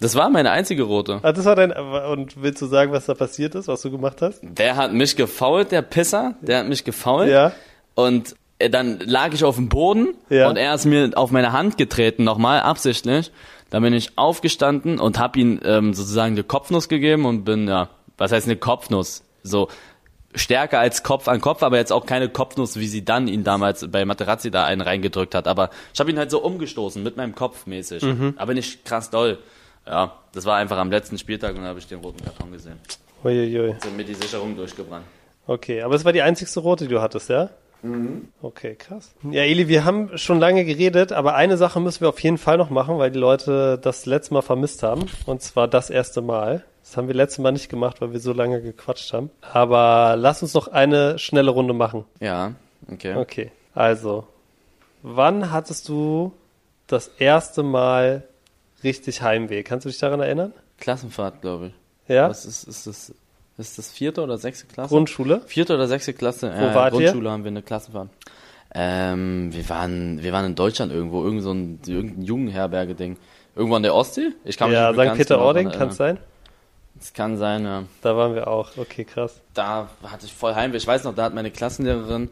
Das 0.00 0.16
war 0.16 0.28
meine 0.28 0.50
einzige 0.50 0.82
rote. 0.82 1.20
Ah, 1.22 1.32
das 1.32 1.44
war 1.44 1.54
dein, 1.54 1.72
und 1.72 2.42
willst 2.42 2.60
du 2.60 2.66
sagen, 2.66 2.90
was 2.92 3.06
da 3.06 3.14
passiert 3.14 3.54
ist, 3.54 3.68
was 3.68 3.82
du 3.82 3.90
gemacht 3.90 4.22
hast? 4.22 4.40
Der 4.42 4.76
hat 4.76 4.92
mich 4.92 5.14
gefault, 5.14 5.70
der 5.70 5.82
Pisser. 5.82 6.34
Der 6.40 6.58
hat 6.58 6.66
mich 6.66 6.84
gefault. 6.84 7.30
Ja. 7.30 7.52
Und 7.94 8.34
dann 8.58 9.00
lag 9.00 9.32
ich 9.32 9.44
auf 9.44 9.56
dem 9.56 9.68
Boden 9.68 10.14
Ja. 10.30 10.48
und 10.48 10.56
er 10.56 10.74
ist 10.74 10.84
mir 10.84 11.10
auf 11.14 11.30
meine 11.30 11.52
Hand 11.52 11.76
getreten, 11.76 12.24
nochmal 12.24 12.60
absichtlich. 12.60 13.30
Dann 13.70 13.82
bin 13.82 13.92
ich 13.92 14.16
aufgestanden 14.16 15.00
und 15.00 15.18
hab 15.18 15.36
ihm 15.36 15.60
ähm, 15.64 15.94
sozusagen 15.94 16.34
eine 16.34 16.44
Kopfnuss 16.44 16.88
gegeben 16.88 17.24
und 17.24 17.44
bin, 17.44 17.66
ja, 17.66 17.88
was 18.16 18.30
heißt 18.30 18.46
eine 18.46 18.56
Kopfnuss? 18.56 19.24
So 19.42 19.68
stärker 20.36 20.78
als 20.80 21.02
Kopf 21.02 21.28
an 21.28 21.40
Kopf, 21.40 21.62
aber 21.62 21.76
jetzt 21.76 21.92
auch 21.92 22.06
keine 22.06 22.28
Kopfnuss, 22.28 22.76
wie 22.78 22.86
sie 22.86 23.04
dann 23.04 23.28
ihn 23.28 23.44
damals 23.44 23.88
bei 23.90 24.04
Materazzi 24.04 24.50
da 24.50 24.64
einen 24.64 24.80
reingedrückt 24.80 25.34
hat. 25.34 25.46
Aber 25.48 25.70
ich 25.92 26.00
habe 26.00 26.10
ihn 26.10 26.18
halt 26.18 26.30
so 26.30 26.40
umgestoßen 26.42 27.02
mit 27.02 27.16
meinem 27.16 27.34
Kopf 27.34 27.66
mäßig. 27.66 28.02
Mhm. 28.02 28.34
Aber 28.36 28.54
nicht 28.54 28.84
krass 28.84 29.10
doll. 29.10 29.38
Ja, 29.86 30.12
das 30.32 30.44
war 30.44 30.56
einfach 30.56 30.78
am 30.78 30.90
letzten 30.90 31.18
Spieltag 31.18 31.54
und 31.56 31.62
da 31.62 31.68
habe 31.68 31.78
ich 31.78 31.86
den 31.86 31.98
roten 32.00 32.24
Karton 32.24 32.50
gesehen. 32.52 32.78
Uiuiui. 33.24 33.74
Sind 33.82 33.96
mir 33.96 34.04
die 34.04 34.14
Sicherung 34.14 34.56
durchgebrannt. 34.56 35.04
Okay, 35.46 35.82
aber 35.82 35.94
es 35.94 36.04
war 36.04 36.12
die 36.12 36.22
einzigste 36.22 36.60
rote, 36.60 36.84
die 36.84 36.90
du 36.94 37.00
hattest, 37.02 37.28
ja? 37.28 37.50
Okay, 38.40 38.74
krass. 38.76 39.14
Ja, 39.30 39.42
Eli, 39.42 39.68
wir 39.68 39.84
haben 39.84 40.16
schon 40.16 40.40
lange 40.40 40.64
geredet, 40.64 41.12
aber 41.12 41.34
eine 41.34 41.56
Sache 41.56 41.80
müssen 41.80 42.00
wir 42.00 42.08
auf 42.08 42.20
jeden 42.20 42.38
Fall 42.38 42.56
noch 42.56 42.70
machen, 42.70 42.98
weil 42.98 43.10
die 43.10 43.18
Leute 43.18 43.78
das 43.78 44.06
letzte 44.06 44.34
Mal 44.34 44.42
vermisst 44.42 44.82
haben. 44.82 45.06
Und 45.26 45.42
zwar 45.42 45.68
das 45.68 45.90
erste 45.90 46.22
Mal. 46.22 46.64
Das 46.82 46.96
haben 46.96 47.08
wir 47.08 47.14
letztes 47.14 47.38
Mal 47.38 47.52
nicht 47.52 47.68
gemacht, 47.68 48.00
weil 48.00 48.12
wir 48.12 48.20
so 48.20 48.32
lange 48.32 48.60
gequatscht 48.60 49.12
haben. 49.12 49.30
Aber 49.40 50.16
lass 50.16 50.42
uns 50.42 50.54
noch 50.54 50.68
eine 50.68 51.18
schnelle 51.18 51.50
Runde 51.50 51.74
machen. 51.74 52.04
Ja, 52.20 52.52
okay. 52.90 53.16
Okay, 53.16 53.52
also, 53.74 54.26
wann 55.02 55.50
hattest 55.50 55.88
du 55.88 56.32
das 56.86 57.08
erste 57.18 57.62
Mal 57.62 58.24
richtig 58.82 59.22
Heimweh? 59.22 59.62
Kannst 59.62 59.86
du 59.86 59.88
dich 59.88 59.98
daran 59.98 60.20
erinnern? 60.20 60.52
Klassenfahrt, 60.78 61.40
glaube 61.40 61.68
ich. 61.68 62.14
Ja? 62.14 62.28
Was 62.28 62.44
ist, 62.44 62.64
ist 62.64 62.86
das? 62.86 63.14
Ist 63.56 63.78
das 63.78 63.90
vierte 63.90 64.22
oder 64.22 64.36
sechste 64.36 64.66
Klasse? 64.66 64.88
Grundschule? 64.88 65.42
Vierte 65.46 65.74
oder 65.74 65.86
sechste 65.86 66.12
Klasse? 66.12 66.52
Wo 66.56 66.74
wart 66.74 66.94
ihr? 66.94 67.00
Grundschule 67.00 67.30
haben 67.30 67.44
wir 67.44 67.50
eine 67.50 67.62
Klassenfahrt. 67.62 68.08
Ähm, 68.74 69.52
wir 69.52 69.68
waren, 69.68 70.22
wir 70.22 70.32
waren 70.32 70.46
in 70.46 70.54
Deutschland 70.56 70.92
irgendwo, 70.92 71.22
irgend 71.22 71.42
so 71.42 71.52
ein, 71.52 71.78
irgendein 71.86 72.22
Jugendherberge-Ding. 72.22 73.16
Irgendwo 73.54 73.76
an 73.76 73.84
der 73.84 73.94
Ostsee? 73.94 74.32
Ich 74.44 74.56
kann 74.56 74.70
mich 74.70 74.76
Ja, 74.76 74.90
nicht 74.90 74.98
St. 74.98 75.04
ganz 75.04 75.18
Peter-Ording, 75.18 75.66
genau 75.68 75.78
kann 75.78 75.88
es 75.90 75.96
sein? 75.96 76.18
Das 76.96 77.12
kann 77.12 77.36
sein, 77.36 77.64
ja. 77.64 77.84
Da 78.02 78.16
waren 78.16 78.34
wir 78.34 78.48
auch. 78.48 78.76
Okay, 78.76 79.04
krass. 79.04 79.40
Da 79.52 79.88
hatte 80.02 80.26
ich 80.26 80.32
voll 80.34 80.54
Heimweh. 80.54 80.76
Ich 80.76 80.86
weiß 80.86 81.04
noch, 81.04 81.14
da 81.14 81.24
hat 81.24 81.34
meine 81.34 81.50
Klassenlehrerin 81.52 82.30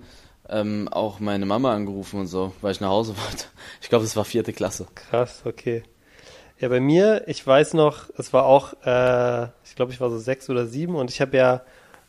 ähm, 0.49 0.89
auch 0.89 1.21
meine 1.21 1.47
Mama 1.47 1.73
angerufen 1.73 2.21
und 2.21 2.27
so, 2.27 2.53
weil 2.61 2.73
ich 2.73 2.81
nach 2.81 2.89
Hause 2.89 3.15
wollte. 3.17 3.45
Ich 3.81 3.89
glaube, 3.89 4.05
es 4.05 4.17
war 4.17 4.25
vierte 4.25 4.53
Klasse. 4.53 4.87
Krass, 4.95 5.43
okay. 5.45 5.85
Ja, 6.63 6.69
bei 6.69 6.79
mir, 6.79 7.25
ich 7.27 7.45
weiß 7.45 7.75
noch, 7.75 8.09
es 8.17 8.33
war 8.33 8.45
auch, 8.45 8.75
äh, 8.85 9.49
ich 9.65 9.75
glaube, 9.75 9.91
ich 9.91 10.01
war 10.01 10.11
so 10.11 10.19
sechs 10.19 10.49
oder 10.49 10.65
sieben 10.65 10.95
und 10.95 11.11
ich 11.11 11.21
habe 11.21 11.37
ja, 11.37 11.63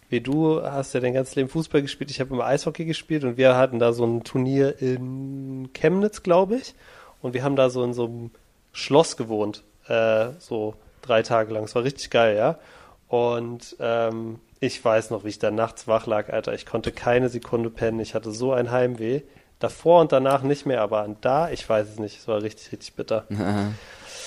wie 0.10 0.22
du, 0.22 0.62
hast 0.62 0.94
ja 0.94 1.00
dein 1.00 1.14
ganzes 1.14 1.34
Leben 1.34 1.50
Fußball 1.50 1.82
gespielt, 1.82 2.12
ich 2.12 2.20
habe 2.20 2.36
immer 2.36 2.46
Eishockey 2.46 2.86
gespielt 2.86 3.24
und 3.24 3.36
wir 3.36 3.58
hatten 3.58 3.80
da 3.80 3.94
so 3.94 4.06
ein 4.06 4.24
Turnier 4.24 4.80
in 4.80 5.72
Chemnitz, 5.74 6.22
glaube 6.22 6.58
ich. 6.58 6.76
Und 7.20 7.34
wir 7.34 7.44
haben 7.44 7.56
da 7.56 7.72
so 7.72 7.84
in 7.84 7.96
so 7.96 8.06
einem 8.06 8.32
Schloss 8.74 9.18
gewohnt, 9.18 9.64
äh, 9.88 10.28
so 10.38 10.76
drei 11.02 11.24
Tage 11.24 11.52
lang. 11.52 11.64
Es 11.64 11.74
war 11.74 11.84
richtig 11.84 12.12
geil, 12.12 12.38
ja. 12.38 12.60
Und 13.08 13.76
ähm, 13.80 14.40
ich 14.60 14.86
weiß 14.86 15.10
noch, 15.10 15.24
wie 15.24 15.30
ich 15.30 15.40
da 15.40 15.50
nachts 15.50 15.88
wach 15.88 16.06
lag, 16.06 16.30
Alter. 16.32 16.54
Ich 16.54 16.68
konnte 16.68 16.92
keine 16.92 17.30
Sekunde 17.30 17.72
pennen. 17.72 18.00
Ich 18.00 18.14
hatte 18.14 18.32
so 18.32 18.54
ein 18.54 18.70
Heimweh. 18.70 19.22
Davor 19.58 20.02
und 20.02 20.12
danach 20.12 20.44
nicht 20.44 20.68
mehr, 20.68 20.82
aber 20.82 21.08
da, 21.22 21.50
ich 21.50 21.68
weiß 21.68 21.90
es 21.90 21.98
nicht. 21.98 22.20
Es 22.20 22.28
war 22.28 22.44
richtig, 22.44 22.72
richtig 22.72 22.94
bitter. 22.94 23.26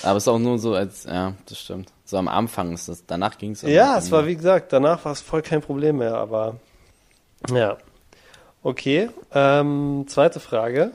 Aber 0.07 0.17
es 0.17 0.23
ist 0.23 0.27
auch 0.29 0.39
nur 0.39 0.57
so 0.57 0.73
als, 0.73 1.03
ja, 1.03 1.33
das 1.47 1.59
stimmt. 1.59 1.91
So 2.05 2.17
am 2.17 2.27
Anfang 2.27 2.73
ist 2.73 2.87
das, 2.87 3.05
danach 3.05 3.37
ging 3.37 3.51
es. 3.51 3.61
Ja, 3.63 3.97
es 3.97 4.09
war 4.11 4.25
wie 4.25 4.35
gesagt, 4.35 4.71
danach 4.71 5.03
war 5.03 5.11
es 5.11 5.21
voll 5.21 5.41
kein 5.41 5.61
Problem 5.61 5.97
mehr, 5.97 6.15
aber 6.15 6.55
ja. 7.51 7.77
Okay, 8.63 9.09
ähm, 9.33 10.05
zweite 10.07 10.39
Frage. 10.39 10.91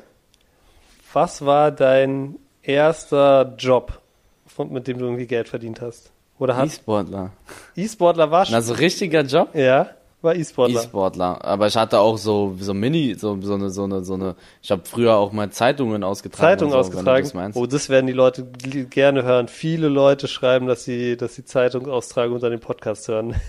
Was 1.12 1.44
war 1.44 1.70
dein 1.70 2.36
erster 2.62 3.54
Job, 3.58 4.00
von, 4.46 4.72
mit 4.72 4.86
dem 4.86 4.98
du 4.98 5.04
irgendwie 5.04 5.26
Geld 5.26 5.48
verdient 5.48 5.80
hast? 5.80 6.10
Oder 6.38 6.64
E-Sportler. 6.64 7.30
E-Sportler 7.76 8.30
war 8.30 8.46
schon? 8.46 8.54
Na, 8.54 8.62
so 8.62 8.72
richtiger 8.72 9.22
Job? 9.22 9.54
Ja, 9.54 9.90
war 10.23 10.35
E-Sportler. 10.35 10.81
E-Sportler. 10.81 11.45
Aber 11.45 11.66
ich 11.66 11.77
hatte 11.77 11.99
auch 12.01 12.18
so, 12.18 12.57
so 12.59 12.75
Mini, 12.75 13.14
so, 13.14 13.41
so 13.41 13.55
eine, 13.55 13.70
so 13.70 13.85
eine, 13.85 14.05
so 14.05 14.14
eine, 14.14 14.37
ich 14.62 14.70
habe 14.70 14.83
früher 14.85 15.16
auch 15.16 15.33
mal 15.33 15.51
Zeitungen 15.51 16.05
ausgetragen. 16.05 16.43
Zeitung 16.43 16.68
und 16.68 16.73
so, 16.73 16.79
ausgetragen. 16.79 17.31
das. 17.33 17.57
Oh, 17.57 17.66
das 17.66 17.89
werden 17.89 18.07
die 18.07 18.12
Leute 18.12 18.47
gerne 18.91 19.23
hören. 19.23 19.49
Viele 19.49 19.89
Leute 19.89 20.29
schreiben, 20.29 20.66
dass 20.66 20.85
sie, 20.85 21.16
dass 21.16 21.35
sie 21.35 21.45
Zeitung 21.45 21.89
austragen 21.89 22.33
und 22.33 22.43
dann 22.43 22.51
den 22.51 22.61
Podcast 22.61 23.09
hören. 23.09 23.35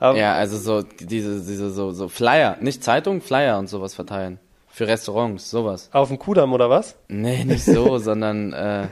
Ja, 0.00 0.34
also 0.34 0.56
so, 0.56 0.82
diese, 0.82 1.40
diese, 1.40 1.70
so, 1.70 1.92
so 1.92 2.08
Flyer, 2.08 2.56
nicht 2.60 2.82
Zeitung, 2.82 3.20
Flyer 3.20 3.58
und 3.58 3.68
sowas 3.68 3.94
verteilen. 3.94 4.38
Für 4.68 4.86
Restaurants, 4.86 5.50
sowas. 5.50 5.90
auf 5.92 6.08
dem 6.08 6.18
Kudamm 6.18 6.52
oder 6.52 6.70
was? 6.70 6.96
Nee, 7.08 7.44
nicht 7.44 7.64
so, 7.64 7.98
sondern, 7.98 8.52
äh, 8.52 8.86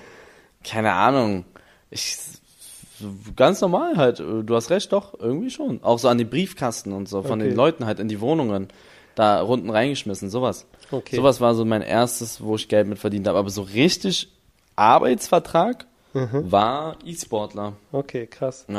keine 0.62 0.93
Ahnung. 0.93 1.45
Ich, 1.91 2.18
ganz 3.36 3.61
normal 3.61 3.96
halt. 3.96 4.20
äh, 4.20 4.42
Du 4.44 4.55
hast 4.55 4.70
recht, 4.70 4.92
doch, 4.92 5.18
irgendwie 5.18 5.51
schon. 5.51 5.82
Auch 5.82 5.98
so 5.98 6.09
an 6.09 6.18
die 6.18 6.24
Briefkasten 6.24 6.92
und 6.92 7.09
so, 7.09 7.22
von 7.22 7.40
Okay. 7.40 7.48
den 7.51 7.57
Leuten 7.57 7.86
halt 7.86 7.98
in 8.01 8.09
die 8.09 8.20
Wohnungen. 8.20 8.68
Da 9.14 9.40
runden 9.42 9.70
reingeschmissen, 9.70 10.30
sowas. 10.30 10.66
Okay. 10.90 11.16
Sowas 11.16 11.40
war 11.40 11.55
so 11.55 11.64
mein 11.64 11.82
erstes, 11.82 12.42
wo 12.42 12.55
ich 12.57 12.68
Geld 12.68 12.86
mit 12.88 12.98
verdient 12.98 13.26
habe. 13.28 13.38
Aber 13.38 13.51
so 13.51 13.62
richtig 13.62 14.32
Arbeitsvertrag 14.76 15.86
Mhm. 16.12 16.51
war 16.51 16.96
E-Sportler. 17.05 17.74
Okay, 17.92 18.26
krass. 18.26 18.64
Ja. 18.68 18.74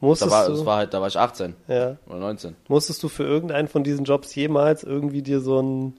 Da 0.00 0.06
Musstest 0.06 0.30
war, 0.32 0.46
du, 0.46 0.52
das 0.54 0.66
war 0.66 0.76
halt, 0.78 0.94
da 0.94 1.00
war 1.00 1.06
ich 1.08 1.16
18 1.18 1.54
ja, 1.68 1.96
oder 2.06 2.18
19. 2.18 2.56
musstest 2.68 3.02
du 3.02 3.08
für 3.08 3.22
irgendeinen 3.24 3.68
von 3.68 3.84
diesen 3.84 4.04
Jobs 4.04 4.34
jemals 4.34 4.82
irgendwie 4.82 5.22
dir 5.22 5.40
so 5.40 5.60
ein 5.60 5.94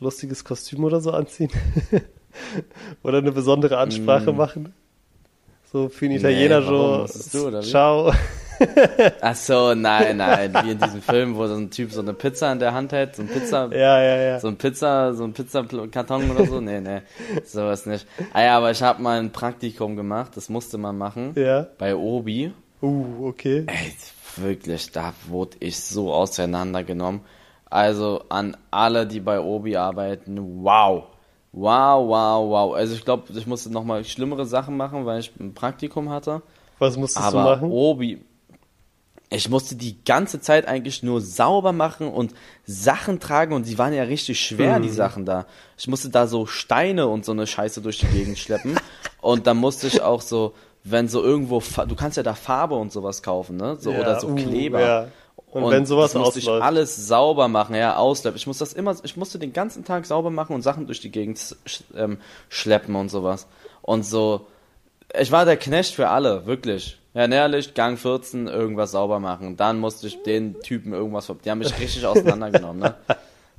lustiges 0.00 0.44
Kostüm 0.44 0.82
oder 0.84 1.00
so 1.00 1.12
anziehen? 1.12 1.50
oder 3.04 3.18
eine 3.18 3.30
besondere 3.32 3.78
Ansprache 3.78 4.32
Mm. 4.32 4.36
machen? 4.36 4.74
So 5.72 5.88
für 5.88 6.06
einen 6.06 6.16
Italiener 6.16 6.60
Nee, 6.60 6.66
warum? 6.66 7.06
so, 7.08 7.38
du, 7.38 7.46
oder 7.48 7.60
ciao. 7.62 8.12
Ach 9.20 9.34
so, 9.34 9.74
nein, 9.74 10.16
nein, 10.16 10.54
wie 10.62 10.70
in 10.70 10.78
diesem 10.78 11.02
Film, 11.02 11.36
wo 11.36 11.46
so 11.46 11.56
ein 11.56 11.70
Typ 11.70 11.92
so 11.92 12.00
eine 12.00 12.14
Pizza 12.14 12.50
in 12.52 12.58
der 12.58 12.72
Hand 12.72 12.92
hält, 12.92 13.14
so 13.16 13.22
ein 13.22 13.28
Pizza, 13.28 13.68
ja, 13.72 14.00
ja, 14.02 14.16
ja. 14.16 14.40
so 14.40 14.48
ein 14.48 14.56
Pizza, 14.56 15.12
so 15.14 15.24
ein 15.24 15.34
Pizzakarton 15.34 16.30
oder 16.30 16.46
so. 16.46 16.60
Nee, 16.60 16.80
nee, 16.80 17.02
sowas 17.44 17.84
nicht. 17.84 18.06
Ah 18.32 18.42
ja, 18.42 18.56
aber 18.56 18.70
ich 18.70 18.82
habe 18.82 19.02
mal 19.02 19.18
ein 19.18 19.30
Praktikum 19.32 19.94
gemacht, 19.96 20.32
das 20.36 20.48
musste 20.48 20.78
man 20.78 20.96
machen, 20.96 21.32
Ja. 21.36 21.66
bei 21.78 21.94
Obi. 21.94 22.52
Uh, 22.80 23.26
okay. 23.28 23.64
Ey, 23.66 23.92
wirklich, 24.36 24.90
da 24.92 25.12
wurde 25.28 25.56
ich 25.60 25.78
so 25.78 26.12
auseinandergenommen. 26.12 27.20
Also 27.68 28.22
an 28.30 28.56
alle, 28.70 29.06
die 29.06 29.20
bei 29.20 29.40
Obi 29.40 29.76
arbeiten, 29.76 30.62
wow. 30.62 31.04
Wow, 31.58 32.06
wow, 32.08 32.50
wow. 32.50 32.74
Also 32.74 32.94
ich 32.94 33.02
glaube, 33.04 33.32
ich 33.34 33.46
musste 33.46 33.70
nochmal 33.72 34.04
schlimmere 34.04 34.44
Sachen 34.44 34.76
machen, 34.76 35.06
weil 35.06 35.20
ich 35.20 35.32
ein 35.40 35.54
Praktikum 35.54 36.10
hatte. 36.10 36.42
Was 36.78 36.98
musstest 36.98 37.24
Aber 37.26 37.42
du 37.42 37.50
machen? 37.50 37.70
Obi, 37.70 38.22
ich 39.30 39.48
musste 39.48 39.74
die 39.74 40.04
ganze 40.04 40.38
Zeit 40.40 40.68
eigentlich 40.68 41.02
nur 41.02 41.22
sauber 41.22 41.72
machen 41.72 42.08
und 42.08 42.34
Sachen 42.66 43.20
tragen 43.20 43.54
und 43.54 43.66
die 43.66 43.78
waren 43.78 43.94
ja 43.94 44.02
richtig 44.02 44.38
schwer, 44.38 44.78
Mhm. 44.78 44.82
die 44.82 44.90
Sachen 44.90 45.24
da. 45.24 45.46
Ich 45.78 45.88
musste 45.88 46.10
da 46.10 46.26
so 46.26 46.44
Steine 46.44 47.08
und 47.08 47.24
so 47.24 47.32
eine 47.32 47.46
Scheiße 47.46 47.80
durch 47.80 47.98
die 47.98 48.06
Gegend 48.06 48.38
schleppen 48.38 48.76
und 49.22 49.46
dann 49.46 49.56
musste 49.56 49.86
ich 49.86 50.02
auch 50.02 50.20
so, 50.20 50.52
wenn 50.84 51.08
so 51.08 51.22
irgendwo, 51.22 51.62
du 51.88 51.96
kannst 51.96 52.18
ja 52.18 52.22
da 52.22 52.34
Farbe 52.34 52.74
und 52.76 52.92
sowas 52.92 53.22
kaufen, 53.22 53.56
ne? 53.56 53.76
So, 53.80 53.92
Ja, 53.92 54.00
oder 54.00 54.20
so 54.20 54.28
uh, 54.28 54.34
Kleber. 54.36 54.80
ja. 54.80 55.08
Und 55.64 55.70
wenn 55.70 55.86
sowas 55.86 56.12
das 56.12 56.20
musste 56.20 56.38
ich 56.38 56.46
ausläuft. 56.46 56.64
alles 56.64 57.08
sauber 57.08 57.48
machen, 57.48 57.74
ja, 57.74 57.96
ausläuft. 57.96 58.36
Ich 58.36 58.46
muss 58.46 58.58
das 58.58 58.72
immer, 58.72 58.94
ich 59.02 59.16
musste 59.16 59.38
den 59.38 59.52
ganzen 59.52 59.84
Tag 59.84 60.06
sauber 60.06 60.30
machen 60.30 60.54
und 60.54 60.62
Sachen 60.62 60.86
durch 60.86 61.00
die 61.00 61.10
Gegend 61.10 61.56
ähm, 61.96 62.18
schleppen 62.48 62.94
und 62.96 63.10
sowas. 63.10 63.46
Und 63.82 64.04
so, 64.04 64.46
ich 65.18 65.32
war 65.32 65.44
der 65.44 65.56
Knecht 65.56 65.94
für 65.94 66.08
alle, 66.08 66.46
wirklich. 66.46 66.98
Ja, 67.14 67.26
Nährlicht, 67.26 67.74
Gang 67.74 67.98
14, 67.98 68.46
irgendwas 68.46 68.90
sauber 68.90 69.20
machen. 69.20 69.56
Dann 69.56 69.78
musste 69.78 70.06
ich 70.06 70.22
den 70.22 70.60
Typen 70.60 70.92
irgendwas, 70.92 71.32
die 71.44 71.50
haben 71.50 71.58
mich 71.58 71.78
richtig 71.78 72.04
auseinandergenommen, 72.06 72.82
ne? 72.82 72.94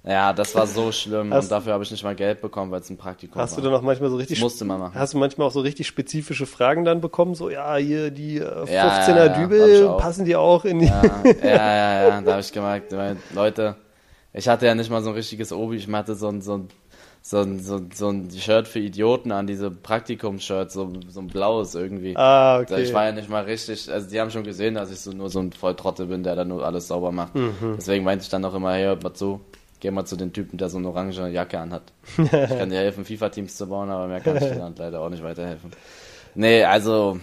Ja, 0.07 0.31
das 0.31 0.55
war 0.55 0.67
so 0.67 0.91
schlimm 0.91 1.33
Hast- 1.33 1.45
und 1.45 1.51
dafür 1.51 1.73
habe 1.73 1.83
ich 1.83 1.91
nicht 1.91 2.03
mal 2.03 2.15
Geld 2.15 2.39
bekommen, 2.41 2.71
weil 2.71 2.79
es 2.79 2.89
ein 2.89 2.97
Praktikum 2.97 3.41
Hast 3.41 3.57
du 3.57 3.63
war. 3.63 3.69
dann 3.69 3.79
auch 3.79 3.83
manchmal 3.83 4.09
so 4.09 4.15
richtig 4.15 4.39
musste 4.39 4.63
man 4.63 4.79
machen. 4.79 4.95
Hast 4.95 5.13
du 5.13 5.17
manchmal 5.17 5.47
auch 5.47 5.51
so 5.51 5.59
richtig 5.59 5.85
spezifische 5.87 6.45
Fragen 6.45 6.85
dann 6.85 7.01
bekommen? 7.01 7.35
So, 7.35 7.49
ja, 7.49 7.75
hier 7.75 8.09
die 8.09 8.37
äh, 8.37 8.41
15er 8.41 8.67
Ja, 8.71 9.07
ja, 9.07 9.15
ja, 9.15 9.25
ich 9.25 9.37
Dübel, 9.37 9.97
passen 9.97 10.23
die 10.23 10.35
auch 10.35 10.63
in 10.63 10.79
die. 10.79 10.85
Ja, 10.85 11.03
ja, 11.43 11.49
ja, 11.49 12.09
ja, 12.09 12.21
da 12.21 12.31
habe 12.31 12.41
ich 12.41 12.51
gemerkt, 12.53 12.93
Leute, 13.33 13.75
ich 14.33 14.47
hatte 14.47 14.65
ja 14.65 14.75
nicht 14.75 14.89
mal 14.89 15.01
so 15.01 15.09
ein 15.09 15.15
richtiges 15.15 15.51
Obi, 15.51 15.75
ich 15.75 15.87
hatte 15.89 16.15
so 16.15 16.29
ein, 16.29 16.41
so 16.41 16.53
ein, 16.53 16.67
so 17.21 17.39
ein, 17.39 17.59
so 17.59 17.81
so 17.93 18.09
ein 18.09 18.31
Shirt 18.31 18.69
für 18.69 18.79
Idioten 18.79 19.33
an, 19.33 19.47
diese 19.47 19.69
Praktikum-Shirt, 19.69 20.71
so, 20.71 20.93
so 21.09 21.19
ein 21.19 21.27
blaues 21.27 21.75
irgendwie. 21.75 22.15
Ah, 22.15 22.59
okay. 22.61 22.81
Ich 22.81 22.93
war 22.93 23.05
ja 23.05 23.11
nicht 23.11 23.29
mal 23.29 23.43
richtig, 23.43 23.91
also 23.91 24.09
die 24.09 24.21
haben 24.21 24.31
schon 24.31 24.45
gesehen, 24.45 24.75
dass 24.75 24.89
ich 24.89 25.01
so 25.01 25.11
nur 25.11 25.29
so 25.29 25.39
ein 25.39 25.51
Volltrottel 25.51 26.05
bin, 26.05 26.23
der 26.23 26.35
da 26.37 26.45
nur 26.45 26.65
alles 26.65 26.87
sauber 26.87 27.11
macht. 27.11 27.35
Mhm. 27.35 27.75
Deswegen 27.75 28.05
meinte 28.05 28.23
ich 28.23 28.29
dann 28.29 28.45
auch 28.45 28.53
immer, 28.53 28.71
hey, 28.73 28.95
mal 28.95 29.13
zu, 29.13 29.41
geh 29.79 29.91
mal 29.91 30.05
zu 30.05 30.15
den 30.15 30.33
Typen, 30.33 30.57
der 30.57 30.69
so 30.69 30.77
eine 30.77 30.89
orange 30.89 31.27
Jacke 31.29 31.59
anhat. 31.59 31.83
ich 32.17 32.29
kann 32.29 32.69
dir 32.69 32.77
helfen, 32.77 33.05
FIFA-Teams 33.05 33.55
zu 33.55 33.67
bauen, 33.67 33.89
aber 33.89 34.07
mehr 34.07 34.21
kann 34.21 34.37
ich 34.37 34.43
dir 34.43 34.55
dann 34.55 34.75
leider 34.75 35.01
auch 35.01 35.09
nicht 35.09 35.23
weiterhelfen. 35.23 35.71
Nee, 36.35 36.63
also 36.63 37.19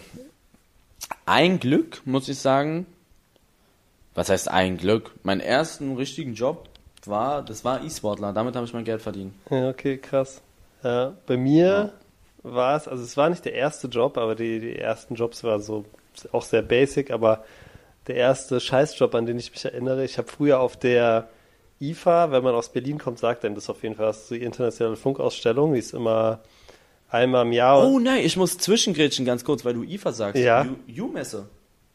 ein 1.26 1.60
Glück, 1.60 2.02
muss 2.04 2.28
ich 2.28 2.38
sagen. 2.38 2.86
Was 4.14 4.28
heißt 4.28 4.48
ein 4.48 4.76
Glück? 4.76 5.10
Mein 5.24 5.40
ersten 5.40 5.96
richtigen 5.96 6.34
Job 6.34 6.68
war, 7.04 7.42
das 7.42 7.64
war 7.64 7.82
E-Sportler, 7.82 8.32
damit 8.32 8.54
habe 8.54 8.66
ich 8.66 8.72
mein 8.72 8.84
Geld 8.84 9.02
verdient. 9.02 9.34
Ja, 9.50 9.68
okay, 9.68 9.98
krass. 9.98 10.40
Ja, 10.82 11.14
bei 11.26 11.36
mir 11.36 11.92
war 12.42 12.76
es, 12.76 12.86
also 12.86 13.02
es 13.02 13.16
war 13.16 13.30
nicht 13.30 13.44
der 13.44 13.54
erste 13.54 13.88
Job, 13.88 14.16
aber 14.18 14.34
die, 14.34 14.60
die 14.60 14.78
ersten 14.78 15.14
Jobs 15.14 15.42
waren 15.42 15.62
so 15.62 15.84
auch 16.30 16.42
sehr 16.42 16.62
basic, 16.62 17.10
aber 17.10 17.44
der 18.06 18.16
erste 18.16 18.60
Scheißjob, 18.60 19.14
an 19.14 19.26
den 19.26 19.38
ich 19.38 19.50
mich 19.50 19.64
erinnere, 19.64 20.04
ich 20.04 20.18
habe 20.18 20.28
früher 20.28 20.60
auf 20.60 20.76
der 20.76 21.28
IFA, 21.90 22.30
wenn 22.30 22.42
man 22.42 22.54
aus 22.54 22.70
Berlin 22.70 22.98
kommt, 22.98 23.18
sagt 23.18 23.44
einem 23.44 23.54
das 23.54 23.68
auf 23.70 23.82
jeden 23.82 23.94
Fall, 23.94 24.06
das 24.06 24.22
ist 24.22 24.30
die 24.30 24.42
internationale 24.42 24.96
Funkausstellung, 24.96 25.72
die 25.72 25.78
ist 25.78 25.94
immer 25.94 26.40
einmal 27.08 27.46
im 27.46 27.52
Jahr. 27.52 27.86
Oh 27.86 27.98
nein, 27.98 28.24
ich 28.24 28.36
muss 28.36 28.58
zwischengrätschen 28.58 29.24
ganz 29.24 29.44
kurz, 29.44 29.64
weil 29.64 29.74
du 29.74 29.82
IFA 29.82 30.12
sagst. 30.12 30.42
Ja. 30.42 30.66
U-Messe. 30.88 31.48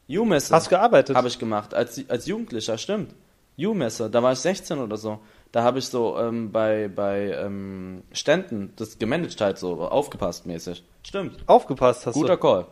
U-Messe. 0.08 0.54
Hast 0.54 0.66
du 0.66 0.70
gearbeitet? 0.70 1.16
Habe 1.16 1.28
ich 1.28 1.38
gemacht, 1.38 1.74
als, 1.74 2.02
als 2.08 2.26
Jugendlicher, 2.26 2.78
stimmt. 2.78 3.14
U-Messe, 3.58 4.08
da 4.10 4.22
war 4.22 4.32
ich 4.32 4.38
16 4.38 4.78
oder 4.78 4.96
so. 4.96 5.20
da 5.52 5.62
habe 5.62 5.78
ich 5.78 5.86
so 5.86 6.18
ähm, 6.18 6.52
bei, 6.52 6.88
bei 6.88 7.32
ähm, 7.32 8.02
Ständen 8.12 8.72
das 8.76 8.98
gemanagt 8.98 9.40
halt 9.40 9.58
so, 9.58 9.82
aufgepasst 9.82 10.46
mäßig. 10.46 10.84
Stimmt. 11.02 11.38
Aufgepasst 11.46 12.06
hast 12.06 12.14
Guter 12.14 12.36
du. 12.36 12.40
Call. 12.40 12.66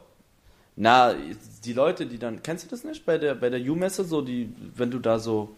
Na, 0.77 1.15
die 1.65 1.73
Leute, 1.73 2.07
die 2.07 2.19
dann, 2.19 2.43
kennst 2.43 2.65
du 2.65 2.69
das 2.69 2.85
nicht 2.85 3.05
bei 3.05 3.19
der, 3.19 3.35
bei 3.35 3.51
der 3.51 3.61
U-Messe, 3.61 4.05
so, 4.05 4.23
die, 4.23 4.55
wenn 4.77 4.91
du 4.91 5.01
da 5.01 5.19
so, 5.19 5.57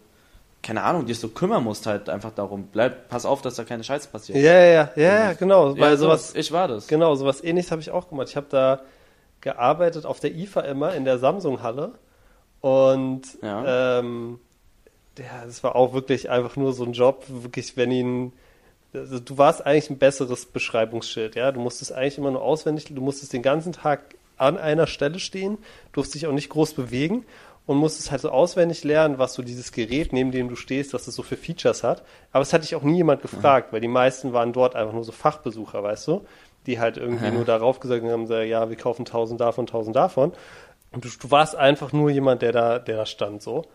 keine 0.63 0.83
Ahnung, 0.83 1.05
dich 1.05 1.19
so 1.19 1.29
kümmern 1.29 1.63
musst 1.63 1.85
halt 1.87 2.09
einfach 2.09 2.31
darum, 2.31 2.67
bleib, 2.71 3.09
pass 3.09 3.25
auf, 3.25 3.41
dass 3.41 3.55
da 3.55 3.63
keine 3.63 3.83
Scheiße 3.83 4.09
passiert. 4.09 4.37
Ja, 4.37 4.53
ja, 4.53 4.65
ja, 4.65 4.89
ja, 4.95 5.19
ja, 5.23 5.33
genau. 5.33 5.73
Ja, 5.73 5.79
Weil 5.81 5.97
so, 5.97 6.05
sowas, 6.05 6.35
ich 6.35 6.51
war 6.51 6.67
das. 6.67 6.87
genau, 6.87 7.15
sowas 7.15 7.43
ähnliches 7.43 7.71
habe 7.71 7.81
ich 7.81 7.89
auch 7.91 8.09
gemacht. 8.09 8.29
Ich 8.29 8.35
habe 8.35 8.47
da 8.49 8.81
gearbeitet 9.41 10.05
auf 10.05 10.19
der 10.19 10.35
IFA 10.35 10.61
immer 10.61 10.93
in 10.93 11.03
der 11.05 11.17
Samsung-Halle 11.17 11.93
und 12.61 13.21
Ja. 13.41 13.99
ähm, 13.99 14.39
ja, 15.17 15.45
das 15.45 15.63
war 15.63 15.75
auch 15.75 15.93
wirklich 15.93 16.29
einfach 16.29 16.55
nur 16.55 16.73
so 16.73 16.83
ein 16.83 16.93
Job, 16.93 17.25
wirklich, 17.27 17.75
wenn 17.77 17.91
ihn 17.91 18.33
also 18.93 19.19
du 19.21 19.37
warst 19.37 19.65
eigentlich 19.65 19.89
ein 19.89 19.97
besseres 19.97 20.45
Beschreibungsschild, 20.45 21.35
ja. 21.35 21.51
Du 21.53 21.61
musstest 21.61 21.93
eigentlich 21.93 22.17
immer 22.17 22.31
nur 22.31 22.41
auswendig, 22.41 22.85
du 22.89 23.01
musstest 23.01 23.31
den 23.31 23.41
ganzen 23.41 23.71
Tag 23.71 24.01
an 24.37 24.57
einer 24.57 24.85
Stelle 24.85 25.19
stehen, 25.19 25.57
durfst 25.93 26.13
dich 26.13 26.27
auch 26.27 26.33
nicht 26.33 26.49
groß 26.49 26.73
bewegen 26.73 27.25
und 27.65 27.77
musstest 27.77 28.11
halt 28.11 28.21
so 28.21 28.29
auswendig 28.31 28.83
lernen, 28.83 29.17
was 29.17 29.33
so 29.33 29.43
dieses 29.43 29.71
Gerät, 29.71 30.13
neben 30.13 30.31
dem 30.31 30.49
du 30.49 30.55
stehst, 30.55 30.93
was 30.93 31.07
es 31.07 31.15
so 31.15 31.23
für 31.23 31.37
Features 31.37 31.83
hat. 31.83 32.03
Aber 32.31 32.41
es 32.41 32.53
hat 32.53 32.63
dich 32.63 32.75
auch 32.75 32.81
nie 32.83 32.97
jemand 32.97 33.21
gefragt, 33.21 33.71
weil 33.71 33.81
die 33.81 33.87
meisten 33.87 34.33
waren 34.33 34.51
dort 34.53 34.75
einfach 34.75 34.93
nur 34.93 35.03
so 35.03 35.11
Fachbesucher, 35.11 35.81
weißt 35.83 36.07
du, 36.07 36.25
die 36.65 36.79
halt 36.79 36.97
irgendwie 36.97 37.25
Ja. 37.25 37.31
nur 37.31 37.45
darauf 37.45 37.79
gesagt 37.79 38.03
haben, 38.03 38.25
ja, 38.47 38.69
wir 38.69 38.75
kaufen 38.77 39.05
tausend 39.05 39.39
davon, 39.39 39.67
tausend 39.67 39.95
davon. 39.95 40.33
Und 40.91 41.05
du, 41.05 41.09
du 41.19 41.31
warst 41.31 41.55
einfach 41.55 41.93
nur 41.93 42.09
jemand, 42.09 42.41
der 42.41 42.51
da, 42.51 42.79
der 42.79 42.97
da 42.97 43.05
stand 43.05 43.41
so. 43.41 43.65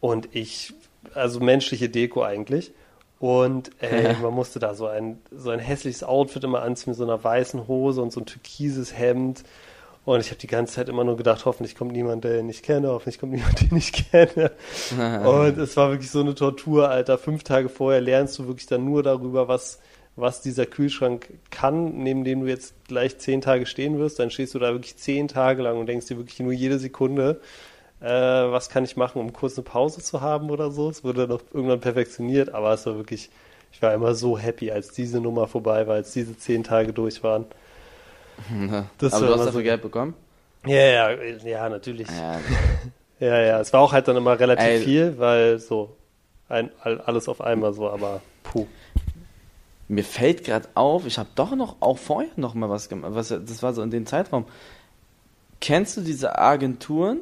Und 0.00 0.28
ich, 0.34 0.72
also 1.14 1.40
menschliche 1.40 1.88
Deko 1.88 2.22
eigentlich. 2.22 2.72
Und 3.18 3.70
ey, 3.82 4.14
man 4.22 4.32
musste 4.32 4.60
da 4.60 4.74
so 4.74 4.86
ein, 4.86 5.18
so 5.30 5.50
ein 5.50 5.58
hässliches 5.58 6.02
Outfit 6.04 6.44
immer 6.44 6.62
anziehen 6.62 6.90
mit 6.92 6.96
so 6.98 7.04
einer 7.04 7.22
weißen 7.22 7.68
Hose 7.68 8.00
und 8.00 8.12
so 8.12 8.20
ein 8.20 8.26
türkises 8.26 8.96
Hemd. 8.96 9.42
Und 10.04 10.20
ich 10.20 10.28
habe 10.28 10.40
die 10.40 10.46
ganze 10.46 10.74
Zeit 10.74 10.88
immer 10.88 11.04
nur 11.04 11.16
gedacht, 11.16 11.44
hoffentlich 11.44 11.76
kommt 11.76 11.92
niemand, 11.92 12.24
den 12.24 12.48
ich 12.48 12.62
kenne, 12.62 12.88
hoffentlich 12.88 13.18
kommt 13.18 13.32
niemand, 13.34 13.60
den 13.60 13.76
ich 13.76 13.92
kenne. 13.92 14.50
Und 15.26 15.58
es 15.58 15.76
war 15.76 15.90
wirklich 15.90 16.10
so 16.10 16.20
eine 16.20 16.34
Tortur, 16.34 16.88
Alter. 16.88 17.18
Fünf 17.18 17.44
Tage 17.44 17.68
vorher 17.68 18.00
lernst 18.00 18.38
du 18.38 18.46
wirklich 18.46 18.66
dann 18.66 18.84
nur 18.84 19.02
darüber, 19.02 19.46
was, 19.48 19.78
was 20.16 20.40
dieser 20.40 20.66
Kühlschrank 20.66 21.28
kann, 21.50 21.98
neben 21.98 22.24
dem 22.24 22.40
du 22.40 22.46
jetzt 22.46 22.74
gleich 22.88 23.18
zehn 23.18 23.40
Tage 23.42 23.66
stehen 23.66 23.98
wirst. 23.98 24.18
Dann 24.18 24.30
stehst 24.30 24.54
du 24.54 24.58
da 24.58 24.72
wirklich 24.72 24.96
zehn 24.96 25.28
Tage 25.28 25.62
lang 25.62 25.78
und 25.78 25.86
denkst 25.86 26.06
dir 26.06 26.16
wirklich 26.16 26.40
nur 26.40 26.52
jede 26.52 26.78
Sekunde, 26.78 27.40
äh, 28.00 28.06
was 28.06 28.70
kann 28.70 28.84
ich 28.84 28.96
machen, 28.96 29.20
um 29.20 29.34
kurz 29.34 29.58
eine 29.58 29.64
Pause 29.64 30.00
zu 30.00 30.22
haben 30.22 30.50
oder 30.50 30.70
so. 30.70 30.88
Es 30.88 31.04
wurde 31.04 31.28
noch 31.28 31.42
irgendwann 31.52 31.80
perfektioniert, 31.80 32.54
aber 32.54 32.72
es 32.72 32.86
war 32.86 32.96
wirklich, 32.96 33.28
ich 33.70 33.82
war 33.82 33.92
immer 33.92 34.14
so 34.14 34.38
happy, 34.38 34.70
als 34.70 34.92
diese 34.92 35.20
Nummer 35.20 35.46
vorbei 35.46 35.86
war, 35.86 35.96
als 35.96 36.12
diese 36.12 36.38
zehn 36.38 36.64
Tage 36.64 36.94
durch 36.94 37.22
waren. 37.22 37.44
Das 38.98 39.12
Aber 39.14 39.26
du 39.26 39.32
hast 39.32 39.40
dafür 39.40 39.52
so- 39.52 39.62
Geld 39.62 39.82
bekommen? 39.82 40.14
Ja, 40.66 40.76
ja, 40.76 41.10
ja, 41.12 41.68
natürlich. 41.68 42.08
Ja, 42.08 42.38
Ja, 43.20 43.38
ja, 43.40 43.60
es 43.60 43.70
war 43.74 43.80
auch 43.80 43.92
halt 43.92 44.08
dann 44.08 44.16
immer 44.16 44.38
relativ 44.40 44.64
Ey. 44.66 44.80
viel, 44.80 45.18
weil 45.18 45.58
so 45.58 45.94
ein, 46.48 46.70
all- 46.82 47.00
alles 47.02 47.28
auf 47.28 47.42
einmal 47.42 47.74
so, 47.74 47.90
aber 47.90 48.22
puh. 48.42 48.66
Mir 49.88 50.04
fällt 50.04 50.44
gerade 50.44 50.68
auf, 50.74 51.04
ich 51.06 51.18
habe 51.18 51.28
doch 51.34 51.54
noch 51.54 51.76
auch 51.80 51.98
vorher 51.98 52.30
noch 52.36 52.54
mal 52.54 52.70
was 52.70 52.88
gemacht. 52.88 53.12
Was, 53.14 53.28
das 53.28 53.62
war 53.62 53.74
so 53.74 53.82
in 53.82 53.90
dem 53.90 54.06
Zeitraum. 54.06 54.46
Kennst 55.60 55.96
du 55.96 56.00
diese 56.00 56.38
Agenturen, 56.38 57.18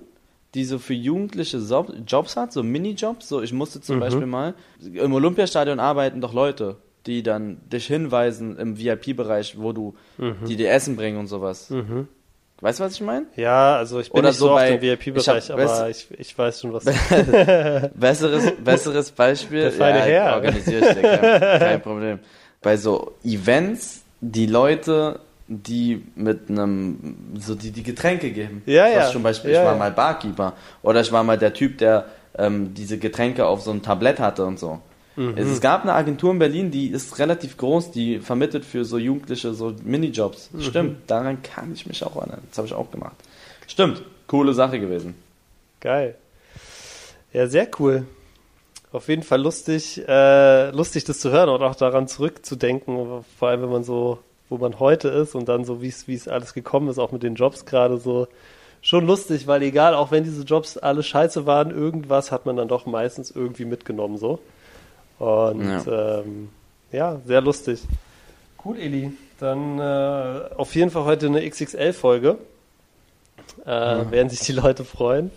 die 0.55 0.65
so 0.65 0.79
für 0.79 0.95
Jugendliche 0.95 1.59
Jobs 2.07 2.37
hat, 2.37 2.53
so 2.53 2.63
Minijobs? 2.63 3.29
So, 3.29 3.43
ich 3.43 3.53
musste 3.53 3.81
zum 3.81 3.97
Mhm. 3.97 4.01
Beispiel 4.01 4.27
mal 4.27 4.55
im 4.81 5.13
Olympiastadion 5.13 5.81
arbeiten 5.81 6.21
doch 6.21 6.33
Leute, 6.33 6.77
die 7.07 7.23
dann 7.23 7.59
dich 7.73 7.87
hinweisen 7.87 8.59
im 8.59 8.79
VIP-Bereich, 8.79 9.57
wo 9.59 9.73
du 9.73 9.95
die 10.47 10.57
dir 10.57 10.71
Essen 10.71 10.97
bringen 10.97 11.19
und 11.19 11.27
sowas. 11.27 11.71
Mhm. 11.71 12.09
Weißt 12.61 12.81
du, 12.81 12.85
was 12.85 12.95
ich 12.95 13.01
meine? 13.03 13.27
Ja, 13.37 13.77
also 13.77 14.01
ich 14.01 14.11
bin 14.11 14.19
Oder 14.19 14.29
nicht 14.31 14.39
so 14.39 14.47
so, 14.47 14.51
auf 14.53 14.59
bei- 14.59 14.77
dem 14.77 14.83
VIP-Bereich, 14.83 15.53
aber 15.53 15.89
ich, 15.89 16.09
ich 16.19 16.37
weiß 16.37 16.61
schon, 16.61 16.73
was 16.73 16.85
Besseres, 17.95 18.53
besseres 18.63 19.11
Beispiel. 19.13 19.63
Der 19.63 19.73
feine 19.73 20.01
Herr. 20.01 20.35
Organisiere 20.35 20.89
ich 20.89 20.95
dir, 20.95 21.03
kein, 21.03 21.41
kein 21.61 21.83
Problem. 21.83 22.19
Bei 22.61 22.77
so 22.77 23.13
Events, 23.25 24.03
die 24.21 24.47
Leute, 24.47 25.21
die 25.47 26.05
mit 26.17 26.51
einem, 26.51 27.17
so 27.39 27.55
die, 27.55 27.71
die 27.71 27.83
Getränke 27.85 28.31
geben. 28.33 28.63
Ja, 28.67 28.89
ja. 28.89 29.09
Zum 29.11 29.23
Beispiel, 29.23 29.53
Ja, 29.53 29.61
ich 29.61 29.65
war 29.67 29.73
ja. 29.75 29.79
mal 29.79 29.93
Barkeeper. 29.93 30.55
Oder 30.83 31.01
ich 31.01 31.13
war 31.13 31.23
mal 31.23 31.39
der 31.39 31.55
Typ, 31.55 31.79
der 31.79 32.07
ähm, 32.37 32.75
diese 32.75 32.99
Getränke 32.99 33.47
auf 33.47 33.63
so 33.63 33.71
ein 33.71 33.83
Tablett 33.83 34.19
hatte 34.19 34.45
und 34.45 34.59
so. 34.59 34.81
Mhm. 35.19 35.37
Es, 35.37 35.61
gab 35.61 35.83
eine 35.83 35.95
Agentur 35.95 36.31
in 36.31 36.39
Berlin, 36.39 36.71
die 36.71 36.87
ist 36.87 37.19
relativ 37.19 37.57
groß, 37.57 37.91
die 37.91 38.21
vermittelt 38.21 38.65
für 38.65 38.85
so 38.85 38.99
Jugendliche 38.99 39.53
so 39.53 39.75
Minijobs. 39.83 40.51
Mhm. 40.53 40.61
Stimmt, 40.61 40.97
daran 41.09 41.43
kann 41.43 41.73
ich 41.73 41.87
mich 41.87 42.05
auch 42.05 42.15
erinnern. 42.15 42.43
Das 42.49 42.59
habe 42.59 42.69
ich 42.69 42.75
auch 42.75 42.93
gemacht. 42.93 43.17
Stimmt, 43.67 44.01
coole 44.29 44.55
Sache 44.55 44.79
gewesen. 44.79 45.17
Geil. 45.81 46.15
Ja, 47.33 47.49
sehr 47.49 47.69
cool. 47.81 48.07
Auf 48.93 49.09
jeden 49.09 49.25
Fall 49.25 49.43
lustig, 49.43 50.01
äh, 50.07 50.71
lustig 50.71 51.03
das 51.03 51.19
zu 51.19 51.33
hören 51.33 51.49
und 51.49 51.63
auch 51.63 51.75
daran 51.75 52.07
zurückzudenken, 52.07 53.25
vor 53.39 53.49
allem 53.49 53.63
wenn 53.63 53.71
man 53.71 53.85
so, 53.85 54.21
wo 54.49 54.57
man 54.57 54.79
heute 54.79 55.09
ist 55.09 55.35
und 55.35 55.49
dann 55.49 55.65
so, 55.65 55.83
wie 55.83 55.89
es, 55.89 56.07
wie 56.07 56.15
es 56.15 56.29
alles 56.29 56.55
gekommen 56.55 56.89
ist, 56.89 56.99
auch 56.99 57.11
mit 57.11 57.25
den 57.25 57.35
Jobs 57.35 57.67
gerade 57.67 57.99
so. 57.99 58.29
Schon 58.81 59.05
lustig, 59.05 59.49
weil 59.49 59.63
egal, 59.63 59.95
auch 59.95 60.13
wenn 60.13 60.23
diese 60.23 60.45
Jobs 60.45 60.79
alle 60.79 61.03
scheiße 61.03 61.45
waren, 61.45 61.73
irgendwas 61.73 62.31
hat 62.31 62.47
man 62.47 62.57
dann 62.57 62.69
doch 62.69 62.87
meistens 62.87 63.33
irgendwie 63.33 63.65
mitgenommen 63.65 64.17
so. 64.17 64.39
Und 65.19 65.69
ja, 65.69 66.21
ähm, 66.21 66.49
ja 66.93 67.21
sehr 67.25 67.41
lustig. 67.41 67.83
Cool, 68.65 68.79
Eli. 68.79 69.13
Dann 69.39 69.79
äh, 69.79 70.55
auf 70.57 70.75
jeden 70.75 70.91
Fall 70.91 71.05
heute 71.05 71.27
eine 71.27 71.49
XXL-Folge. 71.49 72.39
Äh, 73.65 73.71
Werden 73.71 74.29
sich 74.29 74.41
die 74.41 74.53
Leute 74.53 74.85
freuen. 74.85 75.31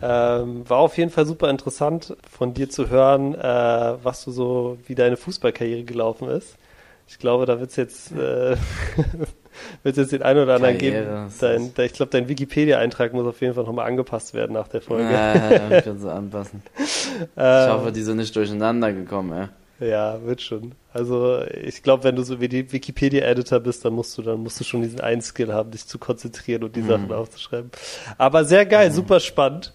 Ähm, 0.00 0.68
war 0.68 0.78
auf 0.78 0.96
jeden 0.98 1.10
Fall 1.10 1.26
super 1.26 1.48
interessant 1.48 2.16
von 2.28 2.54
dir 2.54 2.68
zu 2.68 2.88
hören, 2.88 3.34
äh, 3.34 3.94
was 4.02 4.24
du 4.24 4.32
so, 4.32 4.78
wie 4.86 4.96
deine 4.96 5.16
Fußballkarriere 5.16 5.84
gelaufen 5.84 6.28
ist. 6.28 6.56
Ich 7.06 7.18
glaube, 7.18 7.46
da 7.46 7.60
wird's 7.60 7.76
jetzt, 7.76 8.12
wird's 9.82 9.98
jetzt 9.98 10.12
den 10.12 10.22
einen 10.22 10.42
oder 10.42 10.54
anderen 10.54 10.78
Karriere, 10.78 11.04
geben. 11.04 11.34
Dein, 11.40 11.74
dein, 11.74 11.86
ich 11.86 11.92
glaube, 11.92 12.10
dein 12.10 12.28
Wikipedia-Eintrag 12.28 13.12
muss 13.12 13.26
auf 13.26 13.40
jeden 13.40 13.54
Fall 13.54 13.64
nochmal 13.64 13.86
angepasst 13.86 14.34
werden 14.34 14.52
nach 14.52 14.68
der 14.68 14.80
Folge. 14.80 15.12
Ja, 15.12 15.78
ich 15.78 15.84
kann 15.84 15.98
so 15.98 16.10
anpassen. 16.10 16.62
Ich 17.36 17.68
hoffe, 17.70 17.92
die 17.92 18.02
sind 18.02 18.16
nicht 18.16 18.34
durcheinander 18.34 18.92
gekommen, 18.92 19.32
ey. 19.32 19.88
Ja, 19.88 20.24
wird 20.24 20.40
schon. 20.40 20.72
Also 20.92 21.42
ich 21.42 21.82
glaube, 21.82 22.04
wenn 22.04 22.16
du 22.16 22.22
so 22.22 22.40
wie 22.40 22.48
die 22.48 22.72
Wikipedia-Editor 22.72 23.60
bist, 23.60 23.84
dann 23.84 23.94
musst 23.94 24.16
du, 24.16 24.22
dann 24.22 24.42
musst 24.42 24.60
du 24.60 24.64
schon 24.64 24.82
diesen 24.82 25.00
einen 25.00 25.22
Skill 25.22 25.52
haben, 25.52 25.70
dich 25.70 25.86
zu 25.86 25.98
konzentrieren 25.98 26.64
und 26.64 26.76
die 26.76 26.82
Sachen 26.82 27.12
aufzuschreiben. 27.12 27.70
Aber 28.18 28.44
sehr 28.44 28.66
geil, 28.66 28.92
super 28.92 29.20
spannend. 29.20 29.72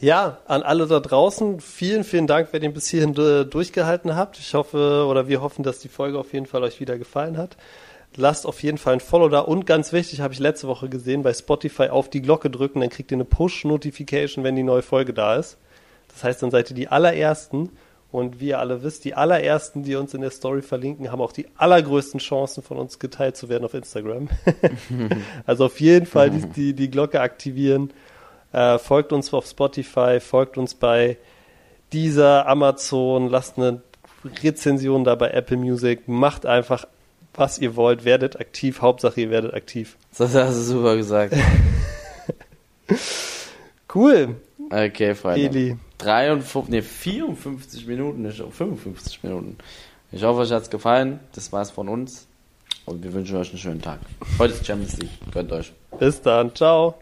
Ja, 0.00 0.38
an 0.46 0.62
alle 0.62 0.86
da 0.86 1.00
draußen, 1.00 1.60
vielen, 1.60 2.04
vielen 2.04 2.26
Dank, 2.26 2.48
wer 2.52 2.60
den 2.60 2.72
bis 2.72 2.88
hierhin 2.88 3.12
durchgehalten 3.14 4.16
habt. 4.16 4.38
Ich 4.38 4.54
hoffe, 4.54 5.06
oder 5.08 5.28
wir 5.28 5.42
hoffen, 5.42 5.62
dass 5.62 5.78
die 5.78 5.88
Folge 5.88 6.18
auf 6.18 6.32
jeden 6.32 6.46
Fall 6.46 6.62
euch 6.62 6.80
wieder 6.80 6.96
gefallen 6.96 7.36
hat. 7.36 7.56
Lasst 8.16 8.46
auf 8.46 8.62
jeden 8.62 8.78
Fall 8.78 8.94
ein 8.94 9.00
Follow 9.00 9.28
da 9.28 9.40
und 9.40 9.66
ganz 9.66 9.92
wichtig, 9.92 10.20
habe 10.20 10.32
ich 10.32 10.38
letzte 10.38 10.68
Woche 10.68 10.88
gesehen, 10.88 11.22
bei 11.22 11.34
Spotify 11.34 11.88
auf 11.88 12.08
die 12.08 12.22
Glocke 12.22 12.48
drücken, 12.48 12.80
dann 12.80 12.90
kriegt 12.90 13.10
ihr 13.10 13.16
eine 13.16 13.24
Push-Notification, 13.24 14.44
wenn 14.44 14.54
die 14.54 14.62
neue 14.62 14.82
Folge 14.82 15.12
da 15.12 15.36
ist. 15.36 15.58
Das 16.08 16.22
heißt, 16.22 16.42
dann 16.42 16.50
seid 16.50 16.70
ihr 16.70 16.76
die 16.76 16.88
allerersten 16.88 17.70
und 18.12 18.38
wie 18.38 18.50
ihr 18.50 18.60
alle 18.60 18.84
wisst, 18.84 19.04
die 19.04 19.14
allerersten, 19.14 19.82
die 19.82 19.96
uns 19.96 20.14
in 20.14 20.20
der 20.20 20.30
Story 20.30 20.62
verlinken, 20.62 21.10
haben 21.10 21.20
auch 21.20 21.32
die 21.32 21.48
allergrößten 21.56 22.20
Chancen 22.20 22.62
von 22.62 22.76
uns 22.76 23.00
geteilt 23.00 23.36
zu 23.36 23.48
werden 23.48 23.64
auf 23.64 23.74
Instagram. 23.74 24.28
also 25.46 25.64
auf 25.64 25.80
jeden 25.80 26.06
Fall 26.06 26.30
die, 26.30 26.46
die, 26.48 26.74
die 26.74 26.90
Glocke 26.90 27.20
aktivieren. 27.20 27.92
Äh, 28.52 28.78
folgt 28.78 29.12
uns 29.12 29.34
auf 29.34 29.46
Spotify, 29.46 30.20
folgt 30.20 30.58
uns 30.58 30.76
bei 30.76 31.16
dieser 31.92 32.46
Amazon, 32.46 33.28
lasst 33.28 33.58
eine 33.58 33.82
Rezension 34.44 35.02
da 35.02 35.16
bei 35.16 35.30
Apple 35.30 35.56
Music, 35.56 36.06
macht 36.06 36.46
einfach, 36.46 36.86
was 37.36 37.58
ihr 37.58 37.76
wollt, 37.76 38.04
werdet 38.04 38.38
aktiv, 38.38 38.80
Hauptsache 38.80 39.20
ihr 39.20 39.30
werdet 39.30 39.54
aktiv. 39.54 39.96
Das 40.16 40.32
hast 40.34 40.56
du 40.56 40.62
super 40.62 40.96
gesagt. 40.96 41.34
Cool, 43.92 44.36
Okay, 44.70 45.14
Freunde. 45.14 45.46
Eli. 45.46 45.76
53, 45.98 46.68
nee, 46.68 46.82
54 46.82 47.86
Minuten, 47.86 48.22
nicht 48.22 48.42
55 48.42 49.22
Minuten. 49.22 49.56
Ich 50.12 50.22
hoffe, 50.22 50.40
euch 50.40 50.52
hat's 50.52 50.70
gefallen. 50.70 51.20
Das 51.32 51.52
war's 51.52 51.70
von 51.70 51.88
uns. 51.88 52.26
Und 52.86 53.02
wir 53.02 53.12
wünschen 53.12 53.36
euch 53.36 53.50
einen 53.50 53.58
schönen 53.58 53.82
Tag. 53.82 54.00
Heute 54.38 54.54
ist 54.54 54.66
Champions 54.66 54.98
League. 54.98 55.10
Gönnt 55.32 55.52
euch. 55.52 55.72
Bis 55.98 56.20
dann, 56.20 56.54
ciao. 56.54 56.98